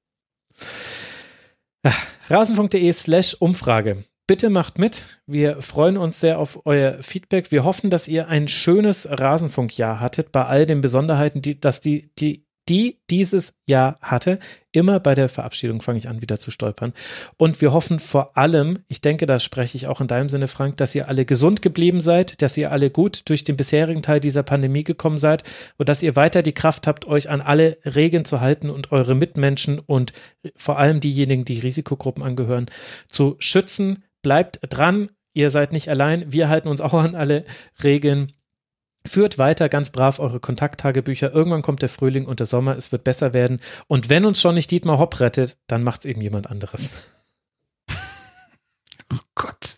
[2.29, 4.05] Rasenfunk.de slash Umfrage.
[4.27, 5.21] Bitte macht mit.
[5.27, 7.53] Wir freuen uns sehr auf euer Feedback.
[7.53, 12.11] Wir hoffen, dass ihr ein schönes Rasenfunkjahr hattet, bei all den Besonderheiten, die, dass die,
[12.19, 14.39] die die dieses Jahr hatte.
[14.73, 16.93] Immer bei der Verabschiedung fange ich an, wieder zu stolpern.
[17.37, 20.77] Und wir hoffen vor allem, ich denke, da spreche ich auch in deinem Sinne, Frank,
[20.77, 24.43] dass ihr alle gesund geblieben seid, dass ihr alle gut durch den bisherigen Teil dieser
[24.43, 25.45] Pandemie gekommen seid
[25.79, 29.15] und dass ihr weiter die Kraft habt, euch an alle Regeln zu halten und eure
[29.15, 30.13] Mitmenschen und
[30.57, 32.67] vor allem diejenigen, die Risikogruppen angehören,
[33.09, 34.05] zu schützen.
[34.23, 35.09] Bleibt dran.
[35.33, 36.33] Ihr seid nicht allein.
[36.33, 37.45] Wir halten uns auch an alle
[37.85, 38.33] Regeln
[39.07, 41.33] Führt weiter ganz brav eure Kontakttagebücher.
[41.33, 42.77] Irgendwann kommt der Frühling und der Sommer.
[42.77, 43.61] Es wird besser werden.
[43.87, 46.93] Und wenn uns schon nicht Dietmar Hopp rettet, dann macht es eben jemand anderes.
[49.13, 49.77] Oh Gott.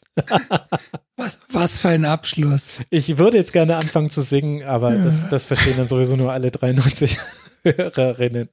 [1.17, 2.81] was, was für ein Abschluss.
[2.89, 5.05] Ich würde jetzt gerne anfangen zu singen, aber ja.
[5.05, 7.19] das, das verstehen dann sowieso nur alle 93
[7.63, 8.49] Hörerinnen.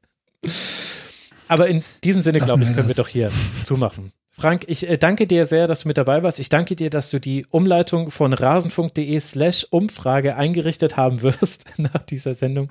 [1.48, 2.98] Aber in diesem Sinne, glaube ich, können das.
[2.98, 3.32] wir doch hier
[3.64, 4.12] zumachen.
[4.38, 6.42] Frank, ich äh, danke dir sehr, dass du mit dabei warst.
[6.42, 12.04] Ich danke dir, dass du die Umleitung von rasenfunk.de slash Umfrage eingerichtet haben wirst nach
[12.04, 12.68] dieser Sendung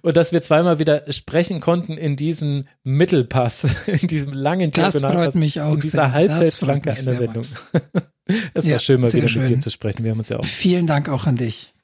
[0.00, 5.34] und dass wir zweimal wieder sprechen konnten in diesem Mittelpass, in diesem langen Das freut
[5.34, 7.42] mich auch in dieser Halbzeitflanke einer Sendung.
[8.54, 9.42] es war ja, schön, mal wieder schön.
[9.42, 10.04] mit dir zu sprechen.
[10.04, 10.44] Wir haben uns ja auch.
[10.44, 11.74] Vielen Dank auch an dich.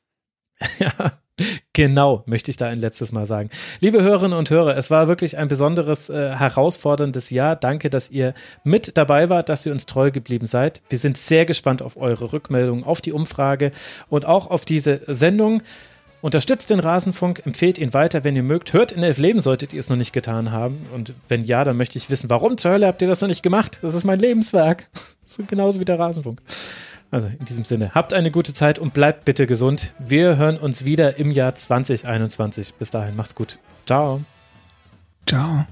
[0.79, 1.13] ja,
[1.73, 3.49] Genau, möchte ich da ein letztes Mal sagen.
[3.81, 7.57] Liebe Hörerinnen und Hörer, es war wirklich ein besonderes, äh, herausforderndes Jahr.
[7.57, 10.83] Danke, dass ihr mit dabei wart, dass ihr uns treu geblieben seid.
[10.89, 13.73] Wir sind sehr gespannt auf eure Rückmeldungen, auf die Umfrage
[14.09, 15.63] und auch auf diese Sendung.
[16.23, 18.75] Unterstützt den Rasenfunk, empfehlt ihn weiter, wenn ihr mögt.
[18.75, 20.87] Hört in Elf Leben, solltet ihr es noch nicht getan haben.
[20.93, 23.43] Und wenn ja, dann möchte ich wissen, warum zur Hölle habt ihr das noch nicht
[23.43, 23.79] gemacht?
[23.81, 24.91] Das ist mein Lebenswerk.
[25.49, 26.43] genauso wie der Rasenfunk.
[27.11, 29.95] Also in diesem Sinne, habt eine gute Zeit und bleibt bitte gesund.
[29.99, 32.75] Wir hören uns wieder im Jahr 2021.
[32.75, 33.59] Bis dahin, macht's gut.
[33.87, 34.21] Ciao.
[35.27, 35.67] Ciao.